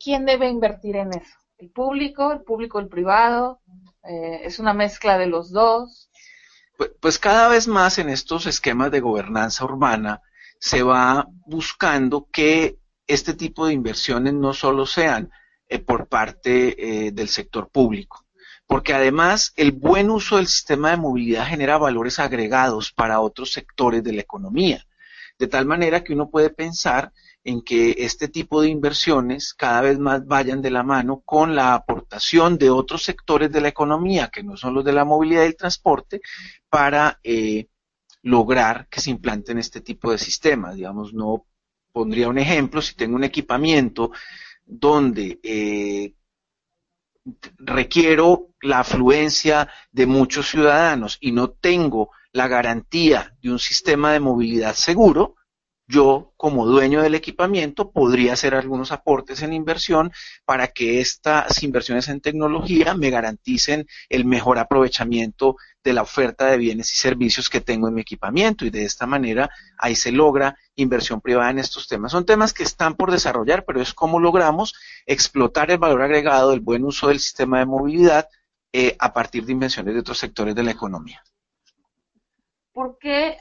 ¿Quién 0.00 0.26
debe 0.26 0.48
invertir 0.48 0.96
en 0.96 1.14
eso? 1.14 1.38
¿El 1.56 1.70
público, 1.70 2.32
el 2.32 2.42
público, 2.42 2.80
el 2.80 2.88
privado? 2.88 3.60
Eh, 4.02 4.40
es 4.42 4.58
una 4.58 4.74
mezcla 4.74 5.18
de 5.18 5.26
los 5.26 5.52
dos. 5.52 6.10
Pues, 6.76 6.90
pues, 7.00 7.18
cada 7.20 7.46
vez 7.46 7.68
más 7.68 7.98
en 8.00 8.08
estos 8.08 8.46
esquemas 8.46 8.90
de 8.90 8.98
gobernanza 8.98 9.64
urbana 9.64 10.20
se 10.58 10.82
va 10.82 11.28
buscando 11.46 12.28
que 12.32 12.80
este 13.06 13.34
tipo 13.34 13.68
de 13.68 13.74
inversiones 13.74 14.34
no 14.34 14.52
solo 14.52 14.84
sean 14.84 15.30
eh, 15.68 15.78
por 15.78 16.08
parte 16.08 17.06
eh, 17.06 17.12
del 17.12 17.28
sector 17.28 17.68
público, 17.68 18.24
porque 18.66 18.94
además 18.94 19.52
el 19.56 19.72
buen 19.72 20.10
uso 20.10 20.36
del 20.36 20.46
sistema 20.46 20.90
de 20.90 20.96
movilidad 20.96 21.46
genera 21.46 21.78
valores 21.78 22.18
agregados 22.18 22.92
para 22.92 23.20
otros 23.20 23.52
sectores 23.52 24.02
de 24.02 24.12
la 24.12 24.22
economía, 24.22 24.86
de 25.38 25.46
tal 25.46 25.66
manera 25.66 26.02
que 26.02 26.12
uno 26.12 26.30
puede 26.30 26.50
pensar 26.50 27.12
en 27.44 27.62
que 27.62 27.94
este 27.98 28.28
tipo 28.28 28.60
de 28.60 28.68
inversiones 28.68 29.54
cada 29.54 29.80
vez 29.80 29.98
más 29.98 30.26
vayan 30.26 30.60
de 30.60 30.70
la 30.70 30.82
mano 30.82 31.22
con 31.24 31.54
la 31.54 31.74
aportación 31.74 32.58
de 32.58 32.70
otros 32.70 33.04
sectores 33.04 33.50
de 33.50 33.60
la 33.60 33.68
economía, 33.68 34.28
que 34.28 34.42
no 34.42 34.56
son 34.56 34.74
los 34.74 34.84
de 34.84 34.92
la 34.92 35.04
movilidad 35.04 35.44
y 35.44 35.46
el 35.46 35.56
transporte, 35.56 36.20
para 36.68 37.20
eh, 37.22 37.68
lograr 38.22 38.88
que 38.88 39.00
se 39.00 39.10
implanten 39.10 39.58
este 39.58 39.80
tipo 39.80 40.10
de 40.10 40.18
sistemas. 40.18 40.74
Digamos, 40.74 41.14
no 41.14 41.46
pondría 41.92 42.28
un 42.28 42.38
ejemplo, 42.38 42.82
si 42.82 42.94
tengo 42.94 43.16
un 43.16 43.24
equipamiento 43.24 44.10
donde 44.68 45.40
eh, 45.42 46.14
requiero 47.56 48.50
la 48.60 48.80
afluencia 48.80 49.68
de 49.90 50.06
muchos 50.06 50.48
ciudadanos 50.48 51.16
y 51.20 51.32
no 51.32 51.50
tengo 51.50 52.10
la 52.32 52.46
garantía 52.48 53.36
de 53.42 53.50
un 53.50 53.58
sistema 53.58 54.12
de 54.12 54.20
movilidad 54.20 54.74
seguro, 54.74 55.36
yo 55.88 56.34
como 56.36 56.66
dueño 56.66 57.00
del 57.00 57.14
equipamiento 57.14 57.90
podría 57.90 58.34
hacer 58.34 58.54
algunos 58.54 58.92
aportes 58.92 59.40
en 59.40 59.54
inversión 59.54 60.12
para 60.44 60.68
que 60.68 61.00
estas 61.00 61.62
inversiones 61.62 62.08
en 62.08 62.20
tecnología 62.20 62.94
me 62.94 63.08
garanticen 63.08 63.86
el 64.10 64.26
mejor 64.26 64.58
aprovechamiento 64.58 65.56
de 65.82 65.94
la 65.94 66.02
oferta 66.02 66.46
de 66.46 66.58
bienes 66.58 66.92
y 66.92 66.96
servicios 66.96 67.48
que 67.48 67.62
tengo 67.62 67.88
en 67.88 67.94
mi 67.94 68.02
equipamiento 68.02 68.66
y 68.66 68.70
de 68.70 68.84
esta 68.84 69.06
manera 69.06 69.48
ahí 69.78 69.96
se 69.96 70.12
logra 70.12 70.58
inversión 70.76 71.22
privada 71.22 71.50
en 71.50 71.58
estos 71.58 71.88
temas. 71.88 72.12
Son 72.12 72.26
temas 72.26 72.52
que 72.52 72.64
están 72.64 72.94
por 72.94 73.10
desarrollar, 73.10 73.64
pero 73.64 73.80
es 73.80 73.94
cómo 73.94 74.20
logramos 74.20 74.74
explotar 75.06 75.70
el 75.70 75.78
valor 75.78 76.02
agregado 76.02 76.50
del 76.50 76.60
buen 76.60 76.84
uso 76.84 77.08
del 77.08 77.18
sistema 77.18 77.60
de 77.60 77.66
movilidad 77.66 78.28
eh, 78.74 78.94
a 78.98 79.14
partir 79.14 79.46
de 79.46 79.52
invenciones 79.52 79.94
de 79.94 80.00
otros 80.00 80.18
sectores 80.18 80.54
de 80.54 80.62
la 80.62 80.72
economía. 80.72 81.24
¿Por 82.72 82.98
qué 82.98 83.38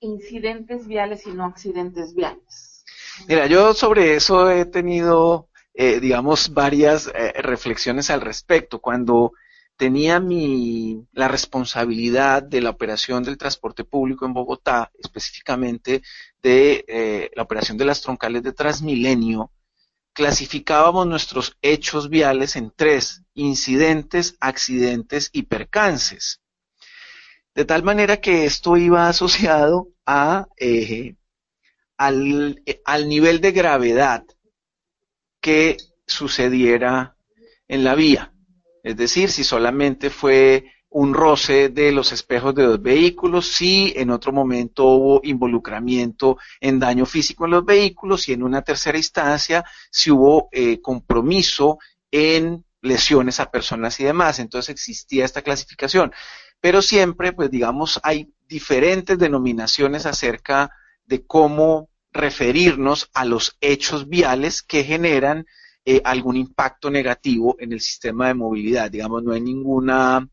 incidentes 0.00 0.86
viales 0.86 1.26
y 1.26 1.30
no 1.30 1.44
accidentes 1.44 2.14
viales? 2.14 2.84
Mira, 3.26 3.46
yo 3.46 3.74
sobre 3.74 4.14
eso 4.14 4.50
he 4.50 4.64
tenido, 4.64 5.48
eh, 5.74 6.00
digamos, 6.00 6.52
varias 6.54 7.08
eh, 7.08 7.32
reflexiones 7.42 8.10
al 8.10 8.20
respecto. 8.20 8.80
Cuando, 8.80 9.32
tenía 9.78 10.18
mi, 10.18 11.06
la 11.12 11.28
responsabilidad 11.28 12.42
de 12.42 12.60
la 12.60 12.70
operación 12.70 13.22
del 13.22 13.38
transporte 13.38 13.84
público 13.84 14.26
en 14.26 14.34
Bogotá, 14.34 14.90
específicamente 14.98 16.02
de 16.42 16.84
eh, 16.88 17.30
la 17.34 17.44
operación 17.44 17.78
de 17.78 17.84
las 17.84 18.02
troncales 18.02 18.42
de 18.42 18.52
Transmilenio, 18.52 19.52
clasificábamos 20.12 21.06
nuestros 21.06 21.56
hechos 21.62 22.10
viales 22.10 22.56
en 22.56 22.72
tres, 22.74 23.22
incidentes, 23.34 24.36
accidentes 24.40 25.30
y 25.32 25.44
percances. 25.44 26.40
De 27.58 27.64
tal 27.64 27.82
manera 27.82 28.18
que 28.20 28.44
esto 28.44 28.76
iba 28.76 29.08
asociado 29.08 29.88
a, 30.06 30.46
eh, 30.58 31.16
al, 31.96 32.62
al 32.84 33.08
nivel 33.08 33.40
de 33.40 33.50
gravedad 33.50 34.24
que 35.40 35.76
sucediera 36.06 37.16
en 37.66 37.82
la 37.82 37.96
vía. 37.96 38.32
Es 38.84 38.96
decir, 38.96 39.32
si 39.32 39.42
solamente 39.42 40.08
fue 40.08 40.70
un 40.90 41.12
roce 41.12 41.70
de 41.70 41.90
los 41.90 42.12
espejos 42.12 42.54
de 42.54 42.62
los 42.62 42.80
vehículos, 42.80 43.48
si 43.48 43.92
en 43.96 44.10
otro 44.10 44.30
momento 44.30 44.84
hubo 44.84 45.20
involucramiento 45.24 46.38
en 46.60 46.78
daño 46.78 47.06
físico 47.06 47.46
en 47.46 47.50
los 47.50 47.64
vehículos 47.64 48.28
y 48.28 48.34
en 48.34 48.44
una 48.44 48.62
tercera 48.62 48.98
instancia 48.98 49.64
si 49.90 50.12
hubo 50.12 50.48
eh, 50.52 50.80
compromiso 50.80 51.80
en 52.08 52.64
lesiones 52.82 53.40
a 53.40 53.50
personas 53.50 53.98
y 53.98 54.04
demás. 54.04 54.38
Entonces 54.38 54.70
existía 54.70 55.24
esta 55.24 55.42
clasificación. 55.42 56.12
Pero 56.60 56.82
siempre, 56.82 57.32
pues 57.32 57.50
digamos, 57.50 58.00
hay 58.02 58.32
diferentes 58.46 59.18
denominaciones 59.18 60.06
acerca 60.06 60.70
de 61.04 61.24
cómo 61.26 61.90
referirnos 62.12 63.10
a 63.14 63.24
los 63.24 63.56
hechos 63.60 64.08
viales 64.08 64.62
que 64.62 64.84
generan 64.84 65.46
eh, 65.84 66.00
algún 66.04 66.36
impacto 66.36 66.90
negativo 66.90 67.56
en 67.58 67.72
el 67.72 67.80
sistema 67.80 68.28
de 68.28 68.34
movilidad. 68.34 68.90
Digamos, 68.90 69.22
no 69.22 69.32
hay 69.32 69.40
ninguna 69.40 70.28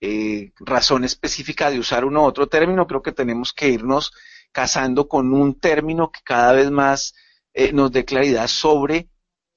eh, 0.00 0.52
razón 0.60 1.04
específica 1.04 1.70
de 1.70 1.78
usar 1.78 2.04
uno 2.04 2.22
u 2.22 2.24
otro 2.24 2.48
término. 2.48 2.86
Creo 2.86 3.02
que 3.02 3.12
tenemos 3.12 3.52
que 3.52 3.68
irnos 3.68 4.12
casando 4.52 5.08
con 5.08 5.32
un 5.32 5.58
término 5.58 6.10
que 6.10 6.20
cada 6.24 6.52
vez 6.52 6.70
más 6.70 7.14
eh, 7.54 7.72
nos 7.72 7.90
dé 7.92 8.04
claridad 8.04 8.46
sobre 8.46 9.08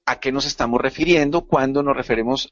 a 0.06 0.20
qué 0.20 0.32
nos 0.32 0.46
estamos 0.46 0.80
refiriendo 0.80 1.46
cuando 1.46 1.82
nos 1.82 1.96
referimos 1.96 2.50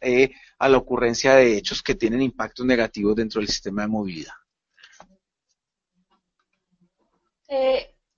a 0.59 0.69
la 0.69 0.77
ocurrencia 0.77 1.35
de 1.35 1.57
hechos 1.57 1.83
que 1.83 1.95
tienen 1.95 2.21
impactos 2.21 2.67
negativos 2.67 3.15
dentro 3.15 3.41
del 3.41 3.49
sistema 3.49 3.83
de 3.83 3.89
movilidad. 3.89 4.35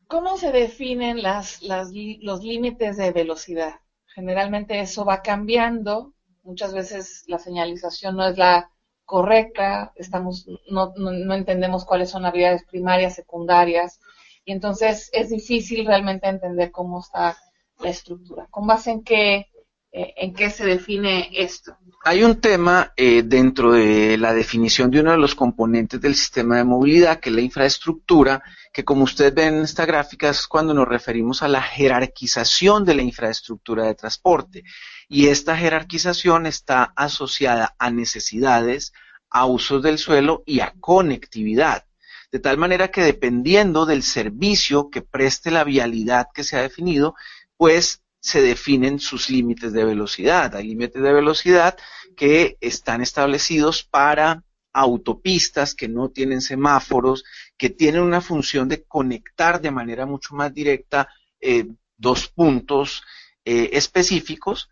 ¿Cómo 0.09 0.37
se 0.39 0.53
definen 0.53 1.23
las, 1.23 1.61
los 1.63 2.43
límites 2.43 2.97
de 2.97 3.11
velocidad? 3.11 3.75
Generalmente 4.07 4.81
eso 4.81 5.05
va 5.05 5.21
cambiando, 5.21 6.15
muchas 6.43 6.73
veces 6.73 7.25
la 7.27 7.39
señalización 7.39 8.17
no 8.17 8.27
es 8.27 8.39
la 8.39 8.71
correcta, 9.05 9.93
estamos, 9.97 10.47
no, 10.71 10.95
no, 10.97 11.35
entendemos 11.35 11.85
cuáles 11.85 12.11
son 12.11 12.25
habilidades 12.25 12.65
primarias, 12.65 13.15
secundarias, 13.15 14.01
y 14.45 14.53
entonces 14.53 15.11
es 15.13 15.29
difícil 15.29 15.85
realmente 15.85 16.29
entender 16.29 16.71
cómo 16.71 17.01
está 17.01 17.37
la 17.81 17.91
estructura. 17.91 18.47
¿Con 18.51 18.67
base 18.67 18.91
en 18.91 19.03
qué, 19.03 19.47
eh, 19.93 20.15
en 20.17 20.35
qué 20.35 20.51
se 20.51 20.65
define 20.65 21.31
esto? 21.33 21.77
Hay 22.05 22.23
un 22.23 22.41
tema 22.41 22.93
eh, 22.97 23.23
dentro 23.25 23.73
de 23.73 24.17
la 24.17 24.33
definición 24.33 24.91
de 24.91 25.01
uno 25.01 25.11
de 25.11 25.19
los 25.19 25.35
componentes 25.35 26.01
del 26.01 26.15
sistema 26.15 26.57
de 26.57 26.65
movilidad, 26.65 27.19
que 27.19 27.31
es 27.31 27.35
la 27.35 27.43
infraestructura, 27.43 28.43
que 28.73 28.85
como 28.85 29.05
ustedes 29.05 29.35
ven 29.35 29.55
en 29.55 29.63
esta 29.63 29.87
gráfica 29.87 30.29
es 30.29 30.47
cuando 30.47 30.73
nos 30.73 30.87
referimos 30.87 31.43
a 31.43 31.49
la 31.49 31.63
jerarquización 31.63 32.85
de 32.85 32.95
la 32.95 33.03
infraestructura 33.03 33.85
de 33.85 33.95
transporte. 33.95 34.63
Y 35.09 35.29
esta 35.29 35.57
jerarquización 35.57 36.47
está 36.47 36.93
asociada 36.95 37.75
a 37.79 37.91
necesidades, 37.91 38.93
a 39.31 39.47
usos 39.47 39.83
del 39.83 39.99
suelo 39.99 40.43
y 40.47 40.61
a 40.61 40.75
conectividad. 40.79 41.87
De 42.31 42.39
tal 42.39 42.59
manera 42.59 42.89
que 42.89 43.03
dependiendo 43.03 43.87
del 43.87 44.03
servicio 44.03 44.91
que 44.91 45.03
preste 45.03 45.51
la 45.51 45.65
vialidad 45.65 46.29
que 46.35 46.45
se 46.45 46.57
ha 46.57 46.63
definido, 46.63 47.15
pues 47.57 48.03
se 48.21 48.43
definen 48.43 48.99
sus 48.99 49.31
límites 49.31 49.73
de 49.73 49.85
velocidad. 49.85 50.55
Hay 50.57 50.69
límites 50.69 51.03
de 51.03 51.13
velocidad 51.13 51.77
que 52.17 52.57
están 52.61 53.01
establecidos 53.01 53.85
para 53.85 54.43
autopistas 54.73 55.75
que 55.75 55.89
no 55.89 56.11
tienen 56.11 56.41
semáforos, 56.41 57.25
que 57.57 57.71
tienen 57.71 58.03
una 58.03 58.21
función 58.21 58.69
de 58.69 58.85
conectar 58.85 59.61
de 59.61 59.71
manera 59.71 60.07
mucho 60.07 60.35
más 60.35 60.53
directa 60.53 61.09
eh, 61.41 61.67
dos 61.97 62.29
puntos 62.29 63.03
eh, 63.45 63.71
específicos 63.73 64.69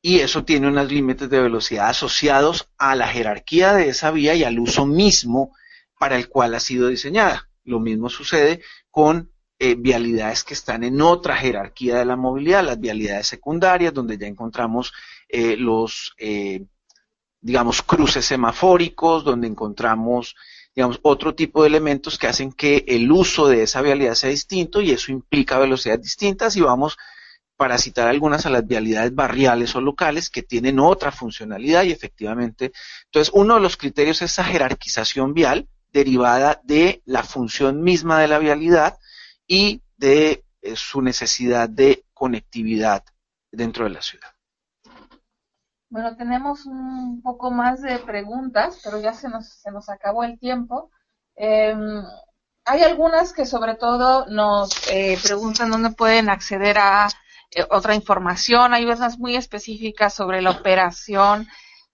y 0.00 0.20
eso 0.20 0.44
tiene 0.44 0.68
unos 0.68 0.92
límites 0.92 1.30
de 1.30 1.40
velocidad 1.40 1.88
asociados 1.88 2.68
a 2.76 2.94
la 2.94 3.08
jerarquía 3.08 3.72
de 3.72 3.88
esa 3.88 4.10
vía 4.10 4.34
y 4.34 4.44
al 4.44 4.58
uso 4.58 4.84
mismo 4.84 5.56
para 5.98 6.16
el 6.16 6.28
cual 6.28 6.54
ha 6.54 6.60
sido 6.60 6.88
diseñada. 6.88 7.48
Lo 7.64 7.80
mismo 7.80 8.10
sucede 8.10 8.60
con 8.90 9.32
eh, 9.58 9.74
vialidades 9.76 10.44
que 10.44 10.54
están 10.54 10.84
en 10.84 11.00
otra 11.00 11.36
jerarquía 11.36 11.96
de 11.96 12.04
la 12.04 12.16
movilidad, 12.16 12.64
las 12.64 12.80
vialidades 12.80 13.26
secundarias, 13.26 13.94
donde 13.94 14.18
ya 14.18 14.26
encontramos 14.26 14.92
los 15.58 16.14
digamos, 17.44 17.82
cruces 17.82 18.24
semafóricos, 18.24 19.22
donde 19.22 19.46
encontramos, 19.46 20.34
digamos, 20.74 20.98
otro 21.02 21.34
tipo 21.34 21.60
de 21.60 21.68
elementos 21.68 22.16
que 22.18 22.26
hacen 22.26 22.50
que 22.50 22.86
el 22.88 23.12
uso 23.12 23.48
de 23.48 23.64
esa 23.64 23.82
vialidad 23.82 24.14
sea 24.14 24.30
distinto 24.30 24.80
y 24.80 24.92
eso 24.92 25.12
implica 25.12 25.58
velocidades 25.58 26.02
distintas. 26.02 26.56
Y 26.56 26.62
vamos 26.62 26.96
para 27.58 27.76
citar 27.76 28.08
algunas 28.08 28.46
a 28.46 28.50
las 28.50 28.66
vialidades 28.66 29.14
barriales 29.14 29.76
o 29.76 29.82
locales 29.82 30.30
que 30.30 30.42
tienen 30.42 30.80
otra 30.80 31.12
funcionalidad 31.12 31.82
y 31.84 31.92
efectivamente, 31.92 32.72
entonces 33.04 33.30
uno 33.34 33.56
de 33.56 33.60
los 33.60 33.76
criterios 33.76 34.22
es 34.22 34.32
esa 34.32 34.44
jerarquización 34.44 35.34
vial 35.34 35.68
derivada 35.92 36.62
de 36.64 37.02
la 37.04 37.24
función 37.24 37.82
misma 37.82 38.20
de 38.20 38.28
la 38.28 38.38
vialidad 38.38 38.98
y 39.46 39.82
de 39.96 40.44
eh, 40.62 40.76
su 40.76 41.02
necesidad 41.02 41.68
de 41.68 42.04
conectividad 42.12 43.04
dentro 43.50 43.84
de 43.84 43.90
la 43.90 44.02
ciudad. 44.02 44.30
Bueno, 45.90 46.16
tenemos 46.16 46.66
un 46.66 47.22
poco 47.22 47.50
más 47.50 47.80
de 47.82 47.98
preguntas, 48.00 48.80
pero 48.82 49.00
ya 49.00 49.12
se 49.12 49.28
nos, 49.28 49.48
se 49.48 49.70
nos 49.70 49.88
acabó 49.88 50.24
el 50.24 50.38
tiempo. 50.38 50.90
Em, 51.36 52.02
hay 52.64 52.82
algunas 52.82 53.32
que 53.32 53.46
sobre 53.46 53.76
todo 53.76 54.26
nos 54.26 54.88
eh, 54.88 55.18
preguntan 55.22 55.70
dónde 55.70 55.90
pueden 55.90 56.30
acceder 56.30 56.78
a 56.78 57.08
eh, 57.50 57.64
otra 57.70 57.94
información. 57.94 58.74
Hay 58.74 58.84
unas 58.84 59.18
muy 59.18 59.36
específicas 59.36 60.14
sobre 60.14 60.42
la 60.42 60.50
operación 60.50 61.46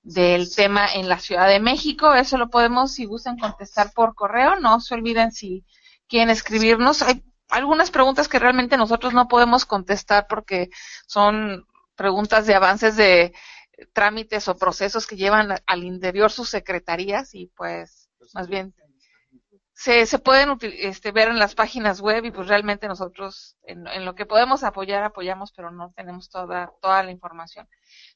del 0.03 0.55
tema 0.55 0.87
en 0.95 1.09
la 1.09 1.19
Ciudad 1.19 1.49
de 1.49 1.61
México. 1.61 2.15
Eso 2.15 2.39
lo 2.39 2.49
podemos, 2.49 2.95
si 2.95 3.05
gustan, 3.05 3.39
contestar 3.39 3.93
por 3.93 4.15
correo. 4.15 4.59
No 4.61 4.81
se 4.81 4.95
olviden 4.95 5.33
si 5.33 5.65
quieren 6.09 6.31
escribirnos. 6.31 7.03
Hay 7.03 7.23
algunas 7.51 7.91
preguntas 7.91 8.29
que 8.29 8.39
realmente 8.39 8.77
nosotros 8.77 9.13
no 9.13 9.29
podemos 9.29 9.65
contestar 9.65 10.27
porque 10.29 10.71
son 11.07 11.67
preguntas 11.97 12.47
de 12.47 12.55
avances 12.55 12.97
de 12.97 13.35
trámites 13.93 14.49
o 14.49 14.57
procesos 14.57 15.07
que 15.07 15.17
llevan 15.17 15.57
al 15.67 15.85
interior 15.85 16.31
sus 16.31 16.49
secretarías 16.49 17.35
y 17.35 17.47
pues 17.57 18.11
más 18.35 18.49
bien 18.49 18.75
se, 19.75 20.05
se 20.05 20.19
pueden 20.19 20.59
este, 20.61 21.11
ver 21.13 21.29
en 21.29 21.39
las 21.39 21.55
páginas 21.55 22.01
web 22.01 22.25
y 22.25 22.31
pues 22.31 22.49
realmente 22.49 22.87
nosotros 22.87 23.57
en, 23.63 23.87
en, 23.87 24.05
lo 24.05 24.15
que 24.15 24.27
podemos 24.27 24.63
apoyar 24.63 25.03
apoyamos 25.03 25.53
pero 25.53 25.71
no 25.71 25.93
tenemos 25.97 26.29
toda 26.29 26.71
toda 26.83 27.03
la 27.03 27.11
información 27.11 27.67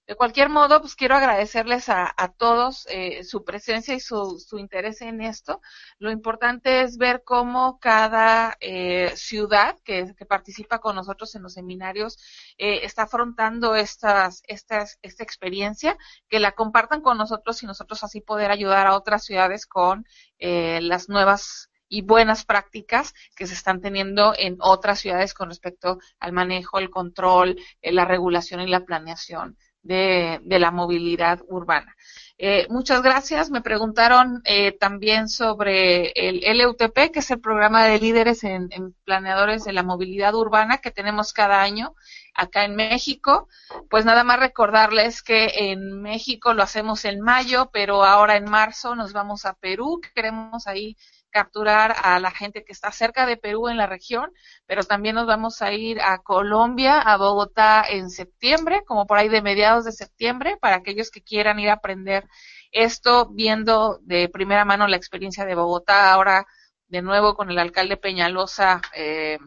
de 0.07 0.17
cualquier 0.17 0.51
modo, 0.51 0.81
pues 0.81 0.97
quiero 0.97 1.17
agradecerles 1.17 1.89
a, 1.89 2.13
todos 2.37 2.87
eh, 2.91 3.25
su 3.25 3.43
presencia 3.43 3.95
y 3.95 4.01
su, 4.01 4.39
interés 4.59 5.01
en 5.01 5.23
esto. 5.23 5.63
Lo 5.99 6.11
importante 6.11 6.83
es 6.83 6.99
ver 6.99 7.23
cómo 7.25 7.79
cada 7.79 8.55
eh, 8.61 9.13
ciudad 9.17 9.79
que, 9.83 10.15
participa 10.29 10.79
con 10.79 10.97
nosotros 10.97 11.35
en 11.35 11.43
los 11.43 11.55
seminarios 11.55 12.19
eh, 12.59 12.81
está 12.85 13.03
afrontando 13.05 13.77
estas, 13.77 14.43
estas, 14.47 14.99
esta 15.03 15.23
experiencia, 15.23 15.97
que 16.29 16.39
la 16.41 16.53
compartan 16.53 17.01
con 17.01 17.17
nosotros 17.17 17.63
y 17.63 17.67
nosotros 17.67 18.05
así 18.05 18.21
poder 18.21 18.51
ayudar 18.51 18.87
a 18.87 18.97
otras 18.97 19.25
ciudades 19.25 19.67
con 19.67 20.07
las 20.39 21.09
nuevas 21.09 21.71
y 21.95 22.03
buenas 22.03 22.45
prácticas 22.45 23.15
que 23.37 23.47
se 23.47 23.55
están 23.55 23.81
teniendo 23.81 24.35
en 24.37 24.57
otras 24.59 24.99
ciudades 24.99 25.33
con 25.33 25.49
respecto 25.49 25.99
al 26.19 26.33
manejo, 26.33 26.79
el 26.79 26.91
control, 26.91 27.57
la 27.83 28.05
regulación 28.05 28.61
y 28.63 28.67
la 28.67 28.85
planeación 28.85 29.57
de, 29.85 30.41
la 30.59 30.71
movilidad 30.71 31.41
urbana. 31.47 31.95
Eh, 32.37 32.67
muchas 32.69 33.03
gracias. 33.03 33.51
Me 33.51 33.61
preguntaron 33.61 34.43
eh, 34.45 34.73
también 34.73 35.29
sobre 35.29 36.11
el 36.17 36.59
LUTP, 36.59 37.13
que 37.13 37.21
es 37.21 37.31
el 37.31 37.41
programa 37.41 37.85
de 37.85 38.01
líderes 38.01 38.43
en, 38.43 38.69
planeadores 39.05 39.65
de 39.65 39.73
la 39.73 39.83
movilidad 39.83 40.35
urbana 40.35 40.79
que 40.79 40.91
tenemos 40.91 41.33
cada 41.33 41.63
año 41.63 41.95
acá 42.35 42.65
en 42.65 42.75
México. 42.75 43.49
Pues 43.89 44.05
nada 44.05 44.25
más 44.25 44.41
recordarles 44.41 45.23
que 45.23 45.71
en 45.71 46.03
México 46.03 46.55
lo 46.55 46.63
hacemos 46.65 47.05
en 47.05 47.21
mayo, 47.21 47.71
pero 47.73 48.05
ahora 48.05 48.37
en 48.37 48.51
marzo 48.51 48.97
nos 48.97 49.13
vamos 49.13 49.45
a 49.45 49.55
Perú. 49.55 50.01
Queremos 50.15 50.67
ahí 50.67 50.97
capturar 51.35 51.97
a 52.01 52.21
la 52.21 52.31
gente 52.31 52.65
que 52.65 52.71
está 52.71 52.93
cerca 52.93 53.27
de 53.27 53.37
Perú 53.37 53.69
en 53.69 53.77
la 53.77 53.89
región, 53.89 54.31
pero 54.67 54.85
también 54.85 55.17
nos 55.17 55.27
vamos 55.27 55.63
a 55.63 55.73
ir 55.73 56.01
a 56.01 56.19
Colombia, 56.23 57.01
a 57.01 57.17
Bogotá 57.17 57.85
en 57.89 58.09
septiembre, 58.09 58.85
como 58.87 59.05
por 59.05 59.19
ahí 59.19 59.29
de 59.29 59.43
mediados 59.43 59.85
de 59.85 59.91
septiembre, 59.91 60.57
para 60.61 60.77
aquellos 60.77 61.11
que 61.11 61.23
quieran 61.23 61.59
ir 61.59 61.71
a 61.71 61.75
aprender 61.75 62.25
Esto 62.71 63.29
viendo 63.33 63.99
de 64.03 64.29
primera 64.29 64.65
mano 64.65 64.87
la 64.87 64.97
experiencia 64.97 65.45
de 65.45 65.57
Bogotá, 65.57 66.13
ahora 66.13 66.47
de 66.87 67.03
nuevo 67.03 67.35
con 67.35 67.51
el 67.51 67.59
alcalde 67.59 67.97
Peñalosa 67.97 68.81
eh, 68.95 69.39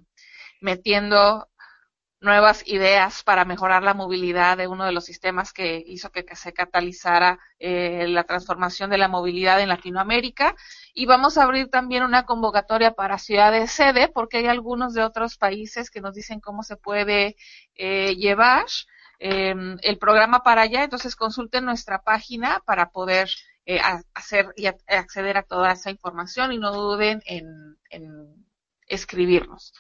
metiendo 0.59 1.47
nuevas 2.20 2.63
ideas 2.68 3.24
para 3.24 3.45
mejorar 3.45 3.84
la 3.84 3.93
movilidad 3.93 4.57
de 4.57 4.68
uno 4.68 4.86
de 4.86 4.91
los 4.91 5.05
sistemas 5.05 5.53
que 5.53 5.84
hizo 5.86 6.11
que, 6.11 6.26
se 6.36 6.51
catalizara 6.51 7.39
eh, 7.59 8.07
la 8.07 8.24
transformación 8.24 8.89
de 8.89 8.97
la 8.97 9.07
movilidad 9.07 9.61
en 9.61 9.70
Latinoamérica. 9.70 10.55
Y 10.93 11.05
vamos 11.05 11.38
a 11.38 11.43
abrir 11.43 11.70
también 11.70 12.03
una 12.03 12.26
convocatoria 12.26 12.93
para 12.93 13.20
ciudades 13.20 13.72
sede, 13.72 14.09
porque 14.09 14.38
hay 14.38 14.47
algunos 14.47 14.93
de 14.93 15.03
otros 15.03 15.38
países 15.38 15.91
que 15.91 16.01
nos 16.01 16.15
dicen 16.15 16.39
cómo 16.39 16.63
se 16.63 16.76
puede 16.76 17.36
eh, 17.76 18.15
llevar 18.15 18.65
em, 19.20 19.78
el 19.82 19.97
programa 19.99 20.41
para 20.41 20.63
allá. 20.63 20.84
Entonces 20.84 21.15
consulten 21.15 21.65
nuestra 21.65 22.01
página 22.01 22.61
para 22.65 22.89
poder 22.89 23.30
eh, 23.65 23.80
hacer 24.15 24.53
y 24.55 24.65
acceder 24.65 25.38
a 25.38 25.43
toda 25.43 25.74
esa 25.74 25.91
información 25.91 26.51
y 26.51 26.57
no 26.57 26.72
duden 26.74 27.22
en, 27.26 27.78
en 27.89 28.45
escribirnos. 28.88 29.74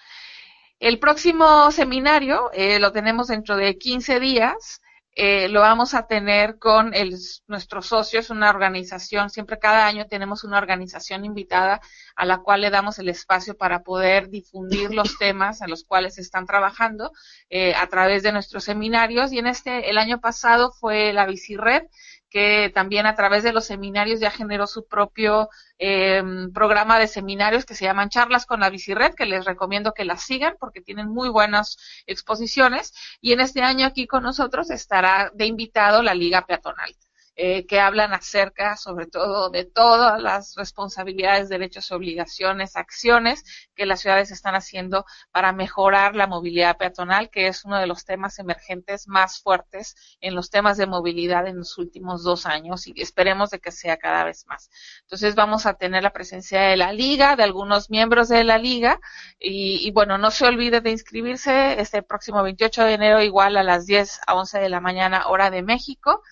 El 0.79 0.99
próximo 0.99 1.71
seminario 1.71 2.51
eh, 2.53 2.79
lo 2.79 2.91
tenemos 2.91 3.27
dentro 3.27 3.57
de 3.57 3.77
15 3.77 4.19
días. 4.19 4.81
Eh, 5.19 5.49
lo 5.49 5.61
vamos 5.61 5.95
a 5.95 6.05
tener 6.05 6.59
con 6.59 6.93
el, 6.93 7.17
nuestros 7.47 7.87
socios, 7.87 8.29
una 8.29 8.51
organización, 8.51 9.31
siempre 9.31 9.57
cada 9.57 9.87
año 9.87 10.05
tenemos 10.05 10.43
una 10.43 10.59
organización 10.59 11.25
invitada 11.25 11.81
a 12.15 12.25
la 12.27 12.37
cual 12.37 12.61
le 12.61 12.69
damos 12.69 12.99
el 12.99 13.09
espacio 13.09 13.57
para 13.57 13.81
poder 13.81 14.29
difundir 14.29 14.93
los 14.93 15.17
temas 15.17 15.63
en 15.63 15.71
los 15.71 15.83
cuales 15.83 16.19
están 16.19 16.45
trabajando 16.45 17.11
eh, 17.49 17.73
a 17.73 17.87
través 17.87 18.21
de 18.21 18.31
nuestros 18.31 18.65
seminarios. 18.65 19.33
Y 19.33 19.39
en 19.39 19.47
este, 19.47 19.89
el 19.89 19.97
año 19.97 20.21
pasado 20.21 20.71
fue 20.71 21.11
la 21.13 21.25
Bicired, 21.25 21.87
que 22.29 22.71
también 22.73 23.05
a 23.05 23.15
través 23.15 23.43
de 23.43 23.53
los 23.53 23.65
seminarios 23.65 24.19
ya 24.19 24.31
generó 24.31 24.67
su 24.67 24.87
propio 24.87 25.49
eh, 25.79 26.21
programa 26.53 26.99
de 26.99 27.07
seminarios 27.07 27.65
que 27.65 27.75
se 27.75 27.85
llaman 27.85 28.09
Charlas 28.09 28.45
con 28.45 28.59
la 28.59 28.69
Bicired, 28.69 29.13
que 29.15 29.25
les 29.25 29.45
recomiendo 29.45 29.93
que 29.93 30.05
las 30.05 30.23
sigan 30.23 30.55
porque 30.59 30.81
tienen 30.81 31.07
muy 31.07 31.29
buenas 31.29 31.77
exposiciones. 32.05 32.93
Y 33.21 33.33
en 33.33 33.39
este 33.39 33.61
año 33.61 33.85
aquí 33.85 34.07
con 34.07 34.23
nosotros 34.23 34.69
estará 34.69 35.31
de 35.33 35.45
invitado 35.45 36.03
la 36.03 36.13
Liga 36.13 36.45
Peatonal. 36.45 36.95
Eh, 37.39 37.67
que 37.67 37.79
hablan 37.79 38.13
acerca 38.13 38.75
sobre 38.77 39.05
todo 39.05 39.51
de 39.51 39.63
todas 39.63 40.19
las 40.19 40.55
responsabilidades, 40.55 41.49
derechos, 41.49 41.91
obligaciones, 41.91 42.75
acciones 42.75 43.43
que 43.75 43.85
las 43.85 43.99
ciudades 43.99 44.31
están 44.31 44.55
haciendo 44.55 45.05
para 45.31 45.51
mejorar 45.51 46.15
la 46.15 46.25
movilidad 46.25 46.77
peatonal, 46.77 47.29
que 47.29 47.45
es 47.45 47.63
uno 47.63 47.77
de 47.77 47.85
los 47.85 48.05
temas 48.05 48.39
emergentes 48.39 49.07
más 49.07 49.39
fuertes 49.39 50.17
en 50.19 50.33
los 50.33 50.49
temas 50.49 50.77
de 50.77 50.87
movilidad 50.87 51.45
en 51.45 51.59
los 51.59 51.77
últimos 51.77 52.23
dos 52.23 52.47
años 52.47 52.87
y 52.87 52.99
esperemos 52.99 53.51
de 53.51 53.59
que 53.59 53.71
sea 53.71 53.97
cada 53.97 54.23
vez 54.23 54.47
más. 54.47 54.71
Entonces 55.01 55.35
vamos 55.35 55.67
a 55.67 55.75
tener 55.75 56.01
la 56.01 56.13
presencia 56.13 56.61
de 56.61 56.75
la 56.75 56.91
liga, 56.91 57.35
de 57.35 57.43
algunos 57.43 57.91
miembros 57.91 58.29
de 58.29 58.43
la 58.45 58.57
liga 58.57 58.99
y, 59.37 59.87
y 59.87 59.91
bueno, 59.91 60.17
no 60.17 60.31
se 60.31 60.47
olvide 60.47 60.81
de 60.81 60.89
inscribirse 60.89 61.79
este 61.79 62.01
próximo 62.01 62.41
28 62.41 62.83
de 62.83 62.93
enero 62.93 63.21
igual 63.21 63.57
a 63.57 63.63
las 63.63 63.85
10 63.85 64.21
a 64.25 64.33
11 64.33 64.57
de 64.57 64.69
la 64.69 64.79
mañana 64.79 65.27
hora 65.27 65.51
de 65.51 65.61
México. 65.61 66.23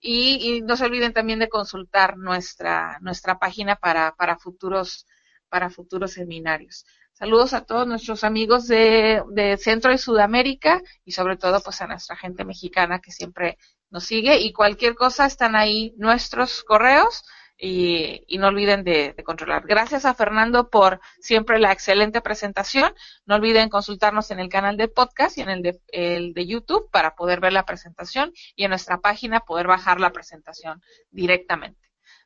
Y, 0.00 0.62
no 0.62 0.76
se 0.76 0.84
olviden 0.84 1.12
también 1.12 1.38
de 1.38 1.48
consultar 1.48 2.16
nuestra, 2.16 2.98
nuestra 3.00 3.38
página 3.38 3.76
para, 3.76 4.14
para, 4.16 4.38
futuros, 4.38 5.06
para 5.48 5.70
futuros 5.70 6.12
seminarios. 6.12 6.86
Saludos 7.12 7.52
a 7.52 7.66
todos 7.66 7.86
nuestros 7.86 8.24
amigos 8.24 8.66
de, 8.66 9.22
de 9.32 9.58
Centro 9.58 9.92
y 9.92 9.98
Sudamérica 9.98 10.80
y 11.04 11.12
sobre 11.12 11.36
todo 11.36 11.60
pues 11.60 11.82
a 11.82 11.86
nuestra 11.86 12.16
gente 12.16 12.44
mexicana 12.44 13.00
que 13.00 13.12
siempre 13.12 13.58
nos 13.90 14.04
sigue 14.04 14.40
y 14.40 14.52
cualquier 14.52 14.94
cosa 14.94 15.26
están 15.26 15.54
ahí 15.54 15.92
nuestros 15.98 16.62
correos 16.62 17.22
y, 17.60 18.38
no 18.38 18.48
olviden 18.48 18.84
de, 18.84 19.14
controlar. 19.24 19.64
Gracias 19.66 20.04
a 20.04 20.14
Fernando 20.14 20.70
por 20.70 21.00
siempre 21.20 21.58
la 21.58 21.72
excelente 21.72 22.20
presentación. 22.20 22.92
No 23.26 23.36
olviden 23.36 23.68
consultarnos 23.68 24.30
en 24.30 24.40
el 24.40 24.48
canal 24.48 24.76
de 24.76 24.88
podcast 24.88 25.38
y 25.38 25.42
en 25.42 25.50
el 25.50 25.62
de, 25.62 25.80
el 25.92 26.32
de 26.32 26.46
YouTube 26.46 26.90
para 26.90 27.14
poder 27.14 27.40
ver 27.40 27.52
la 27.52 27.64
presentación 27.64 28.32
y 28.56 28.64
en 28.64 28.70
nuestra 28.70 28.98
página 28.98 29.40
poder 29.40 29.66
bajar 29.66 30.00
la 30.00 30.10
presentación 30.10 30.80
directamente. 31.10 31.78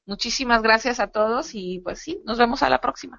Muchísimas 0.06 0.62
gracias 0.62 1.00
a 1.00 1.08
todos 1.08 1.50
y 1.54 1.80
pues 1.80 2.00
sí, 2.00 2.20
nos 2.24 2.38
vemos 2.38 2.62
a 2.62 2.68
la 2.68 2.80
próxima. 2.80 3.18